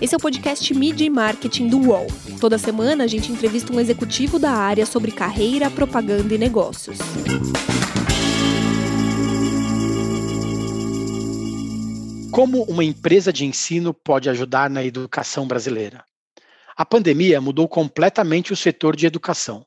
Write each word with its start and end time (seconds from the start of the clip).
Esse 0.00 0.14
é 0.14 0.16
o 0.16 0.20
podcast 0.20 0.72
Media 0.74 1.04
e 1.04 1.10
Marketing 1.10 1.66
do 1.66 1.76
UOL. 1.88 2.06
Toda 2.40 2.56
semana 2.56 3.02
a 3.02 3.06
gente 3.08 3.32
entrevista 3.32 3.72
um 3.72 3.80
executivo 3.80 4.38
da 4.38 4.52
área 4.52 4.86
sobre 4.86 5.10
carreira, 5.10 5.68
propaganda 5.68 6.32
e 6.32 6.38
negócios. 6.38 6.98
Como 12.30 12.62
uma 12.62 12.84
empresa 12.84 13.32
de 13.32 13.44
ensino 13.44 13.92
pode 13.92 14.30
ajudar 14.30 14.70
na 14.70 14.84
educação 14.84 15.48
brasileira? 15.48 16.04
A 16.76 16.86
pandemia 16.86 17.40
mudou 17.40 17.66
completamente 17.66 18.52
o 18.52 18.56
setor 18.56 18.94
de 18.94 19.04
educação. 19.04 19.66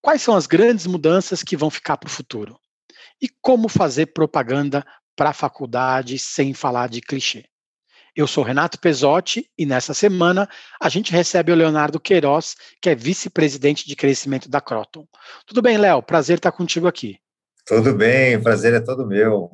Quais 0.00 0.22
são 0.22 0.34
as 0.34 0.46
grandes 0.46 0.86
mudanças 0.86 1.42
que 1.42 1.54
vão 1.54 1.68
ficar 1.68 1.98
para 1.98 2.08
o 2.08 2.10
futuro? 2.10 2.58
E 3.20 3.28
como 3.42 3.68
fazer 3.68 4.06
propaganda 4.06 4.82
para 5.14 5.30
a 5.30 5.34
faculdade 5.34 6.18
sem 6.18 6.54
falar 6.54 6.88
de 6.88 7.02
clichê? 7.02 7.44
Eu 8.16 8.26
sou 8.26 8.42
Renato 8.42 8.80
Pesotti 8.80 9.46
e 9.58 9.66
nessa 9.66 9.92
semana 9.92 10.48
a 10.80 10.88
gente 10.88 11.12
recebe 11.12 11.52
o 11.52 11.54
Leonardo 11.54 12.00
Queiroz, 12.00 12.56
que 12.80 12.88
é 12.88 12.94
vice-presidente 12.94 13.86
de 13.86 13.94
crescimento 13.94 14.48
da 14.48 14.58
Croton. 14.58 15.06
Tudo 15.46 15.60
bem, 15.60 15.76
Léo? 15.76 16.02
Prazer 16.02 16.38
estar 16.38 16.50
contigo 16.50 16.88
aqui. 16.88 17.18
Tudo 17.66 17.92
bem, 17.94 18.36
o 18.36 18.42
prazer 18.42 18.72
é 18.72 18.80
todo 18.80 19.06
meu. 19.06 19.50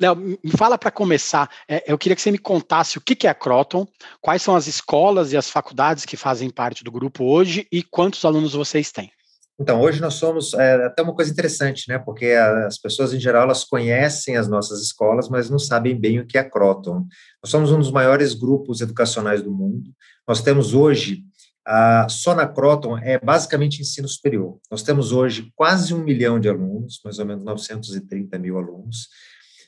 Léo, 0.00 0.16
me 0.16 0.50
fala 0.56 0.76
para 0.76 0.90
começar, 0.90 1.48
é, 1.68 1.84
eu 1.86 1.96
queria 1.96 2.16
que 2.16 2.22
você 2.22 2.32
me 2.32 2.38
contasse 2.38 2.98
o 2.98 3.00
que 3.00 3.28
é 3.28 3.30
a 3.30 3.34
Croton, 3.34 3.86
quais 4.20 4.42
são 4.42 4.56
as 4.56 4.66
escolas 4.66 5.32
e 5.32 5.36
as 5.36 5.48
faculdades 5.48 6.04
que 6.04 6.16
fazem 6.16 6.50
parte 6.50 6.82
do 6.82 6.90
grupo 6.90 7.24
hoje 7.24 7.68
e 7.70 7.80
quantos 7.80 8.24
alunos 8.24 8.54
vocês 8.54 8.90
têm. 8.90 9.12
Então, 9.60 9.78
hoje 9.82 10.00
nós 10.00 10.14
somos, 10.14 10.54
é, 10.54 10.86
até 10.86 11.02
uma 11.02 11.14
coisa 11.14 11.30
interessante, 11.30 11.86
né, 11.86 11.98
porque 11.98 12.28
as 12.28 12.78
pessoas 12.78 13.12
em 13.12 13.20
geral, 13.20 13.42
elas 13.42 13.62
conhecem 13.62 14.38
as 14.38 14.48
nossas 14.48 14.80
escolas, 14.80 15.28
mas 15.28 15.50
não 15.50 15.58
sabem 15.58 15.94
bem 16.00 16.18
o 16.18 16.26
que 16.26 16.38
é 16.38 16.40
a 16.40 16.48
Croton. 16.48 17.06
Nós 17.42 17.50
somos 17.50 17.70
um 17.70 17.78
dos 17.78 17.90
maiores 17.90 18.32
grupos 18.32 18.80
educacionais 18.80 19.42
do 19.42 19.50
mundo, 19.50 19.90
nós 20.26 20.40
temos 20.40 20.72
hoje, 20.72 21.24
a, 21.66 22.06
só 22.08 22.34
na 22.34 22.46
Croton, 22.46 22.96
é 22.96 23.18
basicamente 23.18 23.82
ensino 23.82 24.08
superior. 24.08 24.58
Nós 24.70 24.82
temos 24.82 25.12
hoje 25.12 25.52
quase 25.54 25.92
um 25.92 26.02
milhão 26.02 26.40
de 26.40 26.48
alunos, 26.48 26.98
mais 27.04 27.18
ou 27.18 27.26
menos 27.26 27.44
930 27.44 28.38
mil 28.38 28.56
alunos, 28.56 29.08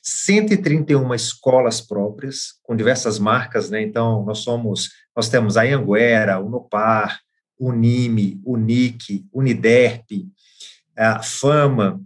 131 0.03 1.15
escolas 1.15 1.83
próprias, 1.83 2.55
com 2.63 2.75
diversas 2.75 3.19
marcas, 3.19 3.69
né? 3.69 3.83
Então, 3.83 4.25
nós 4.25 4.39
somos, 4.39 4.89
nós 5.15 5.29
temos 5.29 5.59
a 5.59 5.63
Anguera, 5.65 6.41
Unopar, 6.41 7.21
Unime, 7.63 8.41
Unic, 8.45 9.25
Uniderp, 9.33 10.29
a 10.97 11.23
Fama, 11.23 12.01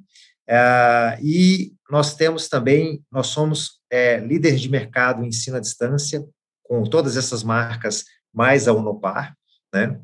e 1.23 1.73
nós 1.91 2.15
temos 2.15 2.49
também, 2.49 3.03
nós 3.11 3.29
somos 3.29 3.81
é, 3.91 4.19
líderes 4.19 4.61
de 4.61 4.69
mercado 4.69 5.23
em 5.23 5.29
ensino 5.29 5.57
à 5.57 5.61
distância, 5.61 6.25
com 6.63 6.85
todas 6.85 7.17
essas 7.17 7.43
marcas, 7.43 8.05
mais 8.35 8.69
a 8.69 8.73
Unopar, 8.73 9.35
né? 9.73 9.99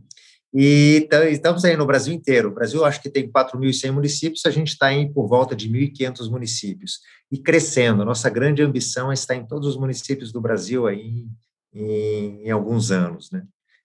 E 0.54 1.08
estamos 1.30 1.64
aí 1.64 1.76
no 1.76 1.86
Brasil 1.86 2.12
inteiro. 2.12 2.50
O 2.50 2.54
Brasil, 2.54 2.84
acho 2.84 3.00
que 3.00 3.08
tem 3.08 3.30
4.100 3.30 3.90
municípios, 3.90 4.44
a 4.44 4.50
gente 4.50 4.68
está 4.68 4.92
em 4.92 5.10
por 5.10 5.26
volta 5.26 5.56
de 5.56 5.68
1.500 5.68 6.30
municípios. 6.30 7.00
E 7.30 7.38
crescendo. 7.38 8.04
Nossa 8.04 8.28
grande 8.28 8.62
ambição 8.62 9.10
é 9.10 9.14
estar 9.14 9.34
em 9.34 9.46
todos 9.46 9.66
os 9.66 9.76
municípios 9.78 10.30
do 10.30 10.42
Brasil 10.42 10.86
aí 10.86 11.26
em, 11.72 12.46
em 12.46 12.50
alguns 12.50 12.90
anos, 12.90 13.30
né? 13.30 13.42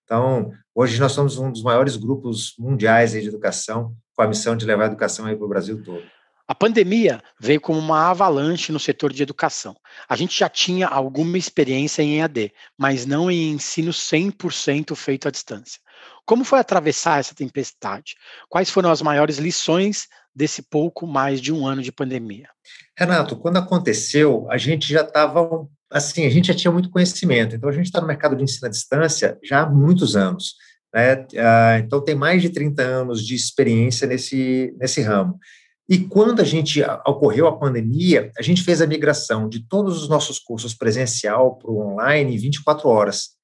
Então, 0.08 0.54
hoje 0.74 1.02
nós 1.02 1.12
somos 1.12 1.38
um 1.38 1.52
dos 1.52 1.62
maiores 1.62 1.98
grupos 1.98 2.56
mundiais 2.58 3.12
de 3.12 3.28
educação, 3.28 3.94
com 4.16 4.22
a 4.22 4.28
missão 4.28 4.56
de 4.56 4.66
levar 4.66 4.84
a 4.84 4.88
educação 4.88 5.26
para 5.26 5.46
o 5.46 5.50
Brasil 5.50 5.84
todo. 5.84 6.02
A 6.48 6.56
pandemia 6.56 7.22
veio 7.38 7.60
como 7.60 7.78
uma 7.78 8.10
avalanche 8.10 8.72
no 8.72 8.80
setor 8.80 9.12
de 9.12 9.22
educação. 9.22 9.76
A 10.08 10.16
gente 10.16 10.40
já 10.40 10.48
tinha 10.48 10.88
alguma 10.88 11.38
experiência 11.38 12.02
em 12.02 12.22
EAD, 12.22 12.54
mas 12.78 13.06
não 13.06 13.30
em 13.30 13.52
ensino 13.52 13.92
100% 13.92 14.96
feito 14.96 15.28
à 15.28 15.32
distância. 15.32 15.82
Como 16.28 16.44
foi 16.44 16.60
atravessar 16.60 17.22
essa 17.22 17.34
tempestade? 17.34 18.16
Quais 18.50 18.70
foram 18.70 18.92
as 18.92 19.02
maiores 19.02 19.38
lições 19.38 20.08
desse 20.36 20.62
pouco 20.62 21.08
mais 21.08 21.40
de 21.40 21.54
um 21.54 21.66
ano 21.66 21.82
de 21.82 21.90
pandemia? 21.90 22.50
Renato, 22.98 23.38
quando 23.38 23.56
aconteceu, 23.56 24.46
a 24.52 24.58
gente 24.58 24.92
já 24.92 25.02
estava, 25.04 25.66
assim, 25.90 26.26
a 26.26 26.30
gente 26.30 26.50
já 26.50 26.54
tinha 26.54 26.72
muito 26.72 26.90
conhecimento. 26.90 27.56
Então, 27.56 27.70
a 27.70 27.72
gente 27.72 27.86
está 27.86 28.02
no 28.02 28.08
mercado 28.08 28.36
de 28.36 28.44
ensino 28.44 28.68
à 28.68 28.70
distância 28.70 29.40
já 29.42 29.62
há 29.62 29.70
muitos 29.70 30.18
anos. 30.18 30.56
Né? 30.94 31.26
Ah, 31.38 31.80
então, 31.80 32.04
tem 32.04 32.14
mais 32.14 32.42
de 32.42 32.50
30 32.50 32.84
anos 32.84 33.26
de 33.26 33.34
experiência 33.34 34.06
nesse, 34.06 34.76
nesse 34.78 35.02
ramo. 35.02 35.40
E 35.90 35.98
quando 35.98 36.42
a 36.42 36.44
gente 36.44 36.84
ocorreu 37.06 37.48
a 37.48 37.58
pandemia, 37.58 38.34
a 38.38 38.42
gente 38.42 38.62
fez 38.64 38.82
a 38.82 38.88
migração 38.88 39.48
de 39.48 39.66
todos 39.66 40.02
os 40.02 40.10
nossos 40.10 40.40
cursos 40.40 40.74
presencial 40.74 41.56
para 41.56 41.72
o 41.72 41.94
online 41.94 42.36
em 42.36 42.38
24 42.38 42.90
horas. 42.90 43.37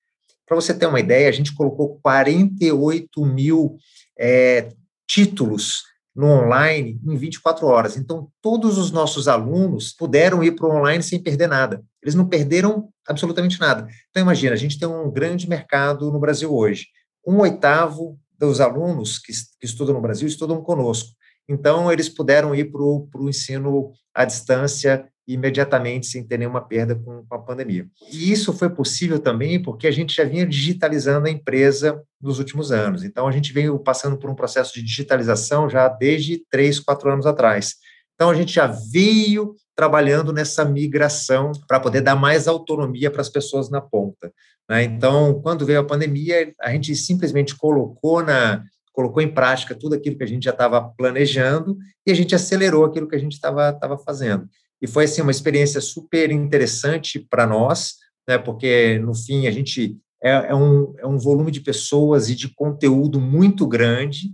Para 0.46 0.56
você 0.56 0.74
ter 0.74 0.86
uma 0.86 1.00
ideia, 1.00 1.30
a 1.30 1.32
gente 1.32 1.56
colocou 1.56 2.00
48 2.02 3.26
mil 3.26 3.78
é, 4.20 4.70
títulos 5.08 5.84
no 6.16 6.28
online 6.28 7.00
em 7.06 7.16
24 7.16 7.66
horas. 7.66 7.98
Então, 7.98 8.30
todos 8.42 8.78
os 8.78 8.92
nossos 8.92 9.28
alunos 9.28 9.94
puderam 9.94 10.44
ir 10.44 10.52
para 10.56 10.68
o 10.68 10.76
online 10.76 11.02
sem 11.02 11.22
perder 11.22 11.48
nada. 11.48 11.84
Eles 12.02 12.14
não 12.14 12.28
perderam 12.28 12.90
absolutamente 13.08 13.60
nada. 13.60 13.88
Então, 14.10 14.22
imagina, 14.22 14.54
a 14.54 14.58
gente 14.58 14.78
tem 14.78 14.88
um 14.88 15.12
grande 15.12 15.50
mercado 15.50 16.12
no 16.12 16.20
Brasil 16.20 16.54
hoje. 16.54 16.88
Um 17.26 17.40
oitavo 17.40 18.20
dos 18.38 18.62
alunos 18.62 19.18
que, 19.18 19.32
que 19.60 19.66
estudam 19.66 19.96
no 19.96 20.02
Brasil 20.02 20.28
estudam 20.28 20.62
conosco. 20.62 21.10
Então, 21.48 21.92
eles 21.92 22.10
puderam 22.10 22.54
ir 22.54 22.72
para 22.72 22.82
o 22.82 23.30
ensino 23.30 23.92
à 24.14 24.24
distância 24.24 25.10
imediatamente, 25.28 26.08
sem 26.08 26.24
ter 26.24 26.38
nenhuma 26.38 26.62
perda 26.62 26.96
com, 26.96 27.24
a 27.30 27.40
pandemia. 27.40 27.88
E 28.12 28.32
isso 28.32 28.52
foi 28.54 28.70
possível 28.70 29.20
também 29.20 29.62
porque 29.62 29.88
a 29.88 29.92
gente 29.92 30.16
já 30.16 30.24
vinha 30.24 30.46
digitalizando 30.46 31.28
a 31.28 31.32
empresa 31.32 32.02
nos 32.22 32.40
últimos 32.40 32.72
anos. 32.72 33.04
Então, 33.04 33.28
a 33.28 33.32
gente 33.32 33.54
veio 33.54 33.80
passando 33.80 34.18
por 34.18 34.30
um 34.30 34.36
processo 34.36 34.74
de 34.74 34.84
digitalização 34.84 35.70
já 35.70 35.88
desde 35.88 36.44
três, 36.50 36.80
quatro 36.80 37.12
anos 37.12 37.26
atrás. 37.26 37.76
Então, 38.16 38.30
a 38.30 38.34
gente 38.34 38.54
já 38.54 38.68
veio 38.68 39.56
trabalhando 39.76 40.32
nessa 40.32 40.64
migração 40.64 41.52
para 41.68 41.80
poder 41.80 42.02
dar 42.02 42.16
mais 42.16 42.48
autonomia 42.48 43.10
para 43.10 43.22
as 43.22 43.30
pessoas 43.30 43.70
na 43.70 43.82
ponta. 43.82 44.32
Né? 44.70 44.84
Então, 44.84 45.42
quando 45.42 45.66
veio 45.66 45.80
a 45.80 45.86
pandemia, 45.86 46.54
a 46.62 46.72
gente 46.72 46.96
simplesmente 46.96 47.56
colocou 47.56 48.24
na, 48.24 48.64
colocou 48.92 49.22
em 49.22 49.34
prática 49.34 49.74
tudo 49.74 49.96
aquilo 49.96 50.18
que 50.18 50.24
a 50.24 50.28
gente 50.28 50.44
já 50.44 50.52
estava 50.52 50.82
planejando 50.82 51.78
e 52.06 52.12
a 52.12 52.16
gente 52.16 52.36
acelerou 52.36 52.86
aquilo 52.86 53.08
que 53.08 53.16
a 53.16 53.20
gente 53.20 53.34
estava 53.34 53.98
fazendo. 54.06 54.48
E 54.84 54.88
foi 54.88 55.06
assim 55.06 55.22
uma 55.22 55.32
experiência 55.32 55.80
super 55.80 56.30
interessante 56.30 57.18
para 57.18 57.48
nós, 57.48 57.96
né, 58.28 58.38
porque 58.38 59.00
no 59.00 59.16
fim 59.16 59.48
a 59.48 59.52
gente 59.52 59.98
é, 60.22 60.32
é, 60.50 60.54
um, 60.54 60.94
é 60.98 61.08
um 61.08 61.18
volume 61.18 61.52
de 61.52 61.62
pessoas 61.62 62.30
e 62.30 62.36
de 62.36 62.50
conteúdo 62.50 63.18
muito 63.18 63.66
grande, 63.66 64.34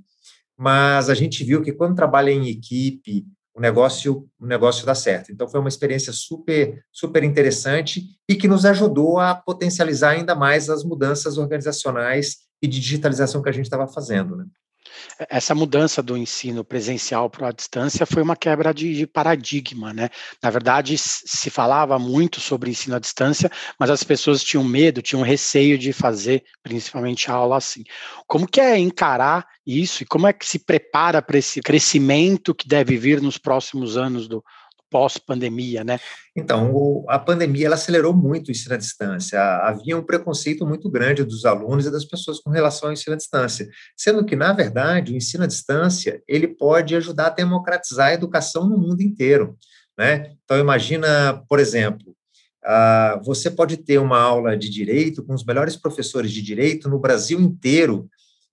mas 0.57 1.07
a 1.07 1.13
gente 1.13 1.43
viu 1.43 1.61
que 1.61 1.71
quando 1.71 1.95
trabalha 1.95 2.31
em 2.31 2.49
equipe, 2.49 3.27
o 3.55 3.61
negócio 3.61 4.27
o 4.39 4.47
negócio 4.47 4.87
dá 4.87 4.95
certo. 4.95 5.31
Então 5.31 5.47
foi 5.47 5.59
uma 5.59 5.69
experiência 5.69 6.11
super 6.11 6.83
super 6.91 7.23
interessante 7.23 8.05
e 8.27 8.33
que 8.33 8.47
nos 8.47 8.65
ajudou 8.65 9.19
a 9.19 9.35
potencializar 9.35 10.11
ainda 10.11 10.33
mais 10.33 10.67
as 10.67 10.83
mudanças 10.83 11.37
organizacionais 11.37 12.37
e 12.59 12.67
de 12.67 12.79
digitalização 12.79 13.43
que 13.43 13.49
a 13.49 13.53
gente 13.53 13.65
estava 13.65 13.87
fazendo, 13.87 14.35
né? 14.35 14.45
Essa 15.29 15.53
mudança 15.53 16.01
do 16.01 16.17
ensino 16.17 16.63
presencial 16.63 17.29
para 17.29 17.49
a 17.49 17.51
distância 17.51 18.05
foi 18.05 18.21
uma 18.21 18.35
quebra 18.35 18.73
de, 18.73 18.93
de, 18.93 19.07
paradigma, 19.07 19.93
né? 19.93 20.09
Na 20.41 20.49
verdade, 20.49 20.97
se 20.97 21.49
falava 21.49 21.99
muito 21.99 22.39
sobre 22.39 22.69
ensino 22.69 22.95
à 22.95 22.99
distância, 22.99 23.51
mas 23.79 23.89
as 23.89 24.03
pessoas 24.03 24.43
tinham 24.43 24.63
medo, 24.63 25.01
tinham 25.01 25.21
receio 25.21 25.77
de 25.77 25.91
fazer, 25.93 26.43
principalmente 26.63 27.29
aula 27.29 27.57
assim. 27.57 27.83
Como 28.27 28.47
que 28.47 28.61
é 28.61 28.77
encarar 28.77 29.45
isso 29.65 30.03
e 30.03 30.05
como 30.05 30.27
é 30.27 30.33
que 30.33 30.45
se 30.45 30.59
prepara 30.59 31.21
para 31.21 31.37
esse 31.37 31.61
crescimento 31.61 32.55
que 32.55 32.67
deve 32.67 32.97
vir 32.97 33.21
nos 33.21 33.37
próximos 33.37 33.97
anos 33.97 34.27
do, 34.27 34.43
pós-pandemia, 34.89 35.83
né? 35.83 35.99
Então, 36.35 36.71
o, 36.73 37.05
a 37.07 37.19
pandemia 37.19 37.67
ela 37.67 37.75
acelerou 37.75 38.13
muito 38.13 38.47
o 38.47 38.51
ensino 38.51 38.75
à 38.75 38.77
distância. 38.77 39.39
Havia 39.39 39.97
um 39.97 40.03
preconceito 40.03 40.65
muito 40.65 40.89
grande 40.89 41.23
dos 41.23 41.45
alunos 41.45 41.85
e 41.85 41.91
das 41.91 42.05
pessoas 42.05 42.39
com 42.39 42.49
relação 42.49 42.89
ao 42.89 42.93
ensino 42.93 43.13
à 43.13 43.17
distância, 43.17 43.69
sendo 43.95 44.25
que, 44.25 44.35
na 44.35 44.53
verdade, 44.53 45.13
o 45.13 45.15
ensino 45.15 45.43
à 45.43 45.47
distância 45.47 46.21
ele 46.27 46.47
pode 46.47 46.95
ajudar 46.95 47.27
a 47.27 47.31
democratizar 47.31 48.07
a 48.07 48.13
educação 48.13 48.67
no 48.67 48.77
mundo 48.77 49.01
inteiro, 49.01 49.57
né? 49.97 50.33
Então, 50.43 50.57
imagina, 50.57 51.43
por 51.47 51.59
exemplo, 51.59 52.15
você 53.23 53.49
pode 53.49 53.77
ter 53.77 53.99
uma 53.99 54.19
aula 54.19 54.57
de 54.57 54.69
direito 54.69 55.23
com 55.23 55.33
os 55.33 55.45
melhores 55.45 55.75
professores 55.75 56.31
de 56.31 56.41
direito 56.41 56.89
no 56.89 56.99
Brasil 56.99 57.39
inteiro 57.39 58.09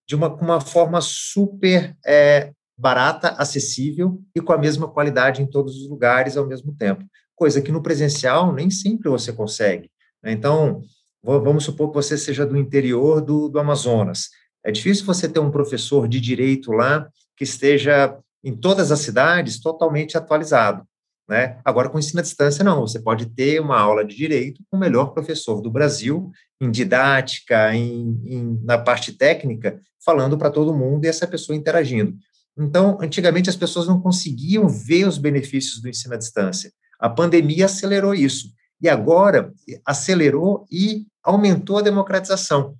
de 0.06 0.14
uma, 0.14 0.32
uma 0.34 0.60
forma 0.60 1.00
super 1.00 1.96
é, 2.06 2.52
barata, 2.76 3.30
acessível 3.38 4.20
e 4.34 4.40
com 4.40 4.52
a 4.52 4.58
mesma 4.58 4.88
qualidade 4.88 5.42
em 5.42 5.46
todos 5.46 5.76
os 5.76 5.88
lugares 5.88 6.36
ao 6.36 6.46
mesmo 6.46 6.74
tempo. 6.74 7.04
Coisa 7.34 7.60
que 7.62 7.72
no 7.72 7.82
presencial 7.82 8.52
nem 8.52 8.70
sempre 8.70 9.08
você 9.08 9.32
consegue. 9.32 9.90
Né? 10.22 10.32
Então, 10.32 10.82
vamos 11.22 11.64
supor 11.64 11.88
que 11.88 11.94
você 11.94 12.18
seja 12.18 12.44
do 12.44 12.56
interior 12.56 13.20
do, 13.20 13.48
do 13.48 13.58
Amazonas. 13.58 14.28
É 14.64 14.70
difícil 14.70 15.06
você 15.06 15.28
ter 15.28 15.40
um 15.40 15.50
professor 15.50 16.08
de 16.08 16.20
direito 16.20 16.72
lá 16.72 17.08
que 17.36 17.44
esteja 17.44 18.18
em 18.42 18.54
todas 18.54 18.92
as 18.92 19.00
cidades 19.00 19.60
totalmente 19.60 20.16
atualizado. 20.16 20.86
Né? 21.28 21.58
Agora, 21.64 21.88
com 21.88 21.98
ensino 21.98 22.20
à 22.20 22.22
distância, 22.22 22.64
não. 22.64 22.82
Você 22.82 23.00
pode 23.00 23.26
ter 23.26 23.60
uma 23.60 23.78
aula 23.78 24.04
de 24.04 24.14
direito 24.14 24.62
com 24.70 24.76
o 24.76 24.80
melhor 24.80 25.12
professor 25.12 25.60
do 25.60 25.70
Brasil, 25.70 26.30
em 26.60 26.70
didática, 26.70 27.74
em, 27.74 28.20
em 28.24 28.60
na 28.62 28.78
parte 28.78 29.12
técnica, 29.12 29.80
falando 30.04 30.38
para 30.38 30.50
todo 30.50 30.76
mundo 30.76 31.04
e 31.04 31.08
essa 31.08 31.26
pessoa 31.26 31.56
interagindo. 31.56 32.16
Então, 32.58 32.98
antigamente, 33.00 33.50
as 33.50 33.56
pessoas 33.56 33.86
não 33.86 34.00
conseguiam 34.00 34.68
ver 34.68 35.06
os 35.06 35.18
benefícios 35.18 35.80
do 35.80 35.88
ensino 35.88 36.14
à 36.14 36.16
distância. 36.16 36.72
A 36.98 37.08
pandemia 37.08 37.66
acelerou 37.66 38.14
isso. 38.14 38.48
E 38.80 38.88
agora, 38.88 39.52
acelerou 39.84 40.66
e 40.70 41.06
aumentou 41.22 41.78
a 41.78 41.82
democratização 41.82 42.76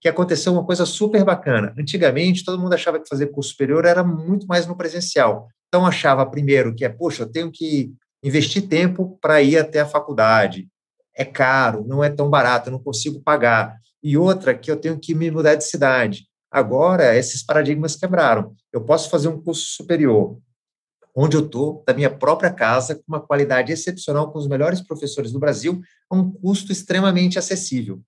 que 0.00 0.08
aconteceu 0.08 0.52
uma 0.52 0.64
coisa 0.64 0.86
super 0.86 1.24
bacana. 1.24 1.74
Antigamente, 1.78 2.44
todo 2.44 2.60
mundo 2.60 2.72
achava 2.72 3.00
que 3.00 3.08
fazer 3.08 3.28
curso 3.28 3.50
superior 3.50 3.84
era 3.84 4.04
muito 4.04 4.46
mais 4.46 4.66
no 4.66 4.76
presencial. 4.76 5.48
Então, 5.68 5.84
achava 5.84 6.24
primeiro 6.24 6.74
que 6.74 6.84
é, 6.84 6.88
poxa, 6.88 7.24
eu 7.24 7.30
tenho 7.30 7.50
que 7.52 7.92
investir 8.22 8.68
tempo 8.68 9.18
para 9.20 9.42
ir 9.42 9.58
até 9.58 9.80
a 9.80 9.86
faculdade. 9.86 10.68
É 11.14 11.24
caro, 11.24 11.84
não 11.86 12.02
é 12.02 12.08
tão 12.08 12.30
barato, 12.30 12.68
eu 12.68 12.72
não 12.72 12.82
consigo 12.82 13.20
pagar. 13.20 13.76
E 14.02 14.16
outra, 14.16 14.54
que 14.54 14.70
eu 14.70 14.76
tenho 14.76 14.98
que 14.98 15.14
me 15.14 15.30
mudar 15.30 15.56
de 15.56 15.64
cidade. 15.64 16.27
Agora, 16.50 17.16
esses 17.16 17.42
paradigmas 17.42 17.96
quebraram. 17.96 18.54
Eu 18.72 18.82
posso 18.82 19.10
fazer 19.10 19.28
um 19.28 19.40
curso 19.40 19.66
superior 19.66 20.38
onde 21.20 21.36
eu 21.36 21.44
estou, 21.44 21.82
da 21.84 21.92
minha 21.92 22.10
própria 22.10 22.48
casa, 22.48 22.94
com 22.94 23.02
uma 23.08 23.20
qualidade 23.20 23.72
excepcional, 23.72 24.30
com 24.30 24.38
os 24.38 24.46
melhores 24.46 24.80
professores 24.80 25.32
do 25.32 25.40
Brasil, 25.40 25.80
a 26.08 26.14
um 26.14 26.30
custo 26.30 26.70
extremamente 26.70 27.40
acessível. 27.40 28.00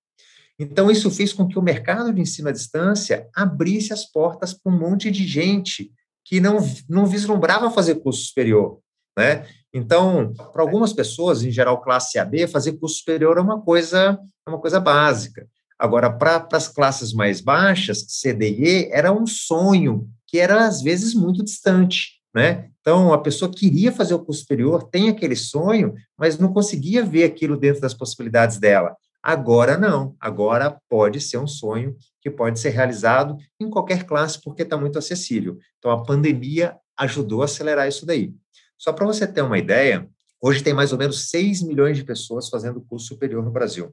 Então, 0.57 0.89
isso 0.89 1.11
fez 1.11 1.33
com 1.33 1.45
que 1.45 1.59
o 1.59 1.61
mercado 1.61 2.13
de 2.13 2.21
ensino 2.21 2.47
à 2.47 2.51
distância 2.53 3.27
abrisse 3.35 3.91
as 3.91 4.05
portas 4.05 4.53
para 4.53 4.71
um 4.71 4.77
monte 4.77 5.11
de 5.11 5.27
gente 5.27 5.91
que 6.23 6.39
não, 6.39 6.57
não 6.87 7.05
vislumbrava 7.05 7.69
fazer 7.69 7.95
curso 7.95 8.27
superior, 8.27 8.79
né? 9.17 9.45
Então, 9.73 10.33
para 10.53 10.61
algumas 10.61 10.93
pessoas, 10.93 11.43
em 11.43 11.51
geral 11.51 11.81
classe 11.81 12.17
AB, 12.17 12.47
fazer 12.47 12.73
curso 12.73 12.99
superior 12.99 13.37
é 13.37 13.41
uma 13.41 13.59
coisa, 13.59 14.17
é 14.45 14.49
uma 14.49 14.59
coisa 14.59 14.79
básica. 14.79 15.47
Agora, 15.81 16.11
para 16.11 16.47
as 16.53 16.67
classes 16.67 17.11
mais 17.11 17.41
baixas, 17.41 18.05
C, 18.07 18.31
D 18.33 18.51
e 18.51 18.63
E, 18.63 18.89
era 18.91 19.11
um 19.11 19.25
sonho 19.25 20.07
que 20.27 20.37
era, 20.37 20.67
às 20.67 20.79
vezes, 20.79 21.15
muito 21.15 21.43
distante, 21.43 22.21
né? 22.35 22.69
Então, 22.81 23.11
a 23.11 23.17
pessoa 23.17 23.51
queria 23.51 23.91
fazer 23.91 24.13
o 24.13 24.23
curso 24.23 24.41
superior, 24.41 24.83
tem 24.91 25.09
aquele 25.09 25.35
sonho, 25.35 25.95
mas 26.15 26.37
não 26.37 26.53
conseguia 26.53 27.03
ver 27.03 27.23
aquilo 27.23 27.57
dentro 27.57 27.81
das 27.81 27.95
possibilidades 27.95 28.59
dela. 28.59 28.95
Agora 29.23 29.75
não, 29.75 30.15
agora 30.19 30.79
pode 30.87 31.19
ser 31.19 31.39
um 31.39 31.47
sonho 31.47 31.95
que 32.21 32.29
pode 32.29 32.59
ser 32.59 32.69
realizado 32.69 33.35
em 33.59 33.67
qualquer 33.67 34.03
classe, 34.03 34.39
porque 34.39 34.61
está 34.61 34.77
muito 34.77 34.99
acessível. 34.99 35.57
Então, 35.79 35.89
a 35.89 36.03
pandemia 36.03 36.75
ajudou 36.95 37.41
a 37.41 37.45
acelerar 37.45 37.87
isso 37.87 38.05
daí. 38.05 38.31
Só 38.77 38.93
para 38.93 39.07
você 39.07 39.25
ter 39.25 39.41
uma 39.41 39.57
ideia, 39.57 40.07
hoje 40.39 40.61
tem 40.61 40.75
mais 40.75 40.91
ou 40.91 40.99
menos 40.99 41.29
6 41.31 41.63
milhões 41.63 41.97
de 41.97 42.03
pessoas 42.03 42.49
fazendo 42.49 42.81
curso 42.81 43.07
superior 43.07 43.43
no 43.43 43.49
Brasil, 43.49 43.91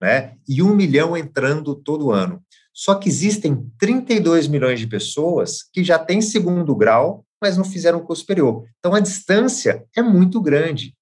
né? 0.00 0.34
E 0.48 0.62
um 0.62 0.74
milhão 0.74 1.16
entrando 1.16 1.74
todo 1.74 2.12
ano. 2.12 2.42
Só 2.72 2.94
que 2.94 3.08
existem 3.08 3.68
32 3.78 4.46
milhões 4.46 4.78
de 4.78 4.86
pessoas 4.86 5.64
que 5.72 5.82
já 5.82 5.98
têm 5.98 6.20
segundo 6.20 6.76
grau, 6.76 7.24
mas 7.42 7.56
não 7.56 7.64
fizeram 7.64 8.04
curso 8.04 8.20
superior. 8.20 8.64
Então, 8.78 8.94
a 8.94 9.00
distância 9.00 9.84
é 9.96 10.02
muito 10.02 10.40
grande. 10.40 10.94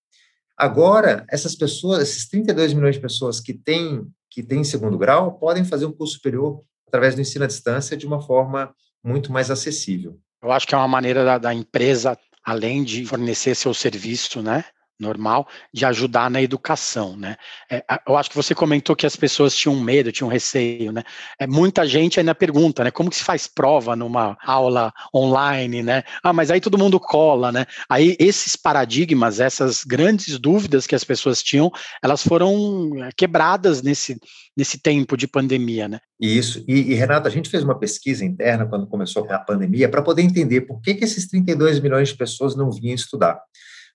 Agora, 0.57 1.27
essas 1.31 1.55
pessoas, 1.55 2.01
esses 2.01 2.29
32 2.29 2.73
milhões 2.73 2.95
de 2.95 3.01
pessoas 3.01 3.41
que 3.41 3.53
têm, 3.53 4.07
que 4.31 4.43
têm 4.43 4.65
segundo 4.65 4.97
grau, 4.97 5.39
podem 5.39 5.65
fazer 5.65 5.85
um 5.85 5.93
curso 5.93 6.15
superior 6.15 6.63
através 6.89 7.15
do 7.15 7.21
ensino 7.21 7.45
à 7.45 7.49
distância 7.49 7.97
de 7.97 8.07
uma 8.07 8.23
forma 8.23 8.75
muito 9.05 9.31
mais 9.31 9.51
acessível. 9.51 10.19
Eu 10.43 10.51
acho 10.53 10.67
que 10.67 10.75
é 10.75 10.79
uma 10.79 10.89
maneira 10.89 11.25
da, 11.25 11.37
da 11.37 11.55
empresa, 11.55 12.19
além 12.43 12.85
de 12.85 13.05
fornecer 13.05 13.55
seu 13.55 13.75
serviço, 13.75 14.41
né, 14.41 14.65
normal 14.99 15.47
de 15.73 15.85
ajudar 15.85 16.31
na 16.31 16.41
educação, 16.41 17.17
né? 17.17 17.37
É, 17.71 17.85
eu 18.07 18.17
acho 18.17 18.31
que 18.31 18.37
você 18.37 18.55
comentou 18.55 18.97
que 18.97 19.07
as 19.07 19.17
pessoas 19.17 19.55
tinham 19.55 19.79
medo, 19.79 20.13
tinham 20.13 20.29
receio, 20.29 20.93
né? 20.93 21.03
É, 21.39 21.47
muita 21.47 21.87
gente 21.87 22.19
ainda 22.19 22.35
pergunta, 22.35 22.83
né? 22.85 22.91
Como 22.91 23.11
que 23.11 23.17
se 23.17 23.25
faz 23.25 23.47
prova 23.47 23.95
numa 23.95 24.37
aula 24.45 24.93
online, 25.15 25.83
né? 25.83 26.03
Ah, 26.23 26.33
mas 26.33 26.51
aí 26.51 26.61
todo 26.61 26.79
mundo 26.79 26.99
cola, 26.99 27.53
né? 27.53 27.67
Aí 27.89 28.17
esses 28.19 28.57
paradigmas, 28.57 29.41
essas 29.41 29.85
grandes 29.85 30.39
dúvidas 30.39 30.87
que 30.87 30.95
as 30.95 31.05
pessoas 31.05 31.43
tinham, 31.43 31.71
elas 32.03 32.23
foram 32.23 33.05
é, 33.05 33.11
quebradas 33.17 33.83
nesse 33.83 34.19
nesse 34.57 34.79
tempo 34.79 35.17
de 35.17 35.29
pandemia, 35.29 35.87
né? 35.87 36.01
Isso. 36.19 36.65
E, 36.67 36.93
e 36.93 36.95
Renato, 36.95 37.29
a 37.29 37.31
gente 37.31 37.51
fez 37.51 37.63
uma 37.63 37.79
pesquisa 37.79 38.25
interna 38.25 38.65
quando 38.65 38.87
começou 38.87 39.31
a 39.31 39.39
pandemia 39.39 39.89
para 39.89 40.01
poder 40.01 40.23
entender 40.23 40.63
por 40.63 40.81
que, 40.81 40.95
que 40.95 41.05
esses 41.05 41.29
32 41.29 41.79
milhões 41.81 42.09
de 42.09 42.17
pessoas 42.17 42.57
não 42.57 42.71
vinham 42.73 42.95
estudar. 42.95 43.39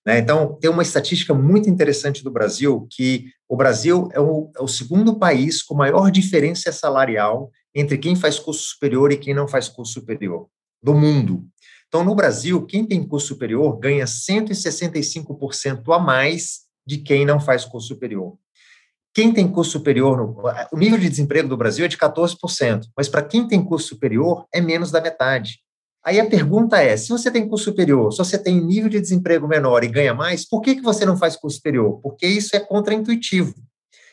Né? 0.05 0.19
Então, 0.19 0.57
tem 0.59 0.69
uma 0.69 0.81
estatística 0.81 1.33
muito 1.33 1.69
interessante 1.69 2.23
do 2.23 2.31
Brasil, 2.31 2.87
que 2.89 3.25
o 3.47 3.55
Brasil 3.55 4.09
é 4.13 4.19
o, 4.19 4.51
é 4.57 4.61
o 4.61 4.67
segundo 4.67 5.17
país 5.17 5.61
com 5.61 5.75
maior 5.75 6.09
diferença 6.09 6.71
salarial 6.71 7.51
entre 7.73 7.97
quem 7.97 8.15
faz 8.15 8.39
curso 8.39 8.63
superior 8.63 9.11
e 9.11 9.17
quem 9.17 9.33
não 9.33 9.47
faz 9.47 9.69
curso 9.69 9.93
superior, 9.93 10.47
do 10.81 10.93
mundo. 10.93 11.45
Então, 11.87 12.03
no 12.03 12.15
Brasil, 12.15 12.65
quem 12.65 12.85
tem 12.85 13.05
curso 13.05 13.27
superior 13.27 13.77
ganha 13.77 14.05
165% 14.05 15.93
a 15.93 15.99
mais 15.99 16.61
de 16.85 16.97
quem 16.97 17.25
não 17.25 17.39
faz 17.39 17.65
curso 17.65 17.89
superior. 17.89 18.37
Quem 19.13 19.33
tem 19.33 19.47
curso 19.47 19.71
superior, 19.71 20.17
no, 20.17 20.41
o 20.71 20.77
nível 20.77 20.97
de 20.97 21.09
desemprego 21.09 21.49
do 21.49 21.57
Brasil 21.57 21.83
é 21.83 21.87
de 21.87 21.97
14%, 21.97 22.85
mas 22.95 23.09
para 23.09 23.21
quem 23.21 23.45
tem 23.45 23.63
curso 23.63 23.89
superior 23.89 24.45
é 24.53 24.61
menos 24.61 24.89
da 24.89 25.01
metade. 25.01 25.59
Aí 26.03 26.19
a 26.19 26.29
pergunta 26.29 26.81
é: 26.81 26.97
se 26.97 27.09
você 27.09 27.29
tem 27.29 27.47
curso 27.47 27.65
superior, 27.65 28.11
se 28.11 28.17
você 28.17 28.37
tem 28.37 28.59
nível 28.59 28.89
de 28.89 28.99
desemprego 28.99 29.47
menor 29.47 29.83
e 29.83 29.87
ganha 29.87 30.13
mais, 30.13 30.47
por 30.47 30.61
que, 30.61 30.75
que 30.75 30.81
você 30.81 31.05
não 31.05 31.17
faz 31.17 31.35
curso 31.35 31.57
superior? 31.57 31.99
Porque 32.01 32.25
isso 32.25 32.55
é 32.55 32.59
contraintuitivo. 32.59 33.53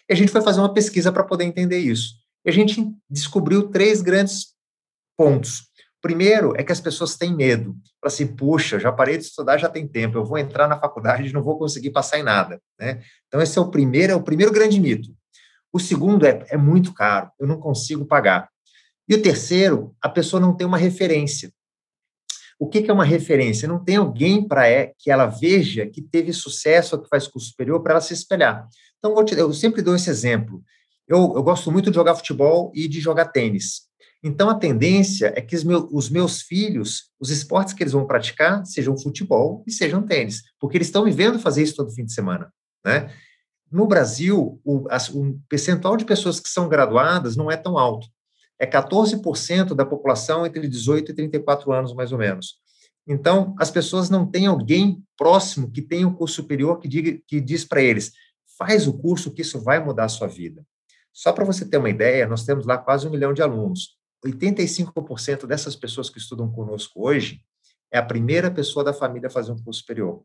E 0.08 0.12
a 0.12 0.16
gente 0.16 0.32
foi 0.32 0.40
fazer 0.40 0.60
uma 0.60 0.72
pesquisa 0.72 1.12
para 1.12 1.24
poder 1.24 1.44
entender 1.44 1.78
isso. 1.78 2.14
E 2.44 2.50
a 2.50 2.52
gente 2.52 2.90
descobriu 3.08 3.68
três 3.68 4.00
grandes 4.00 4.54
pontos. 5.16 5.68
Primeiro 6.00 6.54
é 6.56 6.62
que 6.62 6.70
as 6.70 6.80
pessoas 6.80 7.16
têm 7.16 7.34
medo. 7.34 7.74
Falam 8.00 8.14
assim, 8.14 8.26
puxa, 8.26 8.78
já 8.78 8.92
parei 8.92 9.18
de 9.18 9.24
estudar, 9.24 9.58
já 9.58 9.68
tem 9.68 9.86
tempo, 9.86 10.16
eu 10.16 10.24
vou 10.24 10.38
entrar 10.38 10.68
na 10.68 10.78
faculdade 10.78 11.28
e 11.28 11.32
não 11.34 11.42
vou 11.42 11.58
conseguir 11.58 11.90
passar 11.90 12.18
em 12.18 12.22
nada. 12.22 12.60
Né? 12.78 13.02
Então, 13.26 13.42
esse 13.42 13.58
é 13.58 13.60
o 13.60 13.70
primeiro, 13.70 14.12
é 14.12 14.16
o 14.16 14.22
primeiro 14.22 14.52
grande 14.52 14.80
mito. 14.80 15.08
O 15.72 15.80
segundo 15.80 16.24
é, 16.24 16.46
é 16.48 16.56
muito 16.56 16.94
caro, 16.94 17.30
eu 17.38 17.46
não 17.46 17.58
consigo 17.58 18.06
pagar. 18.06 18.48
E 19.08 19.14
o 19.14 19.22
terceiro, 19.22 19.94
a 20.00 20.08
pessoa 20.08 20.40
não 20.40 20.56
tem 20.56 20.66
uma 20.66 20.78
referência. 20.78 21.52
O 22.58 22.66
que, 22.66 22.82
que 22.82 22.90
é 22.90 22.94
uma 22.94 23.04
referência? 23.04 23.68
Não 23.68 23.82
tem 23.82 23.96
alguém 23.96 24.46
para 24.46 24.68
é, 24.68 24.92
que 24.98 25.10
ela 25.10 25.26
veja 25.26 25.86
que 25.86 26.02
teve 26.02 26.32
sucesso 26.32 26.96
ou 26.96 27.02
que 27.02 27.08
faz 27.08 27.28
curso 27.28 27.48
superior 27.48 27.80
para 27.82 27.92
ela 27.92 28.00
se 28.00 28.12
espelhar. 28.12 28.66
Então, 28.98 29.24
te, 29.24 29.34
eu 29.34 29.52
sempre 29.52 29.80
dou 29.80 29.94
esse 29.94 30.10
exemplo. 30.10 30.62
Eu, 31.06 31.34
eu, 31.36 31.42
gosto 31.42 31.70
muito 31.70 31.90
de 31.90 31.94
jogar 31.94 32.16
futebol 32.16 32.72
e 32.74 32.88
de 32.88 33.00
jogar 33.00 33.26
tênis. 33.26 33.82
Então, 34.24 34.50
a 34.50 34.56
tendência 34.56 35.32
é 35.36 35.40
que 35.40 35.54
os, 35.54 35.62
meu, 35.62 35.88
os 35.92 36.10
meus 36.10 36.42
filhos, 36.42 37.12
os 37.20 37.30
esportes 37.30 37.72
que 37.72 37.82
eles 37.82 37.92
vão 37.92 38.06
praticar, 38.06 38.66
sejam 38.66 38.98
futebol 38.98 39.62
e 39.64 39.70
sejam 39.70 40.02
tênis, 40.02 40.42
porque 40.58 40.76
eles 40.76 40.88
estão 40.88 41.04
me 41.04 41.12
vendo 41.12 41.38
fazer 41.38 41.62
isso 41.62 41.76
todo 41.76 41.94
fim 41.94 42.04
de 42.04 42.12
semana. 42.12 42.52
Né? 42.84 43.14
No 43.70 43.86
Brasil, 43.86 44.60
o, 44.64 44.84
as, 44.90 45.08
o 45.08 45.38
percentual 45.48 45.96
de 45.96 46.04
pessoas 46.04 46.40
que 46.40 46.48
são 46.48 46.68
graduadas 46.68 47.36
não 47.36 47.48
é 47.48 47.56
tão 47.56 47.78
alto 47.78 48.08
é 48.58 48.66
14% 48.66 49.74
da 49.74 49.86
população 49.86 50.44
entre 50.44 50.66
18 50.68 51.12
e 51.12 51.14
34 51.14 51.72
anos, 51.72 51.94
mais 51.94 52.12
ou 52.12 52.18
menos. 52.18 52.56
Então, 53.06 53.54
as 53.58 53.70
pessoas 53.70 54.10
não 54.10 54.26
têm 54.26 54.46
alguém 54.46 55.02
próximo 55.16 55.70
que 55.70 55.80
tenha 55.80 56.06
um 56.06 56.14
curso 56.14 56.34
superior 56.36 56.78
que, 56.78 56.88
diga, 56.88 57.18
que 57.26 57.40
diz 57.40 57.64
para 57.64 57.80
eles, 57.80 58.12
faz 58.58 58.86
o 58.86 58.92
curso 58.92 59.30
que 59.32 59.42
isso 59.42 59.60
vai 59.60 59.82
mudar 59.82 60.04
a 60.04 60.08
sua 60.08 60.26
vida. 60.26 60.64
Só 61.12 61.32
para 61.32 61.44
você 61.44 61.64
ter 61.64 61.78
uma 61.78 61.88
ideia, 61.88 62.28
nós 62.28 62.44
temos 62.44 62.66
lá 62.66 62.76
quase 62.76 63.06
um 63.06 63.10
milhão 63.10 63.32
de 63.32 63.40
alunos. 63.40 63.96
85% 64.24 65.46
dessas 65.46 65.74
pessoas 65.76 66.10
que 66.10 66.18
estudam 66.18 66.50
conosco 66.50 67.08
hoje 67.08 67.40
é 67.90 67.98
a 67.98 68.04
primeira 68.04 68.50
pessoa 68.50 68.84
da 68.84 68.92
família 68.92 69.28
a 69.28 69.30
fazer 69.30 69.52
um 69.52 69.62
curso 69.62 69.80
superior. 69.80 70.22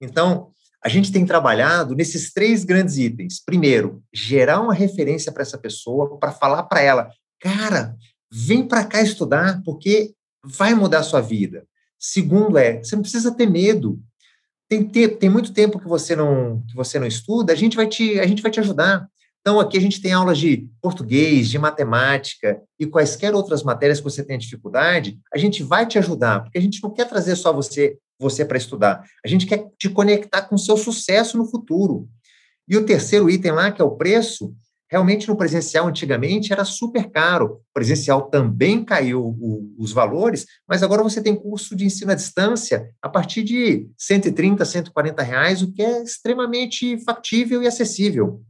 Então, 0.00 0.50
a 0.84 0.88
gente 0.88 1.12
tem 1.12 1.24
trabalhado 1.24 1.94
nesses 1.94 2.32
três 2.32 2.64
grandes 2.64 2.98
itens. 2.98 3.40
Primeiro, 3.42 4.02
gerar 4.12 4.60
uma 4.60 4.74
referência 4.74 5.30
para 5.30 5.42
essa 5.42 5.56
pessoa, 5.56 6.18
para 6.18 6.32
falar 6.32 6.64
para 6.64 6.82
ela, 6.82 7.08
Cara, 7.42 7.96
vem 8.30 8.66
para 8.66 8.84
cá 8.84 9.02
estudar, 9.02 9.60
porque 9.64 10.14
vai 10.44 10.74
mudar 10.74 11.00
a 11.00 11.02
sua 11.02 11.20
vida. 11.20 11.66
Segundo 11.98 12.56
é, 12.56 12.78
você 12.78 12.94
não 12.94 13.02
precisa 13.02 13.34
ter 13.34 13.46
medo. 13.46 14.00
Tem, 14.68 14.84
ter, 14.84 15.18
tem 15.18 15.28
muito 15.28 15.52
tempo 15.52 15.78
que 15.78 15.88
você 15.88 16.16
não 16.16 16.62
que 16.68 16.74
você 16.74 16.98
não 16.98 17.06
estuda, 17.06 17.52
a 17.52 17.56
gente 17.56 17.76
vai 17.76 17.86
te 17.86 18.18
a 18.18 18.26
gente 18.26 18.42
vai 18.42 18.50
te 18.50 18.60
ajudar. 18.60 19.06
Então 19.40 19.58
aqui 19.58 19.76
a 19.76 19.80
gente 19.80 20.00
tem 20.00 20.12
aulas 20.12 20.38
de 20.38 20.68
português, 20.80 21.48
de 21.48 21.58
matemática 21.58 22.62
e 22.78 22.86
quaisquer 22.86 23.34
outras 23.34 23.64
matérias 23.64 23.98
que 23.98 24.04
você 24.04 24.24
tenha 24.24 24.38
dificuldade, 24.38 25.18
a 25.34 25.36
gente 25.36 25.64
vai 25.64 25.84
te 25.84 25.98
ajudar, 25.98 26.44
porque 26.44 26.58
a 26.58 26.60
gente 26.60 26.80
não 26.80 26.90
quer 26.90 27.08
trazer 27.08 27.34
só 27.34 27.52
você 27.52 27.98
você 28.18 28.44
para 28.44 28.56
estudar. 28.56 29.04
A 29.24 29.28
gente 29.28 29.46
quer 29.46 29.68
te 29.76 29.90
conectar 29.90 30.42
com 30.42 30.54
o 30.54 30.58
seu 30.58 30.76
sucesso 30.76 31.36
no 31.36 31.44
futuro. 31.44 32.08
E 32.68 32.76
o 32.76 32.86
terceiro 32.86 33.28
item 33.28 33.50
lá, 33.50 33.72
que 33.72 33.82
é 33.82 33.84
o 33.84 33.96
preço, 33.96 34.54
Realmente, 34.92 35.26
no 35.26 35.34
presencial, 35.34 35.88
antigamente, 35.88 36.52
era 36.52 36.66
super 36.66 37.08
caro. 37.08 37.62
O 37.70 37.72
presencial 37.72 38.28
também 38.28 38.84
caiu 38.84 39.24
o, 39.24 39.74
os 39.78 39.90
valores, 39.90 40.44
mas 40.68 40.82
agora 40.82 41.02
você 41.02 41.22
tem 41.22 41.34
curso 41.34 41.74
de 41.74 41.86
ensino 41.86 42.12
à 42.12 42.14
distância 42.14 42.90
a 43.00 43.08
partir 43.08 43.42
de 43.42 43.88
130, 43.96 44.62
140 44.62 45.22
reais, 45.22 45.62
o 45.62 45.72
que 45.72 45.80
é 45.80 46.02
extremamente 46.02 47.02
factível 47.06 47.62
e 47.62 47.66
acessível. 47.66 48.42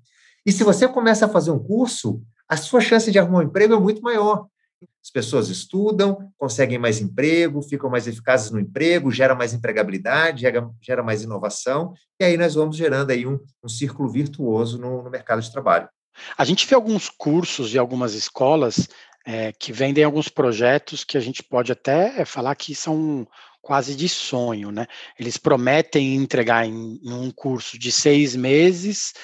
E 0.44 0.50
se 0.50 0.64
você 0.64 0.88
começa 0.88 1.26
a 1.26 1.28
fazer 1.28 1.52
um 1.52 1.60
curso, 1.60 2.20
a 2.48 2.56
sua 2.56 2.80
chance 2.80 3.12
de 3.12 3.20
arrumar 3.20 3.38
um 3.38 3.42
emprego 3.42 3.74
é 3.74 3.78
muito 3.78 4.02
maior. 4.02 4.48
As 5.00 5.10
pessoas 5.12 5.48
estudam, 5.48 6.28
conseguem 6.36 6.76
mais 6.76 7.00
emprego, 7.00 7.62
ficam 7.62 7.88
mais 7.88 8.08
eficazes 8.08 8.50
no 8.50 8.58
emprego, 8.58 9.12
gera 9.12 9.36
mais 9.36 9.54
empregabilidade, 9.54 10.42
gera, 10.80 11.04
mais 11.04 11.22
inovação, 11.22 11.92
e 12.18 12.24
aí 12.24 12.36
nós 12.36 12.56
vamos 12.56 12.76
gerando 12.76 13.12
aí 13.12 13.28
um, 13.28 13.38
um 13.62 13.68
círculo 13.68 14.10
virtuoso 14.10 14.76
no, 14.76 15.04
no 15.04 15.08
mercado 15.08 15.40
de 15.40 15.52
trabalho. 15.52 15.88
A 16.36 16.44
gente 16.44 16.66
vê 16.66 16.74
alguns 16.74 17.08
cursos 17.08 17.70
de 17.70 17.78
algumas 17.78 18.14
escolas 18.14 18.88
é, 19.24 19.52
que 19.52 19.72
vendem 19.72 20.04
alguns 20.04 20.28
projetos 20.28 21.04
que 21.04 21.16
a 21.16 21.20
gente 21.20 21.42
pode 21.42 21.72
até 21.72 22.24
falar 22.24 22.54
que 22.54 22.74
são 22.74 23.26
quase 23.62 23.94
de 23.94 24.08
sonho, 24.08 24.70
né? 24.70 24.86
Eles 25.18 25.38
prometem 25.38 26.16
entregar 26.16 26.66
em, 26.66 27.00
em 27.02 27.12
um 27.12 27.30
curso 27.30 27.78
de 27.78 27.90
seis 27.90 28.36
meses 28.36 29.14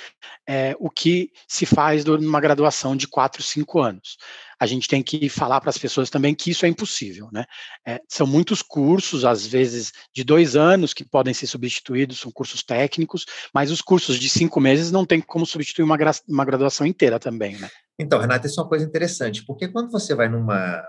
é, 0.49 0.75
o 0.78 0.88
que 0.88 1.30
se 1.47 1.66
faz 1.66 2.04
numa 2.04 2.40
graduação 2.40 2.97
de 2.97 3.07
quatro, 3.07 3.42
cinco 3.42 3.80
anos 3.80 4.16
a 4.59 4.66
gente 4.66 4.88
tem 4.88 5.02
que 5.02 5.28
falar 5.28 5.61
para 5.61 5.71
as 5.71 5.78
pessoas 5.78 6.11
também 6.11 6.35
que 6.35 6.50
isso 6.50 6.66
é 6.66 6.68
impossível, 6.68 7.28
né? 7.33 7.45
É, 7.87 8.00
são 8.09 8.26
muitos 8.26 8.61
cursos, 8.61 9.25
às 9.25 9.47
vezes 9.47 9.92
de 10.12 10.25
dois 10.25 10.57
anos, 10.57 10.92
que 10.92 11.04
podem 11.04 11.33
ser 11.33 11.47
substituídos, 11.47 12.18
são 12.18 12.33
cursos 12.33 12.62
técnicos, 12.62 13.25
mas 13.54 13.71
os 13.71 13.80
cursos 13.80 14.18
de 14.18 14.28
cinco 14.28 14.61
meses 14.61 14.90
não 14.90 15.07
tem 15.07 15.21
como 15.21 15.47
substituir 15.47 15.85
uma, 15.85 15.97
uma 16.28 16.45
graduação 16.45 16.87
inteira 16.87 17.21
também, 17.21 17.57
né? 17.57 17.68
Então, 17.99 18.18
Renata, 18.18 18.47
isso 18.47 18.61
é 18.61 18.62
uma 18.62 18.68
coisa 18.68 18.85
interessante, 18.85 19.45
porque 19.45 19.68
quando 19.68 19.90
você 19.90 20.14
vai 20.14 20.28
numa, 20.28 20.78
um, 20.78 20.83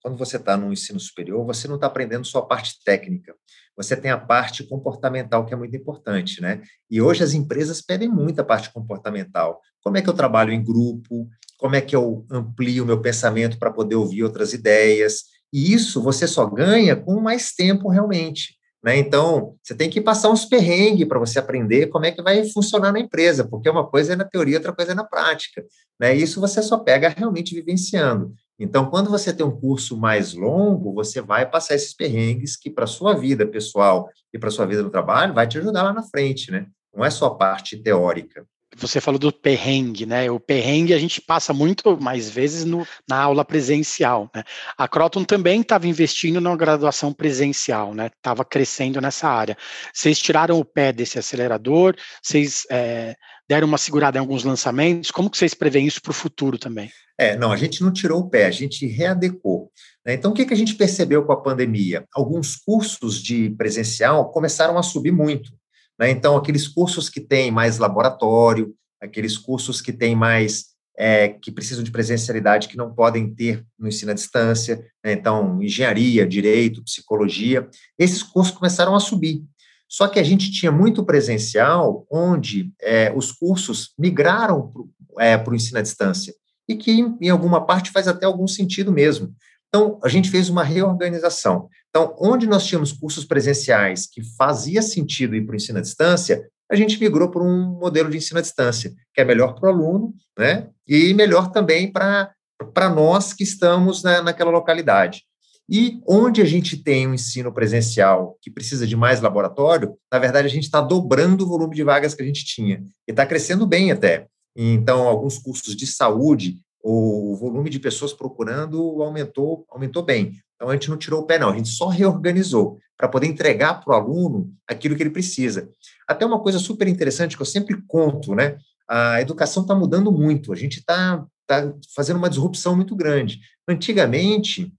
quando 0.00 0.16
você 0.16 0.36
está 0.36 0.56
no 0.56 0.72
ensino 0.72 1.00
superior, 1.00 1.44
você 1.44 1.66
não 1.66 1.74
está 1.76 1.86
aprendendo 1.86 2.24
só 2.24 2.38
a 2.38 2.46
parte 2.46 2.76
técnica, 2.84 3.34
você 3.76 3.96
tem 3.96 4.10
a 4.10 4.18
parte 4.18 4.64
comportamental 4.64 5.44
que 5.44 5.52
é 5.52 5.56
muito 5.56 5.76
importante, 5.76 6.40
né? 6.40 6.62
E 6.90 7.02
hoje 7.02 7.22
as 7.22 7.34
empresas 7.34 7.82
pedem 7.82 8.08
muito 8.08 8.40
a 8.40 8.44
parte 8.44 8.72
comportamental. 8.72 9.60
Como 9.82 9.96
é 9.96 10.02
que 10.02 10.08
eu 10.08 10.14
trabalho 10.14 10.52
em 10.52 10.64
grupo? 10.64 11.28
Como 11.58 11.74
é 11.74 11.80
que 11.80 11.94
eu 11.94 12.24
amplio 12.30 12.84
o 12.84 12.86
meu 12.86 13.00
pensamento 13.00 13.58
para 13.58 13.72
poder 13.72 13.96
ouvir 13.96 14.24
outras 14.24 14.52
ideias? 14.52 15.24
E 15.52 15.72
isso 15.72 16.02
você 16.02 16.26
só 16.26 16.46
ganha 16.46 16.96
com 16.96 17.20
mais 17.20 17.52
tempo 17.52 17.88
realmente. 17.88 18.56
Né? 18.82 18.98
Então, 18.98 19.56
você 19.62 19.74
tem 19.74 19.90
que 19.90 20.00
passar 20.00 20.30
uns 20.30 20.44
perrengues 20.44 21.08
para 21.08 21.18
você 21.18 21.38
aprender 21.38 21.88
como 21.88 22.04
é 22.04 22.12
que 22.12 22.22
vai 22.22 22.44
funcionar 22.50 22.92
na 22.92 23.00
empresa, 23.00 23.44
porque 23.44 23.68
uma 23.68 23.84
coisa 23.84 24.12
é 24.12 24.16
na 24.16 24.24
teoria, 24.24 24.58
outra 24.58 24.72
coisa 24.72 24.92
é 24.92 24.94
na 24.94 25.04
prática. 25.04 25.64
Né? 25.98 26.14
Isso 26.14 26.40
você 26.40 26.62
só 26.62 26.78
pega 26.78 27.08
realmente 27.08 27.54
vivenciando. 27.54 28.32
Então, 28.58 28.88
quando 28.88 29.10
você 29.10 29.32
tem 29.34 29.44
um 29.44 29.54
curso 29.60 29.96
mais 29.98 30.32
longo, 30.32 30.94
você 30.94 31.20
vai 31.20 31.48
passar 31.48 31.74
esses 31.74 31.92
perrengues 31.94 32.56
que, 32.56 32.70
para 32.70 32.84
a 32.84 32.86
sua 32.88 33.14
vida 33.14 33.46
pessoal 33.46 34.08
e 34.32 34.38
para 34.38 34.48
a 34.48 34.52
sua 34.52 34.66
vida 34.66 34.82
no 34.82 34.90
trabalho, 34.90 35.34
vai 35.34 35.46
te 35.46 35.58
ajudar 35.58 35.82
lá 35.82 35.92
na 35.92 36.02
frente, 36.02 36.50
né? 36.50 36.66
Não 36.94 37.04
é 37.04 37.10
só 37.10 37.26
a 37.26 37.34
parte 37.34 37.76
teórica. 37.76 38.46
Você 38.76 39.00
falou 39.00 39.18
do 39.18 39.32
perrengue, 39.32 40.04
né? 40.04 40.30
O 40.30 40.40
perrengue 40.40 40.92
a 40.92 40.98
gente 40.98 41.20
passa 41.20 41.52
muito 41.52 41.98
mais 42.00 42.28
vezes 42.28 42.64
no, 42.64 42.86
na 43.08 43.16
aula 43.18 43.44
presencial, 43.44 44.30
né? 44.34 44.42
A 44.76 44.88
Croton 44.88 45.24
também 45.24 45.60
estava 45.60 45.86
investindo 45.86 46.40
na 46.40 46.54
graduação 46.56 47.12
presencial, 47.12 47.94
né? 47.94 48.10
Estava 48.14 48.44
crescendo 48.44 49.00
nessa 49.00 49.28
área. 49.28 49.56
Vocês 49.94 50.18
tiraram 50.18 50.58
o 50.58 50.64
pé 50.64 50.92
desse 50.92 51.18
acelerador, 51.18 51.94
vocês 52.22 52.66
é, 52.70 53.14
deram 53.48 53.68
uma 53.68 53.78
segurada 53.78 54.18
em 54.18 54.20
alguns 54.20 54.44
lançamentos. 54.44 55.10
Como 55.10 55.30
que 55.30 55.38
vocês 55.38 55.54
preveem 55.54 55.86
isso 55.86 56.02
para 56.02 56.10
o 56.10 56.14
futuro 56.14 56.58
também? 56.58 56.90
É, 57.18 57.36
não, 57.36 57.50
a 57.50 57.56
gente 57.56 57.82
não 57.82 57.92
tirou 57.92 58.20
o 58.20 58.28
pé, 58.28 58.46
a 58.46 58.50
gente 58.50 58.86
readecou. 58.86 59.70
Né? 60.04 60.14
Então, 60.14 60.32
o 60.32 60.34
que, 60.34 60.44
que 60.44 60.52
a 60.52 60.56
gente 60.56 60.74
percebeu 60.74 61.24
com 61.24 61.32
a 61.32 61.40
pandemia? 61.40 62.04
Alguns 62.14 62.56
cursos 62.56 63.22
de 63.22 63.50
presencial 63.50 64.30
começaram 64.30 64.76
a 64.76 64.82
subir 64.82 65.12
muito. 65.12 65.50
Né? 65.98 66.10
Então, 66.10 66.36
aqueles 66.36 66.68
cursos 66.68 67.08
que 67.08 67.20
têm 67.20 67.50
mais 67.50 67.78
laboratório, 67.78 68.74
aqueles 69.00 69.36
cursos 69.36 69.80
que 69.80 69.92
têm 69.92 70.14
mais 70.14 70.76
é, 70.98 71.28
que 71.28 71.52
precisam 71.52 71.84
de 71.84 71.90
presencialidade 71.90 72.68
que 72.68 72.76
não 72.76 72.94
podem 72.94 73.32
ter 73.34 73.64
no 73.78 73.86
ensino 73.86 74.10
à 74.10 74.14
distância, 74.14 74.76
né? 75.04 75.12
então, 75.12 75.62
engenharia, 75.62 76.26
direito, 76.26 76.82
psicologia, 76.82 77.68
esses 77.98 78.22
cursos 78.22 78.54
começaram 78.54 78.94
a 78.94 79.00
subir. 79.00 79.44
Só 79.88 80.08
que 80.08 80.18
a 80.18 80.22
gente 80.22 80.50
tinha 80.50 80.72
muito 80.72 81.04
presencial, 81.04 82.06
onde 82.10 82.72
é, 82.82 83.12
os 83.14 83.30
cursos 83.30 83.92
migraram 83.98 84.72
para 85.14 85.50
o 85.50 85.54
é, 85.54 85.56
ensino 85.56 85.78
à 85.78 85.82
distância 85.82 86.34
e 86.68 86.74
que, 86.74 86.90
em 87.20 87.28
alguma 87.28 87.64
parte, 87.64 87.92
faz 87.92 88.08
até 88.08 88.26
algum 88.26 88.48
sentido 88.48 88.90
mesmo. 88.90 89.32
Então, 89.68 90.00
a 90.02 90.08
gente 90.08 90.30
fez 90.30 90.48
uma 90.48 90.64
reorganização. 90.64 91.68
Então, 91.96 92.14
onde 92.20 92.46
nós 92.46 92.66
tínhamos 92.66 92.92
cursos 92.92 93.24
presenciais 93.24 94.06
que 94.06 94.22
fazia 94.36 94.82
sentido 94.82 95.34
ir 95.34 95.46
para 95.46 95.54
o 95.54 95.56
ensino 95.56 95.78
à 95.78 95.80
distância, 95.80 96.46
a 96.70 96.76
gente 96.76 97.00
migrou 97.00 97.30
para 97.30 97.42
um 97.42 97.78
modelo 97.80 98.10
de 98.10 98.18
ensino 98.18 98.38
à 98.38 98.42
distância, 98.42 98.92
que 99.14 99.20
é 99.22 99.24
melhor 99.24 99.54
para 99.54 99.70
o 99.70 99.72
aluno, 99.72 100.14
né? 100.38 100.68
E 100.86 101.14
melhor 101.14 101.50
também 101.50 101.90
para 101.90 102.90
nós 102.94 103.32
que 103.32 103.44
estamos 103.44 104.02
na, 104.02 104.20
naquela 104.20 104.50
localidade. 104.50 105.22
E 105.70 105.98
onde 106.06 106.42
a 106.42 106.44
gente 106.44 106.76
tem 106.76 107.08
um 107.08 107.14
ensino 107.14 107.50
presencial 107.50 108.36
que 108.42 108.50
precisa 108.50 108.86
de 108.86 108.94
mais 108.94 109.22
laboratório, 109.22 109.96
na 110.12 110.18
verdade, 110.18 110.46
a 110.46 110.50
gente 110.50 110.64
está 110.64 110.82
dobrando 110.82 111.44
o 111.44 111.48
volume 111.48 111.74
de 111.74 111.82
vagas 111.82 112.14
que 112.14 112.22
a 112.22 112.26
gente 112.26 112.44
tinha. 112.44 112.84
E 113.08 113.10
está 113.10 113.24
crescendo 113.24 113.66
bem 113.66 113.90
até. 113.90 114.26
Então, 114.54 115.08
alguns 115.08 115.38
cursos 115.38 115.74
de 115.74 115.86
saúde, 115.86 116.58
o 116.84 117.34
volume 117.36 117.70
de 117.70 117.80
pessoas 117.80 118.12
procurando 118.12 119.02
aumentou, 119.02 119.64
aumentou 119.70 120.02
bem. 120.02 120.34
Então, 120.56 120.70
a 120.70 120.72
gente 120.72 120.90
não 120.90 120.96
tirou 120.96 121.20
o 121.20 121.26
pé, 121.26 121.38
não, 121.38 121.50
a 121.50 121.56
gente 121.56 121.68
só 121.68 121.88
reorganizou 121.88 122.78
para 122.96 123.08
poder 123.08 123.26
entregar 123.26 123.74
para 123.74 123.92
o 123.92 123.96
aluno 123.96 124.52
aquilo 124.66 124.96
que 124.96 125.02
ele 125.02 125.10
precisa. 125.10 125.68
Até 126.08 126.24
uma 126.24 126.40
coisa 126.40 126.58
super 126.58 126.88
interessante 126.88 127.36
que 127.36 127.42
eu 127.42 127.46
sempre 127.46 127.80
conto, 127.86 128.34
né? 128.34 128.56
A 128.88 129.20
educação 129.20 129.62
está 129.62 129.74
mudando 129.74 130.10
muito, 130.10 130.52
a 130.52 130.56
gente 130.56 130.78
está 130.78 131.24
tá 131.46 131.72
fazendo 131.94 132.16
uma 132.16 132.30
disrupção 132.30 132.74
muito 132.74 132.96
grande. 132.96 133.40
Antigamente, 133.68 134.72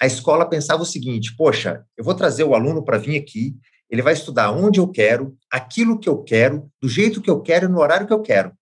a 0.00 0.06
escola 0.06 0.48
pensava 0.48 0.82
o 0.82 0.86
seguinte: 0.86 1.34
poxa, 1.36 1.84
eu 1.96 2.04
vou 2.04 2.14
trazer 2.14 2.44
o 2.44 2.54
aluno 2.54 2.84
para 2.84 2.98
vir 2.98 3.16
aqui, 3.16 3.56
ele 3.88 4.02
vai 4.02 4.12
estudar 4.12 4.52
onde 4.52 4.78
eu 4.78 4.88
quero, 4.88 5.36
aquilo 5.50 5.98
que 5.98 6.08
eu 6.08 6.22
quero, 6.22 6.70
do 6.80 6.88
jeito 6.88 7.22
que 7.22 7.30
eu 7.30 7.40
quero 7.40 7.68
no 7.68 7.80
horário 7.80 8.06
que 8.06 8.12
eu 8.12 8.20
quero. 8.20 8.52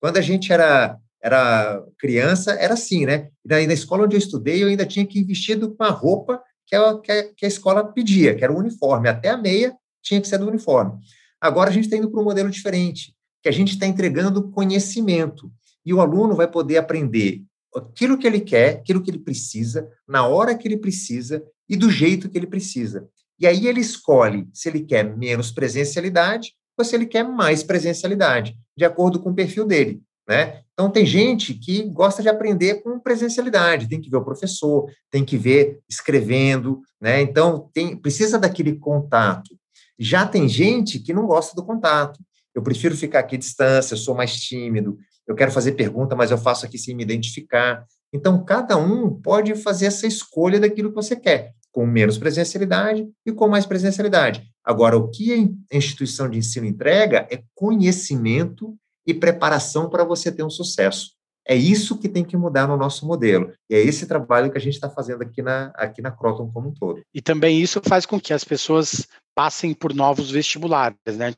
Quando 0.00 0.16
a 0.16 0.20
gente 0.20 0.52
era, 0.52 0.98
era 1.22 1.82
criança, 1.98 2.52
era 2.52 2.74
assim, 2.74 3.06
né? 3.06 3.28
E 3.48 3.66
na 3.66 3.72
escola 3.72 4.04
onde 4.04 4.16
eu 4.16 4.18
estudei, 4.18 4.62
eu 4.62 4.68
ainda 4.68 4.84
tinha 4.84 5.06
que 5.06 5.20
ir 5.20 5.24
vestido 5.24 5.74
com 5.74 5.84
a 5.84 5.90
roupa 5.90 6.42
que 6.66 6.74
a, 6.74 6.98
que 6.98 7.12
a, 7.12 7.34
que 7.34 7.44
a 7.44 7.48
escola 7.48 7.84
pedia, 7.84 8.34
que 8.34 8.42
era 8.42 8.52
o 8.52 8.58
uniforme. 8.58 9.08
Até 9.08 9.30
a 9.30 9.36
meia 9.36 9.74
tinha 10.02 10.20
que 10.20 10.26
ser 10.26 10.38
do 10.38 10.48
uniforme. 10.48 10.98
Agora 11.40 11.70
a 11.70 11.72
gente 11.72 11.84
está 11.84 11.96
indo 11.96 12.10
para 12.10 12.20
um 12.20 12.24
modelo 12.24 12.50
diferente, 12.50 13.14
que 13.42 13.48
a 13.48 13.52
gente 13.52 13.74
está 13.74 13.86
entregando 13.86 14.50
conhecimento. 14.50 15.50
E 15.84 15.94
o 15.94 16.00
aluno 16.00 16.34
vai 16.34 16.48
poder 16.48 16.78
aprender 16.78 17.42
aquilo 17.74 18.18
que 18.18 18.26
ele 18.26 18.40
quer, 18.40 18.76
aquilo 18.76 19.02
que 19.02 19.10
ele 19.10 19.18
precisa, 19.18 19.88
na 20.06 20.26
hora 20.26 20.56
que 20.56 20.68
ele 20.68 20.76
precisa 20.76 21.42
e 21.68 21.76
do 21.76 21.90
jeito 21.90 22.28
que 22.28 22.36
ele 22.36 22.46
precisa. 22.46 23.08
E 23.38 23.46
aí 23.46 23.66
ele 23.66 23.80
escolhe 23.80 24.48
se 24.52 24.68
ele 24.68 24.80
quer 24.80 25.16
menos 25.16 25.50
presencialidade 25.50 26.54
ou 26.76 26.84
se 26.84 26.94
ele 26.94 27.06
quer 27.06 27.24
mais 27.24 27.62
presencialidade, 27.62 28.56
de 28.76 28.84
acordo 28.84 29.20
com 29.20 29.30
o 29.30 29.34
perfil 29.34 29.66
dele. 29.66 30.02
Né? 30.28 30.62
Então, 30.82 30.90
tem 30.90 31.06
gente 31.06 31.54
que 31.54 31.84
gosta 31.84 32.24
de 32.24 32.28
aprender 32.28 32.82
com 32.82 32.98
presencialidade, 32.98 33.88
tem 33.88 34.00
que 34.00 34.10
ver 34.10 34.16
o 34.16 34.24
professor, 34.24 34.90
tem 35.12 35.24
que 35.24 35.38
ver 35.38 35.78
escrevendo, 35.88 36.80
né? 37.00 37.22
Então, 37.22 37.70
tem, 37.72 37.96
precisa 37.96 38.36
daquele 38.36 38.74
contato. 38.74 39.56
Já 39.96 40.26
tem 40.26 40.48
gente 40.48 40.98
que 40.98 41.12
não 41.12 41.24
gosta 41.24 41.54
do 41.54 41.64
contato. 41.64 42.18
Eu 42.52 42.64
prefiro 42.64 42.96
ficar 42.96 43.20
aqui 43.20 43.36
à 43.36 43.38
distância, 43.38 43.96
sou 43.96 44.12
mais 44.12 44.34
tímido, 44.34 44.98
eu 45.24 45.36
quero 45.36 45.52
fazer 45.52 45.72
pergunta, 45.72 46.16
mas 46.16 46.32
eu 46.32 46.38
faço 46.38 46.66
aqui 46.66 46.76
sem 46.76 46.96
me 46.96 47.04
identificar. 47.04 47.86
Então, 48.12 48.44
cada 48.44 48.76
um 48.76 49.08
pode 49.08 49.54
fazer 49.54 49.86
essa 49.86 50.04
escolha 50.04 50.58
daquilo 50.58 50.88
que 50.88 50.96
você 50.96 51.14
quer 51.14 51.52
com 51.70 51.86
menos 51.86 52.18
presencialidade 52.18 53.08
e 53.24 53.32
com 53.32 53.48
mais 53.48 53.64
presencialidade. 53.64 54.42
Agora, 54.64 54.96
o 54.96 55.08
que 55.08 55.56
a 55.72 55.76
instituição 55.76 56.28
de 56.28 56.38
ensino 56.38 56.66
entrega 56.66 57.26
é 57.30 57.42
conhecimento 57.54 58.76
e 59.06 59.12
preparação 59.14 59.88
para 59.88 60.04
você 60.04 60.30
ter 60.30 60.42
um 60.42 60.50
sucesso. 60.50 61.12
É 61.46 61.56
isso 61.56 61.98
que 61.98 62.08
tem 62.08 62.24
que 62.24 62.36
mudar 62.36 62.68
no 62.68 62.76
nosso 62.76 63.04
modelo. 63.04 63.52
E 63.68 63.74
é 63.74 63.80
esse 63.80 64.06
trabalho 64.06 64.50
que 64.50 64.58
a 64.58 64.60
gente 64.60 64.74
está 64.74 64.88
fazendo 64.88 65.22
aqui 65.22 65.42
na, 65.42 65.72
aqui 65.74 66.00
na 66.00 66.10
Croton 66.10 66.48
como 66.52 66.68
um 66.68 66.74
todo. 66.74 67.00
E 67.12 67.20
também 67.20 67.60
isso 67.60 67.80
faz 67.84 68.06
com 68.06 68.20
que 68.20 68.32
as 68.32 68.44
pessoas 68.44 69.08
passem 69.34 69.74
por 69.74 69.92
novos 69.92 70.30
vestibulares, 70.30 71.16
né? 71.16 71.34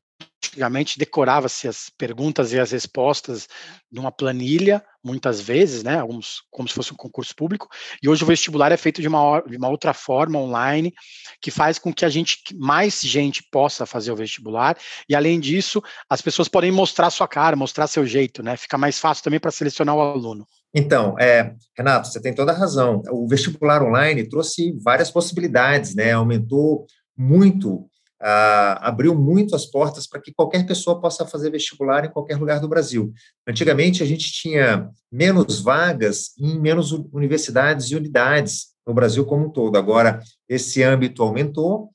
Antigamente 0.48 0.98
decorava-se 0.98 1.68
as 1.68 1.90
perguntas 1.96 2.52
e 2.52 2.58
as 2.58 2.72
respostas 2.72 3.48
numa 3.90 4.10
planilha, 4.10 4.82
muitas 5.02 5.40
vezes, 5.40 5.82
né, 5.82 5.98
alguns, 5.98 6.42
como 6.50 6.68
se 6.68 6.74
fosse 6.74 6.92
um 6.92 6.96
concurso 6.96 7.34
público, 7.36 7.68
e 8.02 8.08
hoje 8.08 8.24
o 8.24 8.26
vestibular 8.26 8.72
é 8.72 8.76
feito 8.76 9.00
de 9.00 9.08
uma, 9.08 9.40
de 9.42 9.56
uma 9.56 9.68
outra 9.68 9.92
forma, 9.92 10.38
online, 10.38 10.92
que 11.40 11.50
faz 11.50 11.78
com 11.78 11.92
que 11.92 12.04
a 12.04 12.08
gente, 12.08 12.38
mais 12.54 13.00
gente 13.00 13.44
possa 13.52 13.86
fazer 13.86 14.10
o 14.10 14.16
vestibular, 14.16 14.76
e 15.08 15.14
além 15.14 15.38
disso, 15.38 15.82
as 16.08 16.20
pessoas 16.20 16.48
podem 16.48 16.72
mostrar 16.72 17.10
sua 17.10 17.28
cara, 17.28 17.54
mostrar 17.54 17.86
seu 17.86 18.06
jeito, 18.06 18.42
né, 18.42 18.56
fica 18.56 18.78
mais 18.78 18.98
fácil 18.98 19.24
também 19.24 19.40
para 19.40 19.50
selecionar 19.50 19.94
o 19.94 20.00
aluno. 20.00 20.46
Então, 20.76 21.16
é, 21.20 21.54
Renato, 21.78 22.08
você 22.08 22.20
tem 22.20 22.34
toda 22.34 22.50
a 22.50 22.56
razão. 22.56 23.00
O 23.08 23.28
vestibular 23.28 23.80
online 23.80 24.28
trouxe 24.28 24.76
várias 24.82 25.08
possibilidades, 25.08 25.94
né? 25.94 26.10
Aumentou 26.10 26.84
muito 27.16 27.88
ah, 28.26 28.78
abriu 28.88 29.14
muito 29.14 29.54
as 29.54 29.66
portas 29.66 30.06
para 30.06 30.18
que 30.18 30.32
qualquer 30.32 30.64
pessoa 30.66 30.98
possa 30.98 31.26
fazer 31.26 31.50
vestibular 31.50 32.06
em 32.06 32.10
qualquer 32.10 32.38
lugar 32.38 32.58
do 32.58 32.66
Brasil. 32.66 33.12
Antigamente, 33.46 34.02
a 34.02 34.06
gente 34.06 34.32
tinha 34.32 34.88
menos 35.12 35.60
vagas 35.60 36.30
em 36.38 36.58
menos 36.58 36.90
universidades 37.12 37.90
e 37.90 37.96
unidades 37.96 38.68
no 38.86 38.94
Brasil 38.94 39.26
como 39.26 39.44
um 39.44 39.50
todo. 39.50 39.76
Agora, 39.76 40.20
esse 40.48 40.82
âmbito 40.82 41.22
aumentou, 41.22 41.90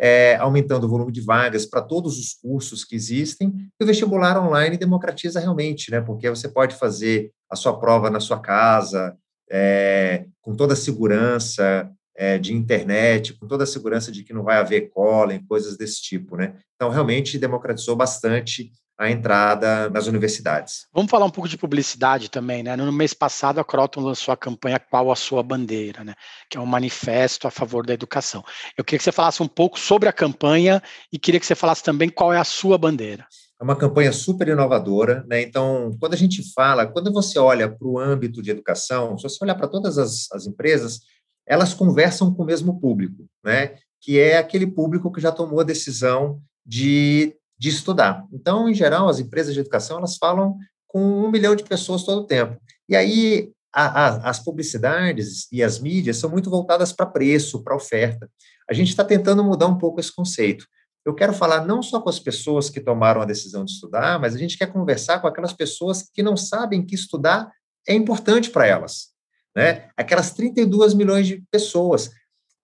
é, 0.00 0.36
aumentando 0.36 0.84
o 0.84 0.88
volume 0.88 1.12
de 1.12 1.20
vagas 1.20 1.66
para 1.66 1.82
todos 1.82 2.18
os 2.18 2.32
cursos 2.32 2.82
que 2.82 2.96
existem, 2.96 3.52
e 3.78 3.84
o 3.84 3.86
vestibular 3.86 4.42
online 4.42 4.78
democratiza 4.78 5.38
realmente, 5.38 5.90
né? 5.90 6.00
Porque 6.00 6.30
você 6.30 6.48
pode 6.48 6.76
fazer 6.76 7.30
a 7.50 7.56
sua 7.56 7.78
prova 7.78 8.08
na 8.08 8.20
sua 8.20 8.40
casa, 8.40 9.14
é, 9.50 10.24
com 10.40 10.56
toda 10.56 10.72
a 10.72 10.76
segurança, 10.76 11.90
é, 12.16 12.38
de 12.38 12.54
internet, 12.54 13.34
com 13.34 13.46
toda 13.46 13.64
a 13.64 13.66
segurança 13.66 14.12
de 14.12 14.22
que 14.22 14.32
não 14.32 14.42
vai 14.42 14.56
haver 14.56 14.90
cola, 14.90 15.38
coisas 15.48 15.76
desse 15.76 16.00
tipo, 16.02 16.36
né? 16.36 16.54
Então, 16.76 16.90
realmente 16.90 17.38
democratizou 17.38 17.96
bastante 17.96 18.70
a 18.96 19.10
entrada 19.10 19.90
nas 19.90 20.06
universidades. 20.06 20.86
Vamos 20.92 21.10
falar 21.10 21.26
um 21.26 21.30
pouco 21.30 21.48
de 21.48 21.58
publicidade 21.58 22.30
também, 22.30 22.62
né? 22.62 22.76
No 22.76 22.92
mês 22.92 23.12
passado, 23.12 23.58
a 23.58 23.64
Croton 23.64 24.00
lançou 24.00 24.32
a 24.32 24.36
campanha 24.36 24.78
Qual 24.78 25.10
a 25.10 25.16
Sua 25.16 25.42
Bandeira, 25.42 26.04
né? 26.04 26.14
Que 26.48 26.56
é 26.56 26.60
um 26.60 26.66
manifesto 26.66 27.48
a 27.48 27.50
favor 27.50 27.84
da 27.84 27.92
educação. 27.92 28.44
Eu 28.76 28.84
queria 28.84 28.98
que 28.98 29.04
você 29.04 29.12
falasse 29.12 29.42
um 29.42 29.48
pouco 29.48 29.78
sobre 29.78 30.08
a 30.08 30.12
campanha 30.12 30.80
e 31.12 31.18
queria 31.18 31.40
que 31.40 31.46
você 31.46 31.56
falasse 31.56 31.82
também 31.82 32.08
qual 32.08 32.32
é 32.32 32.38
a 32.38 32.44
sua 32.44 32.78
bandeira. 32.78 33.26
É 33.60 33.64
uma 33.64 33.76
campanha 33.76 34.12
super 34.12 34.46
inovadora, 34.46 35.24
né? 35.28 35.42
Então, 35.42 35.96
quando 35.98 36.14
a 36.14 36.16
gente 36.16 36.42
fala, 36.52 36.86
quando 36.86 37.12
você 37.12 37.38
olha 37.38 37.68
para 37.68 37.86
o 37.86 37.98
âmbito 37.98 38.42
de 38.42 38.50
educação, 38.50 39.18
se 39.18 39.24
você 39.24 39.42
olhar 39.42 39.54
para 39.56 39.68
todas 39.68 39.98
as, 39.98 40.30
as 40.32 40.46
empresas, 40.46 41.00
elas 41.46 41.74
conversam 41.74 42.32
com 42.32 42.42
o 42.42 42.46
mesmo 42.46 42.80
público, 42.80 43.26
né? 43.44 43.76
Que 44.00 44.18
é 44.18 44.38
aquele 44.38 44.66
público 44.66 45.10
que 45.12 45.20
já 45.20 45.30
tomou 45.30 45.60
a 45.60 45.64
decisão 45.64 46.40
de, 46.64 47.36
de 47.58 47.68
estudar. 47.68 48.24
Então, 48.32 48.68
em 48.68 48.74
geral, 48.74 49.08
as 49.08 49.18
empresas 49.18 49.54
de 49.54 49.60
educação 49.60 49.98
elas 49.98 50.16
falam 50.16 50.56
com 50.86 51.00
um 51.00 51.30
milhão 51.30 51.54
de 51.54 51.64
pessoas 51.64 52.04
todo 52.04 52.22
o 52.22 52.26
tempo. 52.26 52.56
E 52.88 52.96
aí 52.96 53.50
a, 53.72 54.06
a, 54.06 54.30
as 54.30 54.38
publicidades 54.38 55.48
e 55.50 55.62
as 55.62 55.78
mídias 55.78 56.16
são 56.16 56.30
muito 56.30 56.48
voltadas 56.48 56.92
para 56.92 57.06
preço, 57.06 57.62
para 57.62 57.76
oferta. 57.76 58.30
A 58.68 58.72
gente 58.72 58.88
está 58.88 59.04
tentando 59.04 59.44
mudar 59.44 59.66
um 59.66 59.76
pouco 59.76 60.00
esse 60.00 60.14
conceito. 60.14 60.66
Eu 61.04 61.14
quero 61.14 61.34
falar 61.34 61.66
não 61.66 61.82
só 61.82 62.00
com 62.00 62.08
as 62.08 62.18
pessoas 62.18 62.70
que 62.70 62.80
tomaram 62.80 63.20
a 63.20 63.26
decisão 63.26 63.64
de 63.64 63.72
estudar, 63.72 64.18
mas 64.18 64.34
a 64.34 64.38
gente 64.38 64.56
quer 64.56 64.72
conversar 64.72 65.20
com 65.20 65.26
aquelas 65.26 65.52
pessoas 65.52 66.08
que 66.14 66.22
não 66.22 66.34
sabem 66.34 66.84
que 66.84 66.94
estudar 66.94 67.50
é 67.86 67.92
importante 67.92 68.48
para 68.48 68.66
elas 68.66 69.13
né? 69.54 69.88
Aquelas 69.96 70.32
32 70.32 70.94
milhões 70.94 71.26
de 71.26 71.42
pessoas 71.50 72.10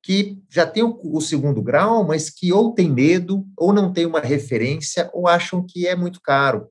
que 0.02 0.38
já 0.48 0.66
têm 0.66 0.82
o, 0.82 0.98
o, 1.02 1.20
segundo 1.20 1.62
grau, 1.62 2.04
mas 2.04 2.30
que 2.30 2.52
ou 2.52 2.72
têm 2.72 2.90
medo, 2.90 3.46
ou 3.56 3.72
não 3.72 3.92
têm 3.92 4.06
uma 4.06 4.20
referência, 4.20 5.10
ou 5.12 5.28
acham 5.28 5.64
que 5.66 5.86
é 5.86 5.94
muito 5.94 6.20
caro. 6.20 6.68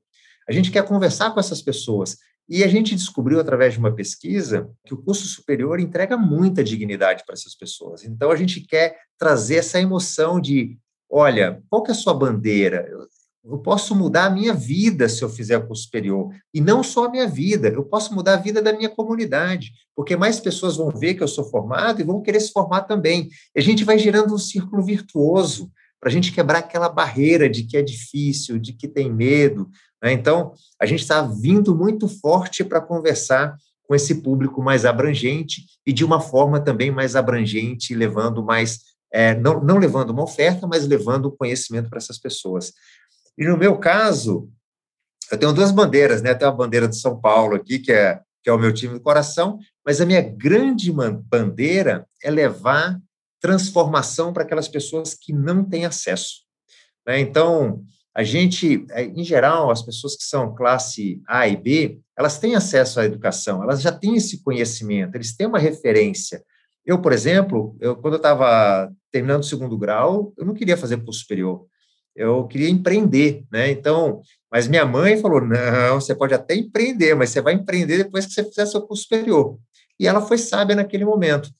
A 0.48 0.52
gente 0.52 0.70
quer 0.70 0.84
conversar 0.84 1.30
com 1.32 1.38
essas 1.38 1.62
pessoas. 1.62 2.16
E 2.48 2.64
a 2.64 2.68
gente 2.68 2.96
descobriu, 2.96 3.38
através 3.38 3.74
de 3.74 3.78
uma 3.78 3.94
pesquisa, 3.94 4.68
que 4.84 4.92
o 4.92 5.00
curso 5.00 5.24
superior 5.28 5.78
entrega 5.78 6.16
muita 6.16 6.64
dignidade 6.64 7.22
para 7.24 7.34
essas 7.34 7.54
pessoas. 7.54 8.04
Então, 8.04 8.32
a 8.32 8.36
gente 8.36 8.60
quer 8.62 8.96
trazer 9.16 9.56
essa 9.56 9.80
emoção 9.80 10.40
de: 10.40 10.76
olha, 11.08 11.62
qual 11.70 11.84
que 11.84 11.92
é 11.92 11.94
a 11.94 11.96
sua 11.96 12.12
bandeira? 12.12 12.88
Eu 13.42 13.58
posso 13.58 13.94
mudar 13.94 14.26
a 14.26 14.30
minha 14.30 14.52
vida 14.52 15.08
se 15.08 15.22
eu 15.22 15.28
fizer 15.28 15.56
o 15.56 15.66
curso 15.66 15.84
superior. 15.84 16.30
E 16.52 16.60
não 16.60 16.82
só 16.82 17.06
a 17.06 17.10
minha 17.10 17.26
vida, 17.26 17.68
eu 17.68 17.84
posso 17.84 18.14
mudar 18.14 18.34
a 18.34 18.36
vida 18.36 18.60
da 18.60 18.72
minha 18.72 18.88
comunidade, 18.90 19.72
porque 19.96 20.14
mais 20.14 20.38
pessoas 20.38 20.76
vão 20.76 20.90
ver 20.90 21.14
que 21.14 21.22
eu 21.22 21.28
sou 21.28 21.44
formado 21.44 22.00
e 22.00 22.04
vão 22.04 22.20
querer 22.20 22.40
se 22.40 22.52
formar 22.52 22.82
também. 22.82 23.28
E 23.54 23.58
a 23.58 23.62
gente 23.62 23.82
vai 23.82 23.98
gerando 23.98 24.34
um 24.34 24.38
círculo 24.38 24.82
virtuoso 24.82 25.70
para 25.98 26.08
a 26.08 26.12
gente 26.12 26.32
quebrar 26.32 26.58
aquela 26.58 26.88
barreira 26.88 27.48
de 27.48 27.64
que 27.64 27.76
é 27.76 27.82
difícil, 27.82 28.58
de 28.58 28.72
que 28.72 28.88
tem 28.88 29.12
medo. 29.12 29.68
Né? 30.02 30.12
Então, 30.12 30.52
a 30.80 30.86
gente 30.86 31.00
está 31.00 31.22
vindo 31.22 31.74
muito 31.74 32.08
forte 32.08 32.64
para 32.64 32.80
conversar 32.80 33.56
com 33.84 33.94
esse 33.94 34.22
público 34.22 34.62
mais 34.62 34.84
abrangente 34.84 35.66
e 35.84 35.92
de 35.92 36.04
uma 36.04 36.20
forma 36.20 36.60
também 36.60 36.90
mais 36.90 37.16
abrangente, 37.16 37.94
levando 37.94 38.42
mais. 38.42 38.80
É, 39.12 39.34
não, 39.34 39.60
não 39.60 39.78
levando 39.78 40.10
uma 40.10 40.22
oferta, 40.22 40.66
mas 40.66 40.86
levando 40.86 41.32
conhecimento 41.32 41.90
para 41.90 41.98
essas 41.98 42.16
pessoas. 42.16 42.72
E 43.38 43.46
no 43.46 43.56
meu 43.56 43.78
caso, 43.78 44.50
eu 45.30 45.38
tenho 45.38 45.52
duas 45.52 45.70
bandeiras, 45.70 46.22
né? 46.22 46.34
Tenho 46.34 46.50
a 46.50 46.54
bandeira 46.54 46.88
de 46.88 46.96
São 46.96 47.20
Paulo 47.20 47.54
aqui, 47.54 47.78
que 47.78 47.92
é, 47.92 48.20
que 48.42 48.50
é 48.50 48.52
o 48.52 48.58
meu 48.58 48.72
time 48.72 48.94
do 48.94 49.00
coração, 49.00 49.58
mas 49.84 50.00
a 50.00 50.06
minha 50.06 50.22
grande 50.22 50.92
bandeira 50.92 52.06
é 52.22 52.30
levar 52.30 52.98
transformação 53.40 54.32
para 54.32 54.42
aquelas 54.42 54.68
pessoas 54.68 55.14
que 55.14 55.32
não 55.32 55.64
têm 55.64 55.86
acesso. 55.86 56.42
Né? 57.06 57.20
Então, 57.20 57.82
a 58.14 58.22
gente, 58.22 58.84
é, 58.90 59.04
em 59.04 59.24
geral, 59.24 59.70
as 59.70 59.82
pessoas 59.82 60.16
que 60.16 60.24
são 60.24 60.54
classe 60.54 61.22
A 61.26 61.48
e 61.48 61.56
B, 61.56 62.00
elas 62.18 62.38
têm 62.38 62.54
acesso 62.54 63.00
à 63.00 63.04
educação, 63.04 63.62
elas 63.62 63.80
já 63.80 63.92
têm 63.92 64.16
esse 64.16 64.42
conhecimento, 64.42 65.14
eles 65.14 65.34
têm 65.34 65.46
uma 65.46 65.58
referência. 65.58 66.42
Eu, 66.84 67.00
por 67.00 67.12
exemplo, 67.12 67.76
eu, 67.80 67.96
quando 67.96 68.14
eu 68.14 68.18
estava 68.18 68.90
terminando 69.12 69.42
o 69.42 69.46
segundo 69.46 69.78
grau, 69.78 70.32
eu 70.36 70.44
não 70.44 70.54
queria 70.54 70.76
fazer 70.76 71.02
curso 71.02 71.20
superior 71.20 71.66
eu 72.14 72.46
queria 72.46 72.68
empreender, 72.68 73.44
né? 73.50 73.70
Então, 73.70 74.20
mas 74.50 74.68
minha 74.68 74.84
mãe 74.84 75.20
falou: 75.20 75.40
não, 75.40 76.00
você 76.00 76.14
pode 76.14 76.34
até 76.34 76.54
empreender, 76.54 77.14
mas 77.14 77.30
você 77.30 77.40
vai 77.40 77.54
empreender 77.54 77.98
depois 77.98 78.26
que 78.26 78.32
você 78.32 78.44
fizer 78.44 78.66
seu 78.66 78.82
curso 78.82 79.04
superior. 79.04 79.58
E 79.98 80.06
ela 80.06 80.20
foi 80.20 80.38
sábia 80.38 80.74
naquele 80.74 81.04
momento. 81.04 81.50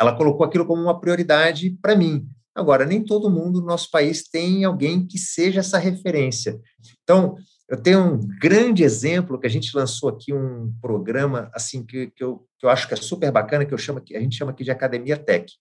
Ela 0.00 0.16
colocou 0.16 0.44
aquilo 0.44 0.66
como 0.66 0.82
uma 0.82 1.00
prioridade 1.00 1.70
para 1.80 1.94
mim. 1.94 2.26
Agora, 2.54 2.84
nem 2.84 3.04
todo 3.04 3.30
mundo 3.30 3.60
no 3.60 3.66
nosso 3.66 3.90
país 3.90 4.28
tem 4.28 4.64
alguém 4.64 5.06
que 5.06 5.18
seja 5.18 5.60
essa 5.60 5.76
referência. 5.78 6.58
Então, 7.02 7.36
eu 7.68 7.80
tenho 7.80 8.00
um 8.00 8.20
grande 8.40 8.84
exemplo 8.84 9.38
que 9.38 9.46
a 9.46 9.50
gente 9.50 9.76
lançou 9.76 10.08
aqui 10.08 10.32
um 10.32 10.72
programa 10.80 11.50
assim 11.54 11.84
que, 11.84 12.08
que, 12.08 12.22
eu, 12.22 12.46
que 12.58 12.66
eu 12.66 12.70
acho 12.70 12.86
que 12.86 12.94
é 12.94 12.96
super 12.96 13.30
bacana, 13.32 13.64
que 13.64 13.74
eu 13.74 13.78
chamo 13.78 14.00
que 14.00 14.16
a 14.16 14.20
gente 14.20 14.36
chama 14.36 14.52
aqui 14.52 14.62
de 14.62 14.70
Academia 14.70 15.16
Tech. 15.16 15.52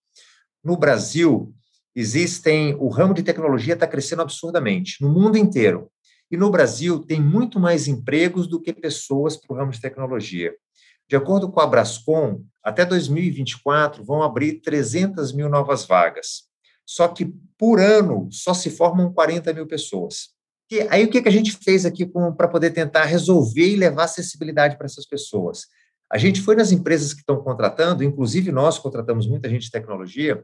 No 0.63 0.77
Brasil, 0.77 1.53
existem, 1.95 2.75
o 2.75 2.88
ramo 2.88 3.13
de 3.13 3.23
tecnologia 3.23 3.73
está 3.73 3.88
crescendo 3.88 4.21
absurdamente 4.21 5.01
no 5.01 5.10
mundo 5.10 5.38
inteiro. 5.38 5.91
E 6.32 6.38
no 6.38 6.49
Brasil 6.49 6.99
tem 6.99 7.21
muito 7.21 7.60
mais 7.60 7.88
empregos 7.88 8.47
do 8.47 8.60
que 8.60 8.73
pessoas 8.73 9.38
para 9.38 9.53
o 9.53 9.58
ramo 9.58 9.71
de 9.71 9.79
tecnologia. 9.79 10.51
De 11.08 11.15
acordo 11.15 11.51
com 11.51 11.60
a 11.60 11.67
Brascom, 11.67 12.43
até 12.63 12.86
2024 12.86 14.03
vão 14.03 14.23
abrir 14.23 14.62
300 14.62 15.34
mil 15.34 15.49
novas 15.49 15.86
vagas. 15.86 16.43
Só 16.86 17.08
que 17.08 17.32
por 17.58 17.79
ano 17.79 18.27
só 18.32 18.53
se 18.53 18.69
formam 18.69 19.13
40 19.13 19.53
mil 19.53 19.67
pessoas. 19.67 20.29
E 20.71 20.82
aí 20.89 21.03
o 21.03 21.10
que 21.10 21.27
a 21.27 21.32
gente 21.32 21.51
fez 21.63 21.86
aqui 21.86 22.06
para 22.36 22.47
poder 22.47 22.71
tentar 22.71 23.06
resolver 23.06 23.67
e 23.67 23.75
levar 23.75 24.06
acessibilidade 24.06 24.77
para 24.77 24.86
essas 24.86 25.06
pessoas? 25.06 25.67
A 26.12 26.17
gente 26.17 26.41
foi 26.41 26.56
nas 26.56 26.71
empresas 26.71 27.13
que 27.13 27.19
estão 27.19 27.43
contratando, 27.43 28.03
inclusive 28.03 28.51
nós 28.51 28.79
contratamos 28.79 29.27
muita 29.27 29.49
gente 29.49 29.63
de 29.63 29.71
tecnologia, 29.71 30.43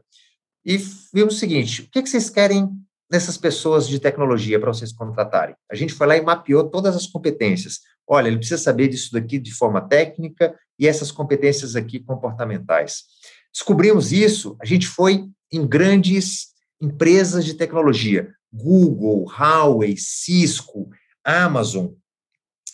e 0.64 0.76
vimos 1.12 1.34
o 1.34 1.38
seguinte: 1.38 1.82
o 1.82 1.90
que, 1.90 2.06
vocês 2.06 2.28
querem 2.30 2.68
dessas 3.10 3.36
pessoas 3.36 3.88
de 3.88 3.98
tecnologia 3.98 4.58
para 4.60 4.72
vocês 4.72 4.92
contratarem? 4.92 5.54
A 5.70 5.74
gente 5.74 5.94
foi 5.94 6.06
lá 6.06 6.16
e 6.16 6.22
mapeou 6.22 6.68
todas 6.68 6.94
as 6.96 7.06
competências. 7.06 7.80
Olha, 8.06 8.28
ele 8.28 8.38
precisa 8.38 8.60
saber 8.60 8.88
disso 8.88 9.12
daqui 9.12 9.38
de 9.38 9.52
forma 9.52 9.80
técnica 9.80 10.54
e 10.78 10.86
essas 10.86 11.10
competências 11.12 11.76
aqui 11.76 12.00
comportamentais. 12.00 13.04
Descobrimos 13.52 14.12
isso, 14.12 14.56
a 14.60 14.64
gente 14.64 14.86
foi 14.86 15.26
em 15.52 15.66
grandes 15.66 16.48
empresas 16.80 17.44
de 17.44 17.54
tecnologia, 17.54 18.32
Google, 18.52 19.26
Huawei, 19.30 19.96
Cisco, 19.96 20.88
Amazon, 21.24 21.88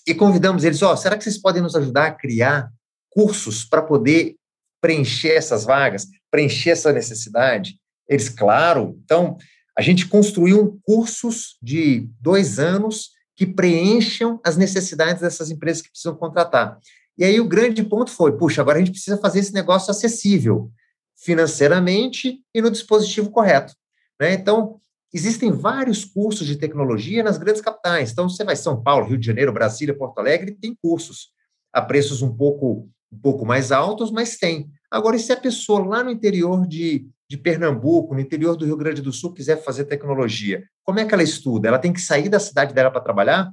e 0.06 0.14
convidamos 0.14 0.62
eles, 0.62 0.80
ó, 0.82 0.92
oh, 0.92 0.96
será 0.96 1.16
que 1.16 1.24
vocês 1.24 1.36
podem 1.36 1.60
nos 1.60 1.74
ajudar 1.74 2.06
a 2.06 2.14
criar 2.14 2.70
cursos 3.10 3.64
para 3.64 3.82
poder 3.82 4.36
preencher 4.80 5.32
essas 5.32 5.64
vagas? 5.64 6.06
Preencher 6.36 6.70
essa 6.70 6.92
necessidade? 6.92 7.78
Eles, 8.06 8.28
claro. 8.28 9.00
Então, 9.02 9.38
a 9.76 9.80
gente 9.80 10.06
construiu 10.06 10.78
cursos 10.82 11.56
de 11.62 12.10
dois 12.20 12.58
anos 12.58 13.12
que 13.34 13.46
preencham 13.46 14.38
as 14.44 14.54
necessidades 14.58 15.22
dessas 15.22 15.50
empresas 15.50 15.80
que 15.80 15.88
precisam 15.88 16.14
contratar. 16.14 16.78
E 17.16 17.24
aí 17.24 17.40
o 17.40 17.48
grande 17.48 17.82
ponto 17.82 18.10
foi, 18.10 18.36
puxa, 18.36 18.60
agora 18.60 18.76
a 18.76 18.80
gente 18.80 18.90
precisa 18.90 19.16
fazer 19.16 19.38
esse 19.38 19.54
negócio 19.54 19.90
acessível 19.90 20.70
financeiramente 21.16 22.42
e 22.54 22.60
no 22.60 22.70
dispositivo 22.70 23.30
correto. 23.30 23.74
Né? 24.20 24.34
Então, 24.34 24.78
existem 25.14 25.50
vários 25.50 26.04
cursos 26.04 26.46
de 26.46 26.56
tecnologia 26.56 27.22
nas 27.22 27.38
grandes 27.38 27.62
capitais. 27.62 28.12
Então, 28.12 28.28
você 28.28 28.44
vai 28.44 28.56
São 28.56 28.82
Paulo, 28.82 29.06
Rio 29.06 29.16
de 29.16 29.26
Janeiro, 29.26 29.54
Brasília, 29.54 29.96
Porto 29.96 30.18
Alegre, 30.18 30.52
tem 30.52 30.76
cursos 30.82 31.30
a 31.72 31.80
preços 31.80 32.20
um 32.20 32.34
pouco, 32.34 32.90
um 33.12 33.18
pouco 33.18 33.46
mais 33.46 33.72
altos, 33.72 34.10
mas 34.10 34.36
tem. 34.36 34.68
Agora, 34.90 35.16
e 35.16 35.20
se 35.20 35.32
a 35.32 35.36
pessoa 35.36 35.84
lá 35.84 36.04
no 36.04 36.10
interior 36.10 36.66
de, 36.66 37.08
de 37.28 37.36
Pernambuco, 37.36 38.14
no 38.14 38.20
interior 38.20 38.56
do 38.56 38.64
Rio 38.64 38.76
Grande 38.76 39.02
do 39.02 39.12
Sul, 39.12 39.32
quiser 39.32 39.62
fazer 39.62 39.84
tecnologia, 39.84 40.62
como 40.84 41.00
é 41.00 41.04
que 41.04 41.14
ela 41.14 41.22
estuda? 41.22 41.68
Ela 41.68 41.78
tem 41.78 41.92
que 41.92 42.00
sair 42.00 42.28
da 42.28 42.40
cidade 42.40 42.74
dela 42.74 42.90
para 42.90 43.00
trabalhar? 43.00 43.52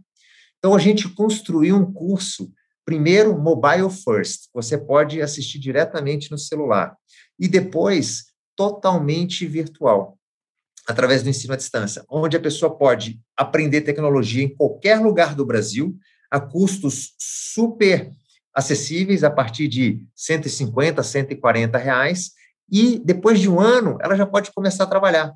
Então, 0.57 0.73
a 0.75 0.79
gente 0.79 1.09
construiu 1.09 1.75
um 1.75 1.91
curso, 1.91 2.51
primeiro, 2.85 3.37
mobile 3.37 3.89
first, 3.89 4.49
você 4.53 4.77
pode 4.77 5.21
assistir 5.21 5.59
diretamente 5.59 6.31
no 6.31 6.37
celular, 6.37 6.95
e 7.39 7.47
depois, 7.47 8.25
totalmente 8.55 9.45
virtual 9.45 10.17
através 10.87 11.23
do 11.23 11.29
ensino 11.29 11.53
à 11.53 11.57
distância, 11.57 12.03
onde 12.09 12.35
a 12.35 12.41
pessoa 12.41 12.77
pode 12.77 13.19
aprender 13.37 13.81
tecnologia 13.81 14.43
em 14.43 14.53
qualquer 14.53 14.99
lugar 14.99 15.33
do 15.33 15.45
Brasil, 15.45 15.97
a 16.29 16.39
custos 16.39 17.13
super 17.17 18.11
acessíveis, 18.53 19.23
a 19.23 19.31
partir 19.31 19.67
de 19.67 20.05
150, 20.15 21.01
140 21.01 21.77
reais, 21.77 22.31
e 22.71 22.99
depois 23.03 23.39
de 23.39 23.49
um 23.49 23.59
ano, 23.59 23.97
ela 24.01 24.15
já 24.15 24.25
pode 24.25 24.51
começar 24.51 24.83
a 24.83 24.87
trabalhar. 24.87 25.33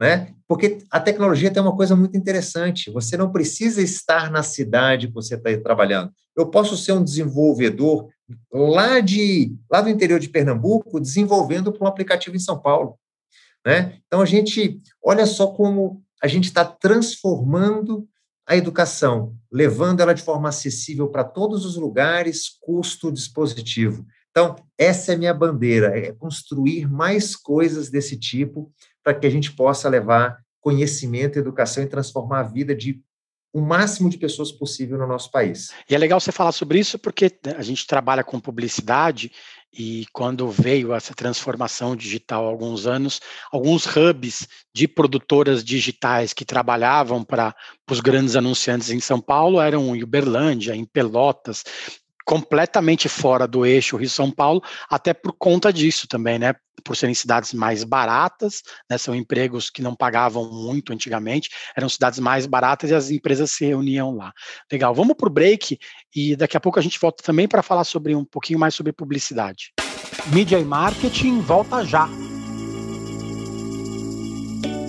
Né? 0.00 0.34
Porque 0.48 0.78
a 0.90 0.98
tecnologia 0.98 1.50
tem 1.50 1.62
uma 1.62 1.76
coisa 1.76 1.94
muito 1.94 2.16
interessante, 2.16 2.90
você 2.90 3.16
não 3.16 3.30
precisa 3.30 3.82
estar 3.82 4.30
na 4.30 4.42
cidade 4.42 5.08
que 5.08 5.12
você 5.12 5.34
está 5.34 5.50
trabalhando. 5.58 6.10
Eu 6.34 6.46
posso 6.46 6.76
ser 6.76 6.92
um 6.92 7.04
desenvolvedor 7.04 8.08
lá, 8.50 9.00
de, 9.00 9.54
lá 9.70 9.82
do 9.82 9.90
interior 9.90 10.18
de 10.18 10.30
Pernambuco, 10.30 11.00
desenvolvendo 11.00 11.70
para 11.70 11.84
um 11.84 11.88
aplicativo 11.88 12.34
em 12.34 12.40
São 12.40 12.58
Paulo. 12.58 12.98
Né? 13.66 13.98
Então, 14.06 14.22
a 14.22 14.24
gente, 14.24 14.80
olha 15.04 15.26
só 15.26 15.48
como 15.48 16.02
a 16.22 16.26
gente 16.26 16.44
está 16.44 16.64
transformando 16.64 18.06
a 18.50 18.56
educação, 18.56 19.36
levando 19.48 20.00
ela 20.00 20.12
de 20.12 20.22
forma 20.22 20.48
acessível 20.48 21.06
para 21.06 21.22
todos 21.22 21.64
os 21.64 21.76
lugares, 21.76 22.48
custo 22.60 23.12
dispositivo. 23.12 24.04
Então, 24.28 24.56
essa 24.76 25.12
é 25.12 25.16
minha 25.16 25.32
bandeira, 25.32 25.96
é 25.96 26.10
construir 26.10 26.90
mais 26.90 27.36
coisas 27.36 27.90
desse 27.90 28.18
tipo 28.18 28.72
para 29.04 29.14
que 29.14 29.24
a 29.24 29.30
gente 29.30 29.52
possa 29.52 29.88
levar 29.88 30.36
conhecimento, 30.60 31.38
educação 31.38 31.84
e 31.84 31.86
transformar 31.86 32.40
a 32.40 32.42
vida 32.42 32.74
de 32.74 33.00
o 33.52 33.60
máximo 33.60 34.10
de 34.10 34.18
pessoas 34.18 34.50
possível 34.50 34.98
no 34.98 35.06
nosso 35.06 35.30
país. 35.30 35.70
E 35.88 35.94
é 35.94 35.98
legal 35.98 36.18
você 36.18 36.32
falar 36.32 36.52
sobre 36.52 36.80
isso 36.80 36.98
porque 36.98 37.32
a 37.56 37.62
gente 37.62 37.86
trabalha 37.86 38.24
com 38.24 38.40
publicidade 38.40 39.30
e 39.72 40.04
quando 40.12 40.50
veio 40.50 40.92
essa 40.92 41.14
transformação 41.14 41.94
digital 41.94 42.44
há 42.44 42.48
alguns 42.48 42.86
anos, 42.86 43.20
alguns 43.52 43.86
hubs 43.86 44.48
de 44.74 44.88
produtoras 44.88 45.62
digitais 45.62 46.32
que 46.32 46.44
trabalhavam 46.44 47.24
para 47.24 47.54
os 47.90 48.00
grandes 48.00 48.34
anunciantes 48.34 48.90
em 48.90 49.00
São 49.00 49.20
Paulo 49.20 49.60
eram 49.60 49.94
em 49.94 50.02
Uberlândia, 50.02 50.74
em 50.74 50.84
Pelotas, 50.84 51.64
completamente 52.24 53.08
fora 53.08 53.46
do 53.46 53.64
eixo 53.64 53.96
Rio-São 53.96 54.30
Paulo, 54.30 54.62
até 54.88 55.12
por 55.12 55.32
conta 55.32 55.72
disso 55.72 56.06
também, 56.06 56.38
né? 56.38 56.54
Por 56.84 56.96
serem 56.96 57.14
cidades 57.14 57.52
mais 57.52 57.84
baratas, 57.84 58.62
né? 58.88 58.96
São 58.96 59.14
empregos 59.14 59.70
que 59.70 59.82
não 59.82 59.94
pagavam 59.94 60.50
muito 60.50 60.92
antigamente, 60.92 61.50
eram 61.76 61.88
cidades 61.88 62.18
mais 62.18 62.46
baratas 62.46 62.90
e 62.90 62.94
as 62.94 63.10
empresas 63.10 63.50
se 63.50 63.66
reuniam 63.66 64.14
lá. 64.14 64.32
Legal, 64.70 64.94
vamos 64.94 65.16
para 65.16 65.28
o 65.28 65.32
break 65.32 65.78
e 66.14 66.36
daqui 66.36 66.56
a 66.56 66.60
pouco 66.60 66.78
a 66.78 66.82
gente 66.82 66.98
volta 66.98 67.22
também 67.22 67.48
para 67.48 67.62
falar 67.62 67.84
sobre 67.84 68.14
um 68.14 68.24
pouquinho 68.24 68.58
mais 68.58 68.74
sobre 68.74 68.92
publicidade. 68.92 69.72
Mídia 70.32 70.58
e 70.58 70.64
marketing 70.64 71.40
volta 71.40 71.84
já. 71.84 72.08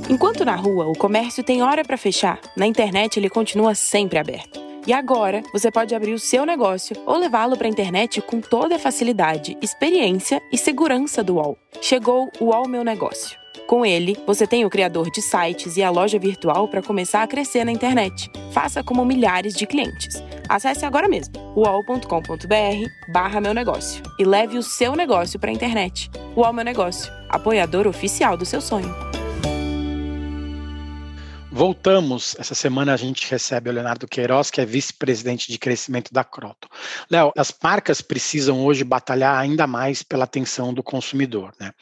Enquanto 0.10 0.44
na 0.44 0.56
rua 0.56 0.88
o 0.88 0.94
comércio 0.94 1.44
tem 1.44 1.64
hora 1.64 1.84
para 1.84 1.98
fechar, 1.98 2.40
na 2.58 2.68
internet 2.68 3.18
ele 3.18 3.30
continua 3.30 3.74
sempre 3.74 4.20
aberto. 4.20 4.71
E 4.86 4.94
agora 4.94 5.44
você 5.54 5.70
pode 5.70 5.94
abrir 5.94 6.14
o 6.14 6.20
seu 6.20 6.46
negócio 6.46 6.96
ou 7.06 7.18
levá-lo 7.18 7.56
para 7.56 7.68
a 7.68 7.70
internet 7.70 8.22
com 8.22 8.42
toda 8.42 8.76
a 8.76 8.80
facilidade, 8.80 9.58
experiência 9.62 10.42
e 10.52 10.58
segurança 10.58 11.24
do 11.24 11.36
UOL. 11.36 11.58
Chegou 11.82 12.32
o 12.40 12.46
UOL 12.46 12.68
Meu 12.68 12.84
Negócio. 12.84 13.40
Com 13.68 13.86
ele, 13.86 14.18
você 14.26 14.48
tem 14.48 14.66
o 14.66 14.70
criador 14.70 15.10
de 15.12 15.22
sites 15.22 15.78
e 15.78 15.84
a 15.84 15.90
loja 15.90 16.20
virtual 16.20 16.68
para 16.68 16.82
começar 16.82 17.22
a 17.22 17.28
crescer 17.28 17.64
na 17.64 17.72
internet. 17.72 18.30
Faça 18.52 18.84
como 18.84 19.06
milhares 19.06 19.54
de 19.54 19.66
clientes. 19.66 20.22
Acesse 20.50 20.86
agora 20.86 21.08
mesmo 21.08 21.34
uol.com.br 21.56 23.12
barra 23.14 23.40
meu 23.40 23.54
negócio 23.54 24.04
e 24.20 24.26
leve 24.26 24.58
o 24.58 24.64
seu 24.64 24.96
negócio 24.96 25.40
para 25.40 25.52
a 25.52 25.54
internet. 25.54 26.10
UOL 26.36 26.52
Meu 26.54 26.66
Negócio, 26.66 27.12
apoiador 27.30 27.88
oficial 27.88 28.36
do 28.36 28.46
seu 28.46 28.60
sonho. 28.60 28.94
Voltamos. 31.54 32.34
Essa 32.40 32.56
semana 32.56 32.94
a 32.94 32.98
gente 32.98 33.30
recebe 33.30 33.70
o 33.70 33.74
Leonardo 33.74 34.08
Queiroz, 34.08 34.50
que 34.50 34.62
é 34.62 34.66
vice-presidente 34.66 35.52
de 35.52 35.60
crescimento 35.60 36.14
da 36.14 36.24
Croton. 36.24 36.70
Léo, 37.10 37.34
as 37.38 37.54
marcas 37.62 38.02
precisam 38.02 38.64
hoje 38.64 38.86
batalhar 38.86 39.38
ainda 39.38 39.68
mais 39.68 40.02
pela 40.02 40.24
atenção 40.24 40.74
do 40.74 40.82
consumidor. 40.82 41.54
Né? 41.60 41.74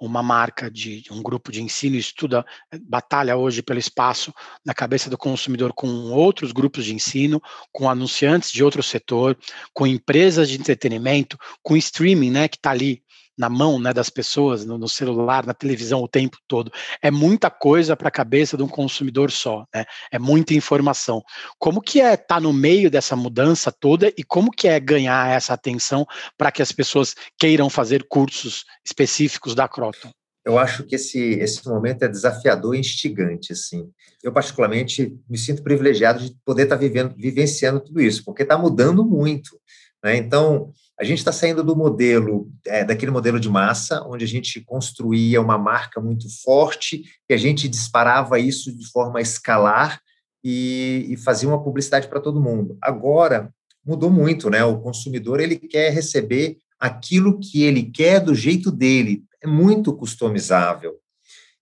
Uma 0.00 0.24
marca 0.24 0.68
de 0.68 1.04
um 1.08 1.22
grupo 1.22 1.52
de 1.52 1.62
ensino 1.62 1.94
estuda, 1.94 2.44
batalha 2.82 3.36
hoje 3.36 3.62
pelo 3.62 3.78
espaço 3.78 4.34
na 4.66 4.74
cabeça 4.74 5.08
do 5.08 5.16
consumidor 5.16 5.72
com 5.72 5.86
outros 6.10 6.50
grupos 6.50 6.84
de 6.84 6.92
ensino, 6.92 7.40
com 7.70 7.88
anunciantes 7.88 8.50
de 8.50 8.64
outro 8.64 8.82
setor, 8.82 9.38
com 9.72 9.86
empresas 9.86 10.48
de 10.48 10.58
entretenimento, 10.58 11.38
com 11.62 11.76
streaming, 11.76 12.32
né, 12.32 12.48
que 12.48 12.56
está 12.56 12.72
ali 12.72 13.00
na 13.36 13.48
mão 13.48 13.78
né, 13.78 13.92
das 13.92 14.10
pessoas, 14.10 14.64
no, 14.64 14.76
no, 14.78 14.88
celular, 14.88 15.46
na 15.46 15.54
televisão 15.54 16.02
o 16.02 16.08
tempo 16.08 16.36
todo. 16.46 16.70
É 17.00 17.10
muita 17.10 17.50
coisa 17.50 17.96
para 17.96 18.08
a 18.08 18.12
cabeça 18.12 18.56
de 18.56 18.62
um 18.62 18.68
consumidor 18.68 19.30
só, 19.30 19.64
né? 19.74 19.84
É 20.10 20.18
muita 20.18 20.54
informação. 20.54 21.22
Como 21.58 21.80
que 21.80 22.00
é 22.00 22.14
estar 22.14 22.26
tá 22.26 22.40
no 22.40 22.52
meio 22.52 22.90
dessa 22.90 23.16
mudança 23.16 23.72
toda 23.72 24.12
e 24.16 24.22
como 24.22 24.50
que 24.50 24.68
é 24.68 24.78
ganhar 24.78 25.30
essa 25.30 25.54
atenção 25.54 26.06
para 26.36 26.52
que 26.52 26.62
as 26.62 26.72
pessoas 26.72 27.14
queiram 27.38 27.70
fazer 27.70 28.06
cursos 28.08 28.64
específicos 28.84 29.54
da 29.54 29.68
Croton? 29.68 30.10
Eu 30.44 30.58
acho 30.58 30.84
que 30.84 30.96
esse, 30.96 31.18
esse 31.34 31.66
momento 31.68 32.02
é 32.02 32.08
desafiador 32.08 32.74
e 32.74 32.80
instigante, 32.80 33.52
assim. 33.52 33.88
Eu, 34.22 34.32
particularmente, 34.32 35.16
me 35.28 35.38
sinto 35.38 35.62
privilegiado 35.62 36.24
de 36.24 36.36
poder 36.44 36.64
estar 36.64 36.76
tá 36.76 36.80
vivendo, 36.80 37.14
vivenciando 37.16 37.80
tudo 37.80 38.00
isso, 38.00 38.24
porque 38.24 38.42
está 38.42 38.58
mudando 38.58 39.04
muito. 39.04 39.56
Né? 40.02 40.16
Então, 40.16 40.72
a 41.02 41.04
gente 41.04 41.18
está 41.18 41.32
saindo 41.32 41.64
do 41.64 41.74
modelo, 41.74 42.48
é, 42.64 42.84
daquele 42.84 43.10
modelo 43.10 43.40
de 43.40 43.48
massa, 43.48 44.04
onde 44.06 44.24
a 44.24 44.28
gente 44.28 44.60
construía 44.60 45.40
uma 45.40 45.58
marca 45.58 46.00
muito 46.00 46.28
forte 46.44 47.02
e 47.28 47.34
a 47.34 47.36
gente 47.36 47.68
disparava 47.68 48.38
isso 48.38 48.72
de 48.72 48.88
forma 48.88 49.20
escalar 49.20 50.00
e, 50.44 51.06
e 51.08 51.16
fazia 51.16 51.48
uma 51.48 51.60
publicidade 51.60 52.06
para 52.06 52.20
todo 52.20 52.40
mundo. 52.40 52.78
Agora, 52.80 53.52
mudou 53.84 54.10
muito, 54.10 54.48
né? 54.48 54.64
O 54.64 54.78
consumidor, 54.78 55.40
ele 55.40 55.56
quer 55.56 55.92
receber 55.92 56.58
aquilo 56.78 57.40
que 57.40 57.64
ele 57.64 57.82
quer 57.82 58.20
do 58.20 58.32
jeito 58.32 58.70
dele. 58.70 59.24
É 59.42 59.46
muito 59.48 59.92
customizável 59.96 61.00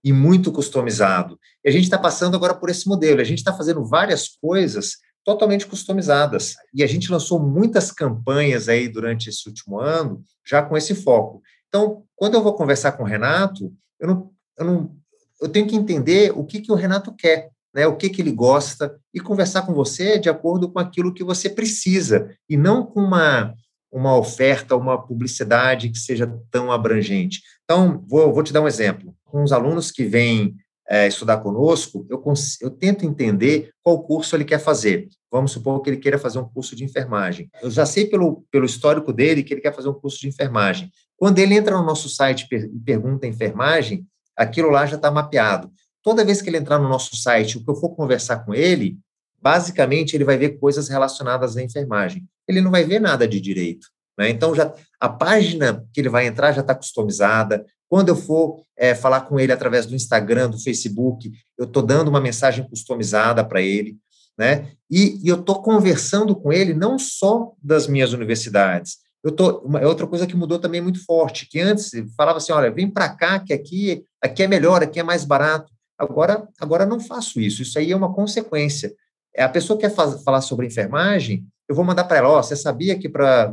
e 0.04 0.12
muito 0.12 0.52
customizado. 0.52 1.40
E 1.64 1.70
a 1.70 1.72
gente 1.72 1.84
está 1.84 1.96
passando 1.96 2.36
agora 2.36 2.52
por 2.52 2.68
esse 2.68 2.86
modelo. 2.86 3.22
A 3.22 3.24
gente 3.24 3.38
está 3.38 3.56
fazendo 3.56 3.82
várias 3.86 4.28
coisas 4.28 4.98
totalmente 5.30 5.66
customizadas. 5.66 6.56
E 6.74 6.82
a 6.82 6.86
gente 6.86 7.10
lançou 7.10 7.38
muitas 7.38 7.92
campanhas 7.92 8.68
aí 8.68 8.88
durante 8.88 9.30
esse 9.30 9.48
último 9.48 9.78
ano, 9.78 10.22
já 10.44 10.60
com 10.60 10.76
esse 10.76 10.94
foco. 10.94 11.40
Então, 11.68 12.02
quando 12.16 12.34
eu 12.34 12.42
vou 12.42 12.54
conversar 12.54 12.92
com 12.92 13.04
o 13.04 13.06
Renato, 13.06 13.72
eu 14.00 14.08
não, 14.08 14.30
eu 14.58 14.64
não, 14.64 14.96
eu 15.40 15.48
tenho 15.48 15.68
que 15.68 15.76
entender 15.76 16.32
o 16.36 16.44
que, 16.44 16.60
que 16.60 16.72
o 16.72 16.74
Renato 16.74 17.14
quer, 17.16 17.50
né? 17.72 17.86
O 17.86 17.96
que, 17.96 18.08
que 18.08 18.20
ele 18.20 18.32
gosta 18.32 18.98
e 19.14 19.20
conversar 19.20 19.62
com 19.62 19.72
você 19.72 20.18
de 20.18 20.28
acordo 20.28 20.68
com 20.68 20.80
aquilo 20.80 21.14
que 21.14 21.22
você 21.22 21.48
precisa 21.48 22.28
e 22.48 22.56
não 22.56 22.84
com 22.84 23.00
uma 23.00 23.54
uma 23.92 24.16
oferta, 24.16 24.76
uma 24.76 25.04
publicidade 25.04 25.90
que 25.90 25.98
seja 25.98 26.32
tão 26.48 26.70
abrangente. 26.70 27.42
Então, 27.64 28.04
vou, 28.08 28.32
vou 28.32 28.42
te 28.44 28.52
dar 28.52 28.60
um 28.60 28.68
exemplo. 28.68 29.12
Com 29.24 29.42
os 29.42 29.50
alunos 29.50 29.90
que 29.90 30.04
vêm 30.04 30.54
é, 30.90 31.06
estudar 31.06 31.38
conosco, 31.38 32.04
eu, 32.10 32.20
eu 32.60 32.70
tento 32.70 33.06
entender 33.06 33.70
qual 33.80 34.02
curso 34.02 34.34
ele 34.34 34.44
quer 34.44 34.58
fazer. 34.58 35.08
Vamos 35.30 35.52
supor 35.52 35.80
que 35.80 35.88
ele 35.88 35.98
queira 35.98 36.18
fazer 36.18 36.40
um 36.40 36.48
curso 36.48 36.74
de 36.74 36.82
enfermagem. 36.82 37.48
Eu 37.62 37.70
já 37.70 37.86
sei 37.86 38.06
pelo, 38.06 38.44
pelo 38.50 38.66
histórico 38.66 39.12
dele 39.12 39.44
que 39.44 39.54
ele 39.54 39.60
quer 39.60 39.72
fazer 39.72 39.88
um 39.88 39.94
curso 39.94 40.18
de 40.18 40.26
enfermagem. 40.26 40.90
Quando 41.16 41.38
ele 41.38 41.54
entra 41.54 41.76
no 41.76 41.84
nosso 41.84 42.08
site 42.08 42.48
e 42.50 42.80
pergunta 42.80 43.24
enfermagem, 43.24 44.04
aquilo 44.36 44.68
lá 44.68 44.84
já 44.84 44.96
está 44.96 45.12
mapeado. 45.12 45.70
Toda 46.02 46.24
vez 46.24 46.42
que 46.42 46.50
ele 46.50 46.56
entrar 46.56 46.80
no 46.80 46.88
nosso 46.88 47.14
site, 47.14 47.56
o 47.56 47.64
que 47.64 47.70
eu 47.70 47.76
for 47.76 47.90
conversar 47.90 48.44
com 48.44 48.52
ele, 48.52 48.98
basicamente 49.40 50.16
ele 50.16 50.24
vai 50.24 50.36
ver 50.36 50.58
coisas 50.58 50.88
relacionadas 50.88 51.56
à 51.56 51.62
enfermagem. 51.62 52.26
Ele 52.48 52.60
não 52.60 52.70
vai 52.70 52.82
ver 52.82 52.98
nada 53.00 53.28
de 53.28 53.40
direito. 53.40 53.86
Né? 54.18 54.28
Então, 54.28 54.56
já 54.56 54.74
a 54.98 55.08
página 55.08 55.86
que 55.92 56.00
ele 56.00 56.08
vai 56.08 56.26
entrar 56.26 56.50
já 56.50 56.62
está 56.62 56.74
customizada, 56.74 57.64
quando 57.90 58.08
eu 58.08 58.16
for 58.16 58.62
é, 58.78 58.94
falar 58.94 59.22
com 59.22 59.38
ele 59.40 59.50
através 59.50 59.84
do 59.84 59.96
Instagram, 59.96 60.48
do 60.48 60.62
Facebook, 60.62 61.28
eu 61.58 61.64
estou 61.64 61.82
dando 61.82 62.06
uma 62.06 62.20
mensagem 62.20 62.66
customizada 62.68 63.44
para 63.44 63.60
ele, 63.60 63.98
né? 64.38 64.68
E, 64.88 65.18
e 65.24 65.28
eu 65.28 65.40
estou 65.40 65.60
conversando 65.60 66.36
com 66.36 66.52
ele 66.52 66.72
não 66.72 67.00
só 67.00 67.52
das 67.60 67.88
minhas 67.88 68.12
universidades. 68.12 68.98
Eu 69.24 69.32
tô, 69.32 69.58
uma, 69.58 69.80
é 69.80 69.86
outra 69.88 70.06
coisa 70.06 70.24
que 70.24 70.36
mudou 70.36 70.60
também 70.60 70.80
muito 70.80 71.04
forte, 71.04 71.48
que 71.48 71.58
antes 71.58 71.90
falava 72.16 72.38
assim, 72.38 72.52
olha, 72.52 72.70
vem 72.70 72.88
para 72.88 73.08
cá, 73.08 73.40
que 73.40 73.52
aqui, 73.52 74.04
aqui 74.22 74.44
é 74.44 74.46
melhor, 74.46 74.84
aqui 74.84 75.00
é 75.00 75.02
mais 75.02 75.24
barato. 75.24 75.72
Agora, 75.98 76.48
agora 76.60 76.86
não 76.86 77.00
faço 77.00 77.40
isso. 77.40 77.60
Isso 77.60 77.76
aí 77.76 77.90
é 77.90 77.96
uma 77.96 78.14
consequência. 78.14 78.94
É 79.34 79.42
a 79.42 79.48
pessoa 79.48 79.76
que 79.76 79.86
quer 79.86 79.94
falar 79.94 80.40
sobre 80.42 80.66
enfermagem, 80.66 81.44
eu 81.68 81.74
vou 81.74 81.84
mandar 81.84 82.04
para 82.04 82.18
ela, 82.18 82.28
ó, 82.28 82.42
você 82.42 82.54
sabia 82.54 82.96
que 82.96 83.08
para 83.08 83.52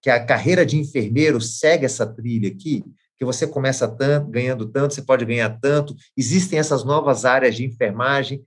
que 0.00 0.08
a 0.08 0.24
carreira 0.24 0.64
de 0.64 0.78
enfermeiro 0.78 1.40
segue 1.40 1.84
essa 1.84 2.06
trilha 2.06 2.48
aqui? 2.48 2.84
Que 3.22 3.26
você 3.26 3.46
começa 3.46 3.86
tanto, 3.86 4.32
ganhando 4.32 4.66
tanto, 4.66 4.94
você 4.94 5.02
pode 5.02 5.24
ganhar 5.24 5.56
tanto. 5.60 5.94
Existem 6.16 6.58
essas 6.58 6.82
novas 6.82 7.24
áreas 7.24 7.54
de 7.54 7.64
enfermagem. 7.64 8.44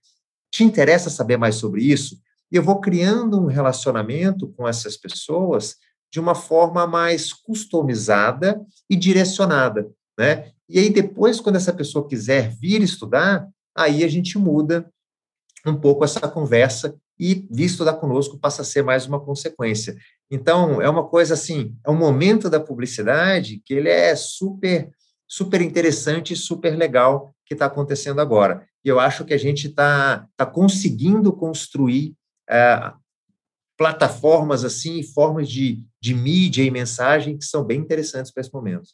Te 0.52 0.66
interessa 0.66 1.10
saber 1.10 1.38
mais 1.38 1.56
sobre 1.56 1.82
isso? 1.82 2.20
E 2.52 2.58
eu 2.58 2.62
vou 2.62 2.82
criando 2.82 3.40
um 3.40 3.46
relacionamento 3.46 4.50
com 4.50 4.68
essas 4.68 4.98
pessoas 4.98 5.78
de 6.12 6.20
uma 6.20 6.36
forma 6.36 6.86
mais 6.86 7.32
customizada 7.32 8.62
e 8.90 8.98
direcionada, 8.98 9.90
né? 10.20 10.52
E 10.68 10.78
aí 10.78 10.90
depois, 10.90 11.40
quando 11.40 11.56
essa 11.56 11.72
pessoa 11.72 12.06
quiser 12.06 12.54
vir 12.60 12.82
estudar, 12.82 13.48
aí 13.74 14.04
a 14.04 14.10
gente 14.10 14.38
muda 14.38 14.92
um 15.66 15.76
pouco 15.80 16.04
essa 16.04 16.28
conversa 16.28 16.94
e 17.18 17.48
vir 17.50 17.64
estudar 17.64 17.94
conosco 17.94 18.38
passa 18.38 18.62
a 18.62 18.66
ser 18.66 18.84
mais 18.84 19.06
uma 19.06 19.22
consequência. 19.22 19.96
Então, 20.30 20.82
é 20.82 20.90
uma 20.90 21.08
coisa 21.08 21.34
assim, 21.34 21.76
é 21.86 21.90
um 21.90 21.98
momento 21.98 22.50
da 22.50 22.60
publicidade 22.60 23.62
que 23.64 23.74
ele 23.74 23.90
é 23.90 24.16
super, 24.16 24.90
super 25.28 25.62
interessante 25.62 26.34
e 26.34 26.38
super 26.38 26.76
legal 26.76 27.34
que 27.46 27.54
está 27.54 27.68
acontecendo 27.68 28.20
agora. 28.20 28.66
E 28.84 28.90
eu 28.90 29.00
acho 29.00 29.24
que 29.24 29.34
a 29.34 29.38
gente 29.38 29.68
está 29.68 30.28
tá 30.36 30.46
conseguindo 30.46 31.32
construir 31.32 32.16
é, 32.50 32.92
plataformas 33.78 34.64
assim, 34.64 35.04
formas 35.04 35.50
de, 35.50 35.84
de 36.02 36.14
mídia 36.14 36.64
e 36.64 36.72
mensagem 36.72 37.38
que 37.38 37.46
são 37.46 37.64
bem 37.64 37.80
interessantes 37.80 38.32
para 38.32 38.42
esse 38.42 38.54
momento. 38.54 38.90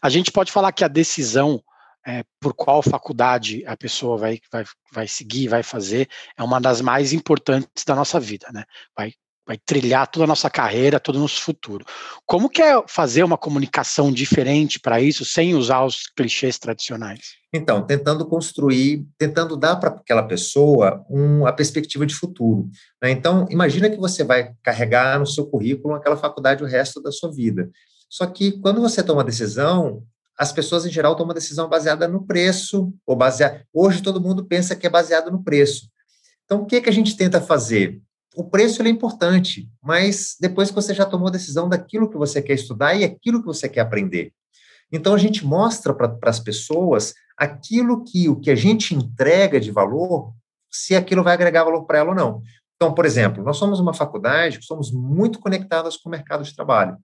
A 0.00 0.08
gente 0.08 0.30
pode 0.30 0.52
falar 0.52 0.72
que 0.72 0.84
a 0.84 0.88
decisão 0.88 1.62
é, 2.06 2.22
por 2.40 2.52
qual 2.52 2.82
faculdade 2.82 3.64
a 3.66 3.76
pessoa 3.76 4.16
vai, 4.18 4.38
vai, 4.52 4.64
vai 4.92 5.08
seguir, 5.08 5.48
vai 5.48 5.62
fazer, 5.62 6.08
é 6.36 6.42
uma 6.42 6.60
das 6.60 6.80
mais 6.80 7.12
importantes 7.12 7.84
da 7.86 7.94
nossa 7.94 8.20
vida, 8.20 8.48
né? 8.52 8.64
Vai, 8.96 9.14
vai 9.46 9.58
trilhar 9.58 10.06
toda 10.06 10.24
a 10.24 10.28
nossa 10.28 10.48
carreira, 10.48 10.98
todo 10.98 11.16
o 11.16 11.20
nosso 11.20 11.42
futuro. 11.42 11.84
Como 12.26 12.48
que 12.48 12.62
é 12.62 12.82
fazer 12.88 13.22
uma 13.22 13.36
comunicação 13.36 14.10
diferente 14.10 14.80
para 14.80 15.00
isso, 15.00 15.24
sem 15.24 15.54
usar 15.54 15.84
os 15.84 16.06
clichês 16.16 16.58
tradicionais? 16.58 17.34
Então, 17.52 17.86
tentando 17.86 18.26
construir, 18.26 19.06
tentando 19.18 19.56
dar 19.56 19.76
para 19.76 19.90
aquela 19.90 20.22
pessoa 20.22 21.04
um, 21.08 21.46
a 21.46 21.52
perspectiva 21.52 22.04
de 22.04 22.14
futuro. 22.14 22.68
Né? 23.02 23.10
Então, 23.10 23.46
imagina 23.50 23.88
que 23.88 23.96
você 23.96 24.24
vai 24.24 24.52
carregar 24.62 25.18
no 25.18 25.26
seu 25.26 25.46
currículo 25.46 25.94
aquela 25.94 26.16
faculdade 26.16 26.64
o 26.64 26.66
resto 26.66 27.00
da 27.00 27.12
sua 27.12 27.30
vida. 27.30 27.70
Só 28.08 28.26
que 28.26 28.52
quando 28.60 28.80
você 28.80 29.02
toma 29.02 29.20
a 29.20 29.24
decisão, 29.24 30.02
as 30.38 30.52
pessoas 30.52 30.84
em 30.84 30.90
geral 30.90 31.14
tomam 31.14 31.34
decisão 31.34 31.68
baseada 31.68 32.08
no 32.08 32.26
preço, 32.26 32.92
ou 33.06 33.14
baseado. 33.14 33.60
Hoje 33.72 34.02
todo 34.02 34.20
mundo 34.20 34.44
pensa 34.44 34.74
que 34.74 34.86
é 34.86 34.90
baseado 34.90 35.30
no 35.30 35.42
preço. 35.42 35.88
Então, 36.44 36.62
o 36.62 36.66
que, 36.66 36.80
que 36.80 36.88
a 36.88 36.92
gente 36.92 37.16
tenta 37.16 37.40
fazer? 37.40 38.00
O 38.36 38.44
preço 38.44 38.82
é 38.82 38.88
importante, 38.88 39.68
mas 39.82 40.36
depois 40.40 40.68
que 40.68 40.74
você 40.74 40.92
já 40.92 41.04
tomou 41.04 41.28
a 41.28 41.32
decisão 41.32 41.68
daquilo 41.68 42.10
que 42.10 42.16
você 42.16 42.42
quer 42.42 42.54
estudar 42.54 42.94
e 42.94 43.04
aquilo 43.04 43.40
que 43.40 43.46
você 43.46 43.68
quer 43.68 43.80
aprender. 43.80 44.32
Então, 44.90 45.14
a 45.14 45.18
gente 45.18 45.44
mostra 45.46 45.94
para 45.94 46.18
as 46.24 46.40
pessoas 46.40 47.14
aquilo 47.36 48.04
que 48.04 48.28
o 48.28 48.38
que 48.38 48.50
a 48.50 48.54
gente 48.54 48.94
entrega 48.94 49.60
de 49.60 49.70
valor, 49.70 50.32
se 50.70 50.94
aquilo 50.94 51.22
vai 51.22 51.34
agregar 51.34 51.64
valor 51.64 51.84
para 51.84 51.98
ela 51.98 52.10
ou 52.10 52.14
não. 52.14 52.42
Então, 52.76 52.92
por 52.92 53.04
exemplo, 53.04 53.42
nós 53.42 53.56
somos 53.56 53.78
uma 53.80 53.94
faculdade 53.94 54.58
que 54.58 54.64
somos 54.64 54.92
muito 54.92 55.38
conectadas 55.38 55.96
com 55.96 56.08
o 56.08 56.12
mercado 56.12 56.42
de 56.42 56.54
trabalho. 56.54 56.96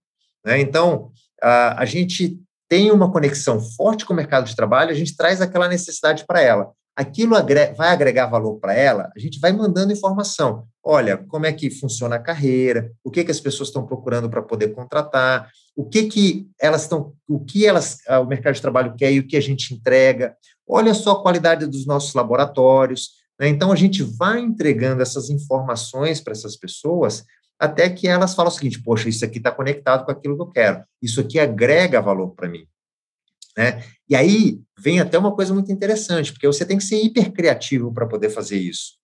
Né? 0.44 0.60
Então, 0.60 1.10
a, 1.42 1.82
a 1.82 1.84
gente 1.84 2.40
tem 2.68 2.90
uma 2.90 3.10
conexão 3.10 3.60
forte 3.60 4.04
com 4.04 4.12
o 4.12 4.16
mercado 4.16 4.46
de 4.46 4.54
trabalho, 4.54 4.90
a 4.90 4.94
gente 4.94 5.16
traz 5.16 5.40
aquela 5.40 5.68
necessidade 5.68 6.24
para 6.26 6.40
ela. 6.40 6.72
Aquilo 6.96 7.34
vai 7.76 7.88
agregar 7.88 8.26
valor 8.26 8.58
para 8.58 8.74
ela, 8.74 9.10
a 9.14 9.18
gente 9.18 9.40
vai 9.40 9.52
mandando 9.52 9.92
informação. 9.92 10.66
Olha, 10.82 11.18
como 11.18 11.44
é 11.44 11.52
que 11.52 11.70
funciona 11.70 12.16
a 12.16 12.20
carreira, 12.20 12.90
o 13.04 13.10
que, 13.10 13.22
que 13.22 13.30
as 13.30 13.40
pessoas 13.40 13.68
estão 13.68 13.86
procurando 13.86 14.30
para 14.30 14.40
poder 14.40 14.68
contratar, 14.68 15.50
o 15.76 15.84
que, 15.84 16.04
que 16.04 16.48
elas 16.58 16.82
estão, 16.82 17.12
o 17.28 17.44
que 17.44 17.66
elas, 17.66 17.98
o 18.22 18.24
mercado 18.24 18.54
de 18.54 18.62
trabalho 18.62 18.94
quer 18.96 19.12
e 19.12 19.18
o 19.18 19.26
que 19.26 19.36
a 19.36 19.42
gente 19.42 19.74
entrega. 19.74 20.34
Olha 20.66 20.94
só 20.94 21.12
a 21.12 21.22
qualidade 21.22 21.66
dos 21.66 21.86
nossos 21.86 22.14
laboratórios. 22.14 23.10
Né? 23.38 23.48
Então, 23.48 23.70
a 23.70 23.76
gente 23.76 24.02
vai 24.02 24.40
entregando 24.40 25.02
essas 25.02 25.28
informações 25.28 26.20
para 26.20 26.32
essas 26.32 26.56
pessoas 26.56 27.24
até 27.58 27.90
que 27.90 28.08
elas 28.08 28.34
falam 28.34 28.50
o 28.50 28.54
seguinte: 28.54 28.82
poxa, 28.82 29.08
isso 29.08 29.24
aqui 29.24 29.36
está 29.36 29.50
conectado 29.50 30.06
com 30.06 30.10
aquilo 30.10 30.34
que 30.34 30.42
eu 30.42 30.50
quero, 30.50 30.84
isso 31.02 31.20
aqui 31.20 31.38
agrega 31.38 32.00
valor 32.00 32.30
para 32.30 32.48
mim. 32.48 32.66
Né? 33.56 33.84
E 34.08 34.16
aí 34.16 34.60
vem 34.78 35.00
até 35.00 35.18
uma 35.18 35.34
coisa 35.34 35.52
muito 35.52 35.70
interessante, 35.70 36.32
porque 36.32 36.46
você 36.46 36.64
tem 36.64 36.78
que 36.78 36.84
ser 36.84 37.02
hiper 37.02 37.30
criativo 37.32 37.92
para 37.92 38.06
poder 38.06 38.30
fazer 38.30 38.56
isso. 38.56 38.99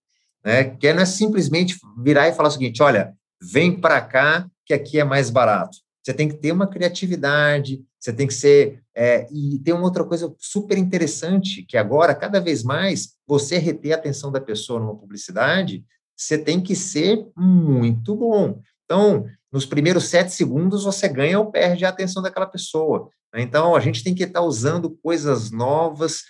Né? 0.47 0.63
Que 0.63 0.93
não 0.93 1.03
é 1.03 1.07
simplesmente 1.07 1.77
virar 1.99 2.29
e 2.29 2.33
falar 2.33 2.51
o 2.51 2.53
seguinte: 2.53 2.81
olha, 2.81 3.13
vem 3.43 3.81
para 3.81 4.01
cá 4.01 4.49
que 4.65 4.73
aqui 4.73 5.01
é 5.01 5.05
mais 5.05 5.29
barato. 5.29 5.79
Você 6.05 6.15
tem 6.15 6.29
que 6.29 6.37
ter 6.37 6.53
uma 6.53 6.69
criatividade, 6.69 7.83
você 7.99 8.13
tem 8.13 8.29
que 8.29 8.35
ser. 8.35 8.81
É, 8.95 9.27
e 9.31 9.59
tem 9.59 9.75
uma 9.75 9.83
outra 9.83 10.05
coisa 10.05 10.33
super 10.39 10.79
interessante, 10.79 11.63
que 11.65 11.77
agora, 11.77 12.15
cada 12.15 12.41
vez 12.41 12.63
mais, 12.63 13.15
você 13.27 13.59
reter 13.59 13.93
a 13.93 13.97
atenção 13.97 14.31
da 14.31 14.41
pessoa 14.41 14.79
numa 14.79 14.97
publicidade, 14.97 15.85
você 16.17 16.39
tem 16.39 16.61
que 16.61 16.77
ser 16.77 17.27
muito 17.37 18.15
bom. 18.15 18.61
Então, 18.85 19.27
nos 19.53 19.67
primeiros 19.67 20.05
sete 20.05 20.33
segundos, 20.33 20.85
você 20.85 21.09
ganha 21.09 21.41
ou 21.41 21.51
perde 21.51 21.85
a 21.85 21.89
atenção 21.89 22.23
daquela 22.23 22.47
pessoa. 22.47 23.11
Né? 23.35 23.43
Então, 23.43 23.75
a 23.75 23.81
gente 23.81 24.03
tem 24.03 24.15
que 24.15 24.23
estar 24.23 24.43
usando 24.43 24.97
coisas 25.03 25.51
novas, 25.51 26.23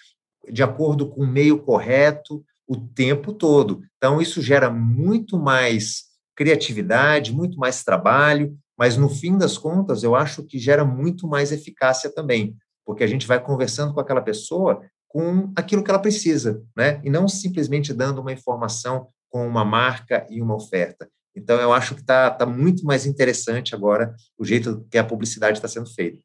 de 0.50 0.62
acordo 0.62 1.09
com 1.09 1.22
o 1.22 1.26
meio 1.26 1.62
correto, 1.62 2.42
o 2.66 2.76
tempo 2.76 3.33
todo. 3.33 3.83
Então, 3.96 4.20
isso 4.20 4.42
gera 4.42 4.70
muito 4.70 5.38
mais 5.38 6.05
criatividade, 6.35 7.33
muito 7.33 7.59
mais 7.59 7.83
trabalho, 7.83 8.57
mas 8.79 8.96
no 8.96 9.09
fim 9.09 9.38
das 9.38 9.57
contas, 9.57 10.02
eu 10.02 10.14
acho 10.14 10.42
que 10.44 10.59
gera 10.59 10.85
muito 10.85 11.26
mais 11.26 11.50
eficácia 11.52 12.12
também, 12.12 12.57
porque 12.85 13.02
a 13.02 13.07
gente 13.07 13.26
vai 13.26 13.42
conversando 13.42 13.94
com 13.94 14.00
aquela 14.00 14.20
pessoa 14.20 14.83
com 15.09 15.50
aquilo 15.57 15.83
que 15.83 15.90
ela 15.90 15.98
precisa, 15.98 16.62
né? 16.76 17.00
E 17.02 17.09
não 17.09 17.26
simplesmente 17.26 17.94
dando 17.94 18.20
uma 18.20 18.33
informação 18.33 19.09
com 19.31 19.46
uma 19.46 19.64
marca 19.64 20.26
e 20.29 20.42
uma 20.42 20.55
oferta. 20.55 21.09
Então, 21.35 21.59
eu 21.59 21.72
acho 21.72 21.94
que 21.94 22.02
está 22.02 22.31
tá 22.31 22.44
muito 22.44 22.85
mais 22.85 23.07
interessante 23.07 23.74
agora 23.74 24.14
o 24.38 24.44
jeito 24.44 24.87
que 24.90 24.98
a 24.98 25.05
publicidade 25.05 25.57
está 25.57 25.68
sendo 25.68 25.92
feita. 25.94 26.18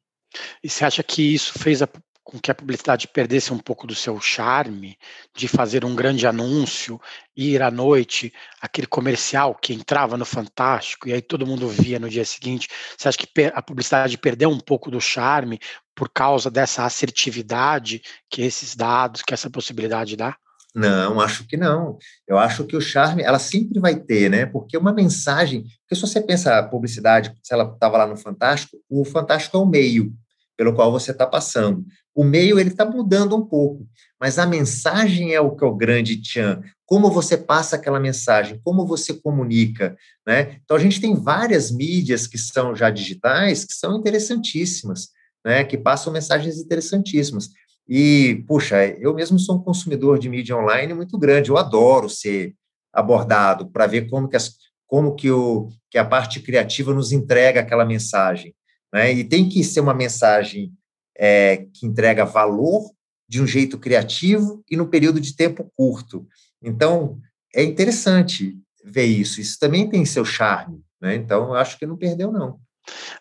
E 0.62 0.68
você 0.68 0.84
acha 0.84 1.02
que 1.02 1.22
isso 1.34 1.58
fez 1.58 1.82
a, 1.82 1.88
com 2.24 2.38
que 2.38 2.50
a 2.50 2.54
publicidade 2.54 3.08
perdesse 3.08 3.52
um 3.52 3.58
pouco 3.58 3.86
do 3.86 3.94
seu 3.94 4.20
charme 4.20 4.96
de 5.34 5.48
fazer 5.48 5.84
um 5.84 5.94
grande 5.94 6.26
anúncio, 6.26 7.00
ir 7.36 7.62
à 7.62 7.70
noite, 7.70 8.32
aquele 8.60 8.86
comercial 8.86 9.54
que 9.54 9.74
entrava 9.74 10.16
no 10.16 10.24
Fantástico 10.24 11.08
e 11.08 11.12
aí 11.12 11.20
todo 11.20 11.46
mundo 11.46 11.68
via 11.68 11.98
no 11.98 12.08
dia 12.08 12.24
seguinte? 12.24 12.68
Você 12.96 13.08
acha 13.08 13.18
que 13.18 13.28
a 13.52 13.62
publicidade 13.62 14.16
perdeu 14.16 14.50
um 14.50 14.60
pouco 14.60 14.90
do 14.90 15.00
charme 15.00 15.58
por 15.94 16.08
causa 16.08 16.50
dessa 16.50 16.84
assertividade 16.84 18.02
que 18.30 18.42
esses 18.42 18.76
dados, 18.76 19.22
que 19.22 19.34
essa 19.34 19.50
possibilidade 19.50 20.16
dá? 20.16 20.36
Não, 20.74 21.20
acho 21.20 21.46
que 21.46 21.56
não. 21.56 21.98
Eu 22.26 22.38
acho 22.38 22.64
que 22.64 22.76
o 22.76 22.80
charme, 22.80 23.22
ela 23.22 23.38
sempre 23.38 23.78
vai 23.78 23.94
ter, 23.94 24.30
né? 24.30 24.46
Porque 24.46 24.76
uma 24.76 24.92
mensagem, 24.92 25.64
porque 25.80 25.94
se 25.94 26.00
você 26.00 26.20
pensa 26.20 26.58
a 26.58 26.62
publicidade, 26.62 27.34
se 27.42 27.52
ela 27.52 27.64
estava 27.64 27.98
lá 27.98 28.06
no 28.06 28.16
Fantástico, 28.16 28.78
o 28.88 29.04
Fantástico 29.04 29.56
é 29.56 29.60
o 29.60 29.66
meio 29.66 30.14
pelo 30.56 30.74
qual 30.74 30.90
você 30.90 31.10
está 31.10 31.26
passando. 31.26 31.84
O 32.14 32.24
meio, 32.24 32.58
ele 32.60 32.70
está 32.70 32.84
mudando 32.84 33.34
um 33.34 33.44
pouco, 33.44 33.86
mas 34.20 34.38
a 34.38 34.46
mensagem 34.46 35.32
é 35.34 35.40
o 35.40 35.56
que 35.56 35.64
é 35.64 35.66
o 35.66 35.74
grande 35.74 36.20
tchan. 36.20 36.62
Como 36.84 37.10
você 37.10 37.38
passa 37.38 37.76
aquela 37.76 37.98
mensagem, 37.98 38.60
como 38.62 38.86
você 38.86 39.14
comunica, 39.14 39.96
né? 40.26 40.58
Então, 40.62 40.76
a 40.76 40.80
gente 40.80 41.00
tem 41.00 41.14
várias 41.14 41.70
mídias 41.70 42.26
que 42.26 42.36
são 42.36 42.74
já 42.74 42.90
digitais, 42.90 43.64
que 43.64 43.72
são 43.72 43.98
interessantíssimas, 43.98 45.08
né? 45.44 45.64
Que 45.64 45.78
passam 45.78 46.12
mensagens 46.12 46.58
interessantíssimas. 46.58 47.48
E, 47.88 48.44
puxa, 48.46 48.86
eu 49.00 49.14
mesmo 49.14 49.38
sou 49.38 49.56
um 49.56 49.62
consumidor 49.62 50.18
de 50.18 50.28
mídia 50.28 50.56
online 50.56 50.94
muito 50.94 51.18
grande, 51.18 51.50
eu 51.50 51.56
adoro 51.56 52.08
ser 52.08 52.54
abordado 52.92 53.70
para 53.70 53.86
ver 53.86 54.08
como 54.08 54.28
que, 54.28 54.36
as, 54.36 54.54
como 54.86 55.14
que, 55.14 55.30
o, 55.30 55.68
que 55.90 55.96
a 55.96 56.04
parte 56.04 56.40
criativa 56.40 56.92
nos 56.92 57.10
entrega 57.10 57.60
aquela 57.60 57.84
mensagem. 57.84 58.54
Né? 58.92 59.12
E 59.12 59.24
tem 59.24 59.48
que 59.48 59.64
ser 59.64 59.80
uma 59.80 59.94
mensagem 59.94 60.72
é, 61.18 61.66
que 61.72 61.86
entrega 61.86 62.24
valor 62.24 62.90
de 63.28 63.40
um 63.40 63.46
jeito 63.46 63.78
criativo 63.78 64.62
e 64.70 64.76
no 64.76 64.88
período 64.88 65.20
de 65.20 65.34
tempo 65.34 65.70
curto. 65.74 66.26
Então, 66.62 67.18
é 67.54 67.62
interessante 67.62 68.56
ver 68.84 69.04
isso. 69.04 69.40
Isso 69.40 69.58
também 69.58 69.88
tem 69.88 70.04
seu 70.04 70.24
charme. 70.24 70.82
Né? 71.00 71.14
Então, 71.14 71.54
acho 71.54 71.78
que 71.78 71.86
não 71.86 71.96
perdeu, 71.96 72.30
não. 72.30 72.58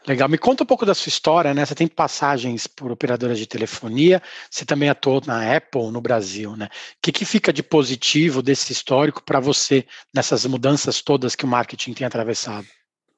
Legal. 0.07 0.27
Me 0.27 0.37
conta 0.37 0.63
um 0.63 0.65
pouco 0.65 0.85
da 0.85 0.95
sua 0.95 1.09
história, 1.09 1.53
né? 1.53 1.65
Você 1.65 1.75
tem 1.75 1.87
passagens 1.87 2.65
por 2.65 2.91
operadoras 2.91 3.37
de 3.37 3.45
telefonia, 3.45 4.21
você 4.49 4.65
também 4.65 4.89
atuou 4.89 5.21
na 5.25 5.55
Apple 5.55 5.91
no 5.91 6.01
Brasil, 6.01 6.55
né? 6.55 6.65
O 6.65 6.69
que, 7.01 7.11
que 7.11 7.25
fica 7.25 7.53
de 7.53 7.61
positivo 7.61 8.41
desse 8.41 8.73
histórico 8.73 9.23
para 9.23 9.39
você 9.39 9.85
nessas 10.13 10.45
mudanças 10.45 11.01
todas 11.01 11.35
que 11.35 11.45
o 11.45 11.47
marketing 11.47 11.93
tem 11.93 12.07
atravessado? 12.07 12.65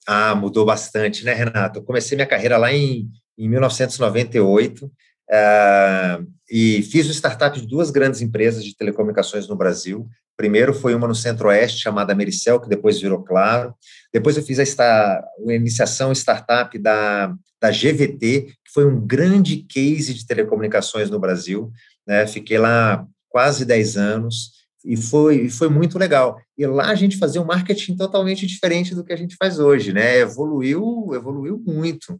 Ah, 0.06 0.36
mudou 0.36 0.66
bastante, 0.66 1.24
né, 1.24 1.34
Renato? 1.34 1.80
Eu 1.80 1.84
comecei 1.84 2.16
minha 2.16 2.28
carreira 2.28 2.58
lá 2.58 2.74
em, 2.74 3.10
em 3.38 3.50
1998, 3.50 4.86
uh, 4.86 6.28
e 6.50 6.82
fiz 6.84 7.08
o 7.08 7.12
startup 7.12 7.60
de 7.60 7.68
duas 7.68 7.90
grandes 7.90 8.22
empresas 8.22 8.64
de 8.64 8.76
telecomunicações 8.76 9.48
no 9.48 9.56
Brasil. 9.56 10.08
Primeiro 10.36 10.74
foi 10.74 10.96
uma 10.96 11.08
no 11.08 11.16
Centro-Oeste, 11.16 11.82
chamada 11.82 12.16
Mericel, 12.16 12.60
que 12.60 12.70
depois 12.70 13.00
virou 13.00 13.24
Claro. 13.24 13.74
Depois 14.12 14.36
eu 14.38 14.44
fiz 14.44 14.60
a, 14.60 14.84
a 14.84 15.54
iniciação 15.54 16.12
startup 16.12 16.78
da, 16.78 17.34
da 17.62 17.72
GVT, 17.72 18.48
que 18.64 18.72
foi 18.74 18.86
um 18.86 19.00
grande 19.00 19.58
case 19.58 20.14
de 20.14 20.26
telecomunicações 20.26 21.10
no 21.10 21.20
Brasil. 21.20 21.72
Né? 22.08 22.26
Fiquei 22.28 22.58
lá 22.58 23.06
quase 23.30 23.66
10 23.66 23.98
anos 23.98 24.64
e 24.86 24.98
foi, 24.98 25.50
foi 25.50 25.70
muito 25.70 25.98
legal. 25.98 26.38
E 26.58 26.66
lá 26.66 26.90
a 26.90 26.96
gente 26.96 27.18
fazia 27.18 27.42
um 27.42 27.46
marketing 27.46 27.96
totalmente 27.96 28.46
diferente 28.46 28.94
do 28.94 29.04
que 29.04 29.14
a 29.14 29.16
gente 29.16 29.36
faz 29.38 29.58
hoje, 29.60 29.94
né? 29.94 30.20
Evoluiu, 30.20 31.12
evoluiu 31.14 31.58
muito. 31.66 32.20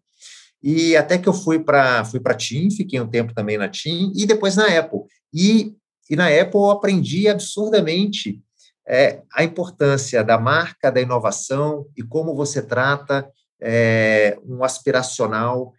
E 0.64 0.96
até 0.96 1.18
que 1.18 1.28
eu 1.28 1.34
fui 1.34 1.60
para 1.60 2.06
fui 2.06 2.22
para 2.22 2.34
TIM, 2.34 2.72
fiquei 2.72 3.00
um 3.02 3.10
tempo 3.10 3.34
também 3.34 3.58
na 3.58 3.68
TIM 3.68 4.14
e 4.16 4.26
depois 4.26 4.56
na 4.56 4.68
Apple. 4.68 5.02
E, 5.34 5.76
e 6.10 6.16
na 6.16 6.28
Apple 6.28 6.60
eu 6.60 6.72
aprendi 6.72 7.28
absurdamente 7.28 8.42
é, 8.88 9.22
a 9.34 9.44
importância 9.44 10.24
da 10.24 10.38
marca, 10.40 10.90
da 10.90 11.02
inovação 11.02 11.86
e 11.98 12.02
como 12.02 12.34
você 12.34 12.62
trata 12.62 13.30
é, 13.62 14.38
um 14.46 14.64
aspiracional 14.64 15.74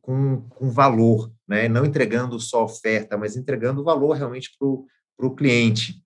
com, 0.00 0.42
com 0.50 0.70
valor, 0.70 1.32
né? 1.48 1.68
não 1.68 1.84
entregando 1.84 2.38
só 2.38 2.64
oferta, 2.64 3.16
mas 3.16 3.36
entregando 3.36 3.84
valor 3.84 4.16
realmente 4.16 4.50
para 4.58 5.26
o 5.26 5.34
cliente. 5.34 6.02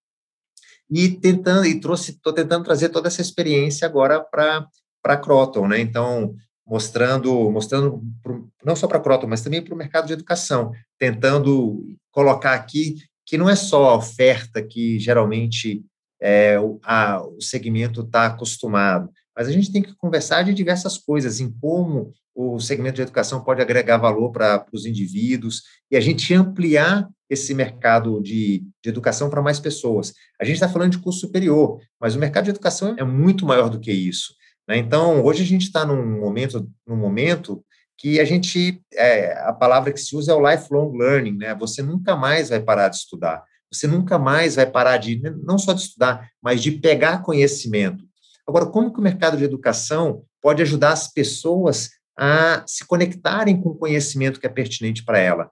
E 0.88 1.08
tentando, 1.08 1.66
e 1.66 1.80
trouxe, 1.80 2.12
estou 2.12 2.32
tentando 2.32 2.64
trazer 2.64 2.90
toda 2.90 3.08
essa 3.08 3.20
experiência 3.20 3.86
agora 3.86 4.20
para 4.22 4.68
a 5.04 5.16
Croton, 5.16 5.66
né? 5.66 5.80
Então, 5.80 6.36
mostrando, 6.66 7.50
mostrando 7.50 8.02
pro, 8.22 8.48
não 8.64 8.74
só 8.74 8.88
para 8.88 8.98
a 8.98 9.00
Croton, 9.00 9.26
mas 9.26 9.42
também 9.42 9.62
para 9.62 9.74
o 9.74 9.76
mercado 9.76 10.06
de 10.06 10.12
educação, 10.12 10.72
tentando 10.98 11.84
colocar 12.10 12.54
aqui 12.54 12.96
que 13.24 13.38
não 13.38 13.48
é 13.48 13.56
só 13.56 13.90
a 13.90 13.96
oferta 13.96 14.62
que 14.62 14.98
geralmente 14.98 15.84
é, 16.20 16.58
o, 16.58 16.78
a, 16.82 17.22
o 17.22 17.40
segmento 17.40 18.00
está 18.02 18.26
acostumado, 18.26 19.10
mas 19.36 19.48
a 19.48 19.52
gente 19.52 19.70
tem 19.70 19.82
que 19.82 19.94
conversar 19.96 20.42
de 20.42 20.54
diversas 20.54 20.96
coisas, 20.96 21.40
em 21.40 21.50
como 21.50 22.12
o 22.34 22.58
segmento 22.60 22.96
de 22.96 23.02
educação 23.02 23.42
pode 23.42 23.62
agregar 23.62 23.96
valor 23.96 24.30
para 24.30 24.66
os 24.72 24.84
indivíduos 24.84 25.62
e 25.90 25.96
a 25.96 26.00
gente 26.00 26.34
ampliar 26.34 27.08
esse 27.28 27.54
mercado 27.54 28.20
de, 28.22 28.62
de 28.82 28.88
educação 28.90 29.28
para 29.28 29.42
mais 29.42 29.58
pessoas. 29.58 30.12
A 30.40 30.44
gente 30.44 30.54
está 30.54 30.68
falando 30.68 30.92
de 30.92 30.98
curso 30.98 31.20
superior, 31.20 31.80
mas 32.00 32.14
o 32.14 32.18
mercado 32.18 32.44
de 32.44 32.50
educação 32.50 32.94
é 32.98 33.04
muito 33.04 33.44
maior 33.46 33.68
do 33.68 33.80
que 33.80 33.90
isso. 33.90 34.34
Né? 34.68 34.78
Então, 34.78 35.24
hoje 35.24 35.42
a 35.42 35.46
gente 35.46 35.62
está 35.62 35.84
num 35.84 36.20
momento, 36.20 36.68
num 36.86 36.96
momento 36.96 37.64
que 37.98 38.20
a 38.20 38.24
gente, 38.24 38.82
é, 38.94 39.32
a 39.40 39.52
palavra 39.52 39.92
que 39.92 40.00
se 40.00 40.14
usa 40.14 40.32
é 40.32 40.34
o 40.34 40.50
lifelong 40.50 40.96
learning, 40.96 41.36
né? 41.36 41.54
Você 41.54 41.82
nunca 41.82 42.14
mais 42.14 42.50
vai 42.50 42.60
parar 42.60 42.88
de 42.88 42.96
estudar. 42.96 43.42
Você 43.72 43.86
nunca 43.86 44.18
mais 44.18 44.56
vai 44.56 44.66
parar 44.66 44.98
de, 44.98 45.20
não 45.42 45.58
só 45.58 45.72
de 45.72 45.80
estudar, 45.80 46.28
mas 46.42 46.62
de 46.62 46.72
pegar 46.72 47.22
conhecimento. 47.22 48.04
Agora, 48.46 48.66
como 48.66 48.92
que 48.92 49.00
o 49.00 49.02
mercado 49.02 49.36
de 49.36 49.44
educação 49.44 50.22
pode 50.42 50.62
ajudar 50.62 50.92
as 50.92 51.12
pessoas 51.12 51.90
a 52.18 52.62
se 52.66 52.86
conectarem 52.86 53.60
com 53.60 53.70
o 53.70 53.74
conhecimento 53.74 54.38
que 54.38 54.46
é 54.46 54.50
pertinente 54.50 55.04
para 55.04 55.18
ela? 55.18 55.50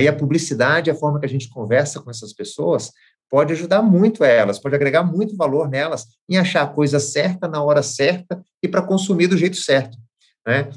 E 0.00 0.08
a 0.08 0.12
publicidade, 0.12 0.90
a 0.90 0.94
forma 0.94 1.20
que 1.20 1.26
a 1.26 1.28
gente 1.28 1.50
conversa 1.50 2.00
com 2.00 2.10
essas 2.10 2.32
pessoas, 2.32 2.90
pode 3.32 3.54
ajudar 3.54 3.80
muito 3.80 4.22
elas, 4.22 4.58
pode 4.58 4.74
agregar 4.74 5.02
muito 5.02 5.34
valor 5.34 5.66
nelas 5.66 6.06
em 6.28 6.36
achar 6.36 6.64
a 6.64 6.66
coisa 6.66 7.00
certa 7.00 7.48
na 7.48 7.62
hora 7.62 7.82
certa 7.82 8.44
e 8.62 8.68
para 8.68 8.82
consumir 8.82 9.26
do 9.26 9.38
jeito 9.38 9.56
certo, 9.56 9.96
né? 10.46 10.68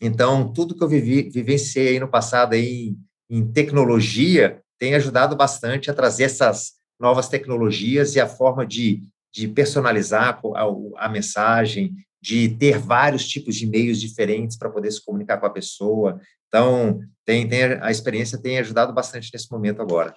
Então, 0.00 0.52
tudo 0.52 0.76
que 0.76 0.84
eu 0.84 0.88
vivi, 0.88 1.28
vivenciei 1.28 1.98
no 1.98 2.06
passado 2.06 2.52
aí 2.52 2.94
em, 3.28 3.38
em 3.38 3.52
tecnologia 3.52 4.62
tem 4.78 4.94
ajudado 4.94 5.34
bastante 5.34 5.90
a 5.90 5.94
trazer 5.94 6.24
essas 6.24 6.74
novas 7.00 7.28
tecnologias 7.28 8.14
e 8.14 8.20
a 8.20 8.28
forma 8.28 8.64
de, 8.64 9.02
de 9.34 9.48
personalizar 9.48 10.40
a, 10.54 11.04
a 11.04 11.08
mensagem, 11.08 11.94
de 12.22 12.48
ter 12.48 12.78
vários 12.78 13.26
tipos 13.26 13.56
de 13.56 13.66
meios 13.66 14.00
diferentes 14.00 14.56
para 14.56 14.70
poder 14.70 14.92
se 14.92 15.04
comunicar 15.04 15.38
com 15.38 15.46
a 15.46 15.50
pessoa. 15.50 16.20
Então, 16.46 17.00
tem, 17.26 17.48
tem, 17.48 17.64
a 17.80 17.90
experiência 17.90 18.38
tem 18.38 18.58
ajudado 18.60 18.92
bastante 18.92 19.30
nesse 19.32 19.50
momento 19.50 19.82
agora. 19.82 20.14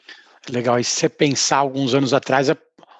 Legal. 0.49 0.79
E 0.79 0.83
se 0.83 0.91
você 0.91 1.09
pensar 1.09 1.57
alguns 1.57 1.93
anos 1.93 2.13
atrás, 2.13 2.49
a, 2.49 2.57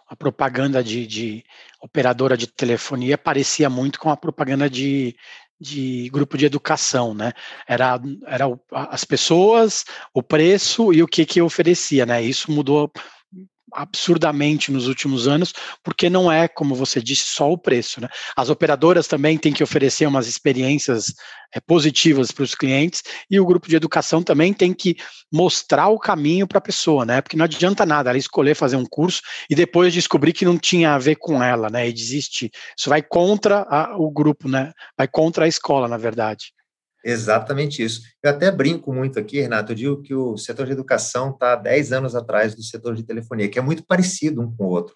a 0.08 0.16
propaganda 0.16 0.84
de, 0.84 1.06
de, 1.06 1.44
operadora 1.82 2.36
de 2.36 2.48
telefonia 2.48 3.18
parecia 3.18 3.70
muito 3.70 4.00
com 4.00 4.10
a 4.10 4.18
propaganda 4.18 4.70
de, 4.70 5.16
de 5.60 6.10
grupo 6.10 6.38
de 6.38 6.46
educação, 6.46 7.14
né? 7.14 7.32
Era, 7.68 8.00
era 8.26 8.46
as 8.72 9.06
pessoas, 9.06 9.86
o 10.14 10.24
preço 10.24 10.92
e 10.94 11.04
o 11.04 11.08
que 11.08 11.26
que 11.26 11.42
oferecia, 11.42 12.06
né? 12.06 12.22
Isso 12.24 12.52
mudou 12.52 12.92
absurdamente 13.76 14.72
nos 14.72 14.88
últimos 14.88 15.28
anos, 15.28 15.54
porque 15.84 16.10
não 16.10 16.32
é, 16.32 16.48
como 16.48 16.74
você 16.76 17.02
disse, 17.02 17.26
só 17.28 17.52
o 17.52 17.58
preço. 17.58 18.02
Né? 18.02 18.08
As 18.36 18.50
operadoras 18.50 19.08
também 19.08 19.38
têm 19.38 19.54
que 19.54 19.64
oferecer 19.64 20.08
umas 20.08 20.28
experiências 20.28 21.14
é, 21.54 21.60
positivas 21.60 22.32
para 22.32 22.44
os 22.44 22.56
clientes 22.56 23.04
e 23.30 23.40
o 23.40 23.46
grupo 23.46 23.68
de 23.68 23.76
educação 23.76 24.22
também 24.24 24.54
tem 24.54 24.74
que 24.74 24.96
mostrar 25.32 25.88
o 25.88 26.00
caminho 26.00 26.48
para 26.48 26.58
a 26.58 26.62
pessoa, 26.62 27.06
né? 27.06 27.22
Porque 27.22 27.38
não 27.38 27.46
adianta 27.46 27.86
nada 27.86 28.10
ela 28.10 28.18
escolher 28.18 28.56
fazer 28.56 28.76
um 28.76 28.86
curso 28.86 29.22
e 29.50 29.56
depois 29.56 29.94
descobrir 29.94 30.34
que 30.34 30.46
não 30.46 30.58
tinha 30.58 30.94
a 30.94 30.98
ver 30.98 31.16
com 31.16 31.42
ela, 31.42 31.70
né? 31.70 31.88
E 31.88 31.94
desistir. 31.94 32.52
Isso 32.78 32.90
vai 32.90 33.02
contra 33.02 33.66
a, 33.70 33.96
o 33.98 34.12
grupo, 34.12 34.50
né? 34.50 34.72
Vai 34.98 35.08
contra 35.08 35.46
a 35.46 35.48
escola, 35.48 35.88
na 35.88 35.98
verdade. 35.98 36.55
Exatamente 37.08 37.84
isso. 37.84 38.02
Eu 38.24 38.32
até 38.32 38.50
brinco 38.50 38.92
muito 38.92 39.20
aqui, 39.20 39.40
Renato, 39.40 39.72
eu 39.72 39.76
digo 39.76 40.02
que 40.02 40.16
o 40.16 40.36
setor 40.38 40.66
de 40.66 40.72
educação 40.72 41.30
está 41.30 41.56
10 41.56 41.92
anos 41.92 42.16
atrás 42.16 42.56
do 42.56 42.64
setor 42.64 42.96
de 42.96 43.04
telefonia, 43.04 43.48
que 43.48 43.60
é 43.60 43.62
muito 43.62 43.86
parecido 43.86 44.42
um 44.42 44.52
com 44.52 44.66
o 44.66 44.70
outro. 44.70 44.96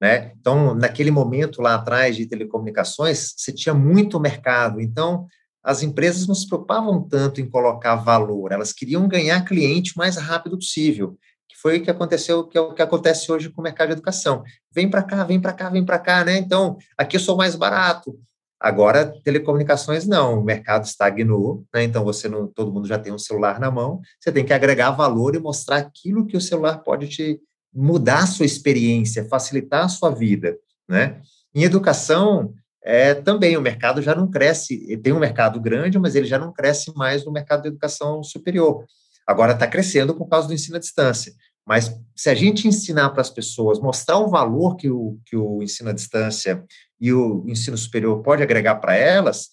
Né? 0.00 0.32
Então, 0.40 0.74
naquele 0.74 1.10
momento 1.10 1.60
lá 1.60 1.74
atrás 1.74 2.16
de 2.16 2.24
telecomunicações, 2.24 3.34
você 3.36 3.52
tinha 3.52 3.74
muito 3.74 4.18
mercado, 4.18 4.80
então 4.80 5.26
as 5.62 5.82
empresas 5.82 6.26
não 6.26 6.34
se 6.34 6.46
preocupavam 6.46 7.06
tanto 7.06 7.42
em 7.42 7.50
colocar 7.50 7.96
valor, 7.96 8.52
elas 8.52 8.72
queriam 8.72 9.06
ganhar 9.06 9.44
cliente 9.44 9.92
o 9.94 9.98
mais 9.98 10.16
rápido 10.16 10.56
possível, 10.56 11.18
que 11.46 11.58
foi 11.60 11.76
o 11.76 11.82
que 11.82 11.90
aconteceu, 11.90 12.42
que 12.44 12.56
é 12.56 12.60
o 12.62 12.72
que 12.72 12.80
acontece 12.80 13.30
hoje 13.30 13.50
com 13.50 13.60
o 13.60 13.64
mercado 13.64 13.88
de 13.88 13.92
educação. 13.92 14.42
Vem 14.74 14.88
para 14.88 15.02
cá, 15.02 15.22
vem 15.24 15.38
para 15.38 15.52
cá, 15.52 15.68
vem 15.68 15.84
para 15.84 15.98
cá, 15.98 16.24
né? 16.24 16.38
Então, 16.38 16.78
aqui 16.96 17.16
eu 17.16 17.20
sou 17.20 17.36
mais 17.36 17.54
barato, 17.54 18.18
Agora, 18.60 19.06
telecomunicações 19.24 20.06
não, 20.06 20.38
o 20.38 20.44
mercado 20.44 20.84
estagnou, 20.84 21.64
né? 21.74 21.82
então 21.82 22.04
você 22.04 22.28
não, 22.28 22.46
todo 22.46 22.70
mundo 22.70 22.86
já 22.86 22.98
tem 22.98 23.10
um 23.10 23.18
celular 23.18 23.58
na 23.58 23.70
mão, 23.70 24.00
você 24.20 24.30
tem 24.30 24.44
que 24.44 24.52
agregar 24.52 24.90
valor 24.90 25.34
e 25.34 25.38
mostrar 25.38 25.78
aquilo 25.78 26.26
que 26.26 26.36
o 26.36 26.40
celular 26.40 26.78
pode 26.78 27.08
te 27.08 27.40
mudar 27.72 28.24
a 28.24 28.26
sua 28.26 28.44
experiência, 28.44 29.24
facilitar 29.28 29.84
a 29.84 29.88
sua 29.88 30.10
vida, 30.10 30.58
né? 30.86 31.22
Em 31.54 31.62
educação, 31.62 32.52
é, 32.82 33.14
também 33.14 33.56
o 33.56 33.62
mercado 33.62 34.02
já 34.02 34.14
não 34.14 34.30
cresce, 34.30 34.96
tem 34.98 35.12
um 35.12 35.18
mercado 35.18 35.58
grande, 35.58 35.98
mas 35.98 36.14
ele 36.14 36.26
já 36.26 36.38
não 36.38 36.52
cresce 36.52 36.92
mais 36.94 37.24
no 37.24 37.32
mercado 37.32 37.62
de 37.62 37.68
educação 37.68 38.22
superior. 38.22 38.84
Agora 39.26 39.52
está 39.52 39.66
crescendo 39.66 40.14
por 40.14 40.28
causa 40.28 40.48
do 40.48 40.54
ensino 40.54 40.76
à 40.76 40.80
distância. 40.80 41.32
Mas 41.70 41.96
se 42.16 42.28
a 42.28 42.34
gente 42.34 42.66
ensinar 42.66 43.10
para 43.10 43.20
as 43.20 43.30
pessoas, 43.30 43.78
mostrar 43.78 44.18
o 44.18 44.28
valor 44.28 44.74
que 44.74 44.90
o, 44.90 45.20
que 45.24 45.36
o 45.36 45.62
ensino 45.62 45.90
à 45.90 45.92
distância 45.92 46.64
e 47.00 47.12
o 47.12 47.44
ensino 47.46 47.78
superior 47.78 48.20
pode 48.24 48.42
agregar 48.42 48.74
para 48.80 48.96
elas, 48.96 49.50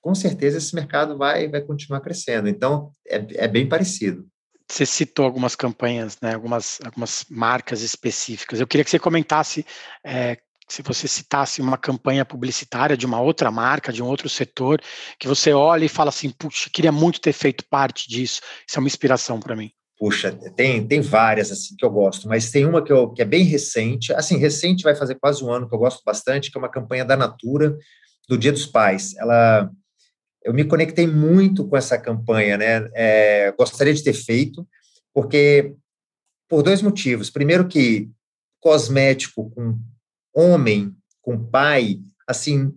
com 0.00 0.16
certeza 0.16 0.58
esse 0.58 0.74
mercado 0.74 1.16
vai, 1.16 1.46
vai 1.46 1.60
continuar 1.60 2.00
crescendo. 2.00 2.48
Então, 2.48 2.90
é, 3.06 3.44
é 3.44 3.46
bem 3.46 3.68
parecido. 3.68 4.26
Você 4.68 4.84
citou 4.84 5.24
algumas 5.24 5.54
campanhas, 5.54 6.18
né, 6.20 6.34
algumas, 6.34 6.80
algumas 6.84 7.24
marcas 7.30 7.82
específicas. 7.82 8.58
Eu 8.58 8.66
queria 8.66 8.82
que 8.82 8.90
você 8.90 8.98
comentasse, 8.98 9.64
é, 10.04 10.36
se 10.68 10.82
você 10.82 11.06
citasse 11.06 11.60
uma 11.60 11.78
campanha 11.78 12.24
publicitária 12.24 12.96
de 12.96 13.06
uma 13.06 13.20
outra 13.20 13.52
marca, 13.52 13.92
de 13.92 14.02
um 14.02 14.06
outro 14.06 14.28
setor, 14.28 14.82
que 15.20 15.28
você 15.28 15.52
olha 15.52 15.84
e 15.84 15.88
fala 15.88 16.08
assim, 16.08 16.30
puxa, 16.30 16.68
queria 16.68 16.90
muito 16.90 17.20
ter 17.20 17.32
feito 17.32 17.64
parte 17.70 18.08
disso. 18.08 18.40
Isso 18.66 18.76
é 18.76 18.80
uma 18.80 18.88
inspiração 18.88 19.38
para 19.38 19.54
mim. 19.54 19.70
Puxa, 19.98 20.32
tem, 20.56 20.86
tem 20.86 21.00
várias 21.00 21.52
assim 21.52 21.76
que 21.76 21.84
eu 21.84 21.90
gosto, 21.90 22.28
mas 22.28 22.50
tem 22.50 22.66
uma 22.66 22.82
que, 22.82 22.92
eu, 22.92 23.10
que 23.10 23.22
é 23.22 23.24
bem 23.24 23.44
recente, 23.44 24.12
assim, 24.12 24.36
recente 24.36 24.82
vai 24.82 24.94
fazer 24.96 25.14
quase 25.14 25.44
um 25.44 25.52
ano 25.52 25.68
que 25.68 25.74
eu 25.74 25.78
gosto 25.78 26.02
bastante, 26.04 26.50
que 26.50 26.58
é 26.58 26.60
uma 26.60 26.70
campanha 26.70 27.04
da 27.04 27.16
Natura 27.16 27.76
do 28.28 28.36
Dia 28.36 28.50
dos 28.50 28.66
Pais. 28.66 29.14
Ela, 29.16 29.70
eu 30.42 30.52
me 30.52 30.64
conectei 30.64 31.06
muito 31.06 31.66
com 31.68 31.76
essa 31.76 31.96
campanha, 31.96 32.56
né? 32.56 32.88
É, 32.92 33.52
gostaria 33.52 33.94
de 33.94 34.02
ter 34.02 34.14
feito, 34.14 34.66
porque 35.12 35.74
por 36.48 36.62
dois 36.62 36.82
motivos. 36.82 37.30
Primeiro 37.30 37.68
que 37.68 38.10
cosmético 38.60 39.50
com 39.50 39.78
homem, 40.34 40.94
com 41.22 41.38
pai, 41.38 42.00
assim, 42.26 42.72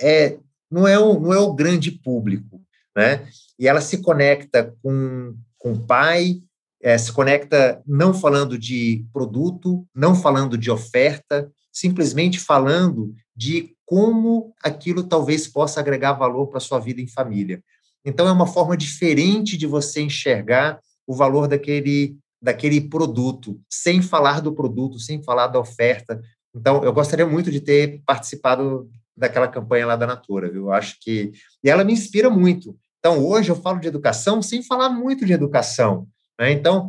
é 0.00 0.38
não 0.70 0.86
é 0.86 0.98
o, 0.98 1.20
não 1.20 1.32
é 1.32 1.38
o 1.38 1.54
grande 1.54 1.92
público, 1.92 2.60
né? 2.96 3.28
E 3.58 3.68
ela 3.68 3.80
se 3.80 4.02
conecta 4.02 4.74
com 4.82 5.36
com 5.58 5.86
pai, 5.86 6.40
é, 6.86 6.96
se 6.96 7.12
conecta 7.12 7.82
não 7.84 8.14
falando 8.14 8.56
de 8.56 9.04
produto, 9.12 9.84
não 9.92 10.14
falando 10.14 10.56
de 10.56 10.70
oferta, 10.70 11.50
simplesmente 11.72 12.38
falando 12.38 13.12
de 13.34 13.74
como 13.84 14.54
aquilo 14.62 15.02
talvez 15.02 15.48
possa 15.48 15.80
agregar 15.80 16.12
valor 16.12 16.46
para 16.46 16.58
a 16.58 16.60
sua 16.60 16.78
vida 16.78 17.00
em 17.00 17.08
família. 17.08 17.60
Então, 18.04 18.28
é 18.28 18.30
uma 18.30 18.46
forma 18.46 18.76
diferente 18.76 19.56
de 19.56 19.66
você 19.66 20.00
enxergar 20.00 20.78
o 21.04 21.12
valor 21.12 21.48
daquele, 21.48 22.16
daquele 22.40 22.80
produto, 22.80 23.60
sem 23.68 24.00
falar 24.00 24.40
do 24.40 24.54
produto, 24.54 25.00
sem 25.00 25.20
falar 25.24 25.48
da 25.48 25.58
oferta. 25.58 26.22
Então, 26.54 26.84
eu 26.84 26.92
gostaria 26.92 27.26
muito 27.26 27.50
de 27.50 27.60
ter 27.60 28.00
participado 28.06 28.88
daquela 29.16 29.48
campanha 29.48 29.86
lá 29.86 29.96
da 29.96 30.06
Natura, 30.06 30.48
viu? 30.48 30.66
Eu 30.66 30.72
acho 30.72 30.98
que. 31.00 31.32
E 31.64 31.68
ela 31.68 31.82
me 31.82 31.94
inspira 31.94 32.30
muito. 32.30 32.76
Então, 33.00 33.26
hoje 33.26 33.50
eu 33.50 33.56
falo 33.56 33.80
de 33.80 33.88
educação 33.88 34.40
sem 34.40 34.62
falar 34.62 34.88
muito 34.88 35.26
de 35.26 35.32
educação. 35.32 36.06
Né? 36.38 36.52
Então, 36.52 36.88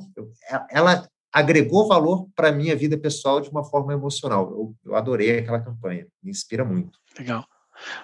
ela 0.69 1.07
agregou 1.31 1.87
valor 1.87 2.27
para 2.35 2.49
a 2.49 2.51
minha 2.51 2.75
vida 2.75 2.97
pessoal 2.97 3.39
de 3.41 3.49
uma 3.49 3.63
forma 3.63 3.93
emocional. 3.93 4.49
Eu, 4.51 4.75
eu 4.85 4.95
adorei 4.95 5.39
aquela 5.39 5.59
campanha, 5.59 6.07
me 6.23 6.31
inspira 6.31 6.65
muito. 6.65 6.97
Legal. 7.17 7.45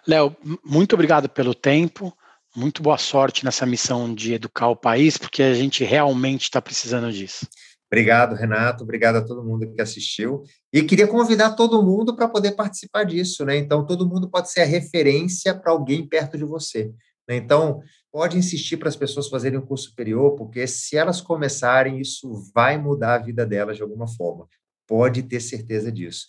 Léo, 0.07 0.35
muito 0.63 0.93
obrigado 0.93 1.27
pelo 1.27 1.53
tempo. 1.53 2.15
Muito 2.55 2.83
boa 2.83 2.99
sorte 2.99 3.43
nessa 3.43 3.65
missão 3.65 4.13
de 4.13 4.33
educar 4.33 4.67
o 4.67 4.75
país, 4.75 5.17
porque 5.17 5.41
a 5.41 5.55
gente 5.55 5.83
realmente 5.83 6.43
está 6.43 6.61
precisando 6.61 7.11
disso. 7.11 7.47
Obrigado, 7.91 8.35
Renato. 8.35 8.83
Obrigado 8.83 9.17
a 9.17 9.25
todo 9.25 9.43
mundo 9.43 9.71
que 9.71 9.81
assistiu. 9.81 10.43
E 10.71 10.83
queria 10.83 11.07
convidar 11.07 11.51
todo 11.51 11.83
mundo 11.83 12.15
para 12.15 12.27
poder 12.27 12.53
participar 12.53 13.03
disso, 13.03 13.45
né? 13.45 13.57
Então, 13.57 13.85
todo 13.85 14.07
mundo 14.07 14.29
pode 14.29 14.51
ser 14.51 14.61
a 14.61 14.65
referência 14.65 15.53
para 15.53 15.71
alguém 15.71 16.07
perto 16.07 16.37
de 16.37 16.43
você. 16.43 16.91
Né? 17.27 17.35
Então, 17.35 17.81
pode 18.11 18.37
insistir 18.37 18.77
para 18.77 18.89
as 18.89 18.95
pessoas 18.95 19.29
fazerem 19.29 19.59
um 19.59 19.65
curso 19.65 19.89
superior, 19.89 20.35
porque 20.35 20.65
se 20.67 20.97
elas 20.97 21.21
começarem, 21.21 21.99
isso 21.99 22.51
vai 22.53 22.77
mudar 22.77 23.15
a 23.15 23.19
vida 23.19 23.45
delas 23.45 23.77
de 23.77 23.83
alguma 23.83 24.07
forma. 24.07 24.47
Pode 24.87 25.23
ter 25.23 25.39
certeza 25.39 25.91
disso. 25.91 26.27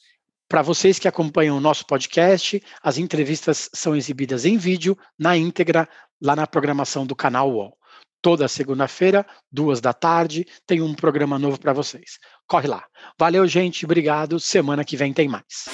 Para 0.48 0.62
vocês 0.62 0.98
que 0.98 1.08
acompanham 1.08 1.56
o 1.56 1.60
nosso 1.60 1.86
podcast, 1.86 2.62
as 2.82 2.98
entrevistas 2.98 3.68
são 3.74 3.96
exibidas 3.96 4.44
em 4.44 4.56
vídeo, 4.56 4.96
na 5.18 5.36
íntegra, 5.36 5.88
lá 6.22 6.36
na 6.36 6.46
programação 6.46 7.06
do 7.06 7.16
canal 7.16 7.50
UOL. 7.50 7.76
Toda 8.22 8.48
segunda-feira, 8.48 9.26
duas 9.50 9.80
da 9.80 9.92
tarde, 9.92 10.46
tem 10.66 10.80
um 10.80 10.94
programa 10.94 11.38
novo 11.38 11.58
para 11.58 11.72
vocês. 11.72 12.18
Corre 12.46 12.68
lá. 12.68 12.84
Valeu, 13.18 13.46
gente. 13.46 13.84
Obrigado. 13.84 14.40
Semana 14.40 14.84
que 14.84 14.96
vem 14.96 15.12
tem 15.12 15.28
mais. 15.28 15.66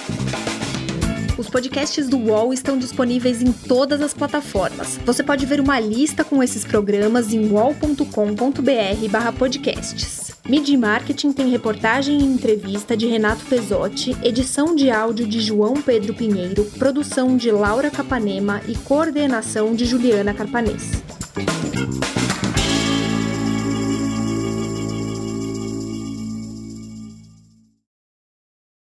Os 1.40 1.48
podcasts 1.48 2.06
do 2.06 2.18
UOL 2.18 2.52
estão 2.52 2.76
disponíveis 2.76 3.40
em 3.40 3.50
todas 3.50 4.02
as 4.02 4.12
plataformas. 4.12 5.00
Você 5.06 5.22
pode 5.22 5.46
ver 5.46 5.58
uma 5.58 5.80
lista 5.80 6.22
com 6.22 6.42
esses 6.42 6.66
programas 6.66 7.32
em 7.32 7.48
wall.com.br/podcasts. 7.48 10.32
Media 10.46 10.78
Marketing 10.78 11.32
tem 11.32 11.48
reportagem 11.48 12.20
e 12.20 12.24
entrevista 12.24 12.94
de 12.94 13.06
Renato 13.06 13.46
Pesotti, 13.46 14.14
edição 14.22 14.74
de 14.74 14.90
áudio 14.90 15.26
de 15.26 15.40
João 15.40 15.80
Pedro 15.80 16.12
Pinheiro, 16.12 16.66
produção 16.78 17.38
de 17.38 17.50
Laura 17.50 17.90
Capanema 17.90 18.60
e 18.68 18.74
coordenação 18.74 19.74
de 19.74 19.86
Juliana 19.86 20.34
Carpanês. 20.34 21.02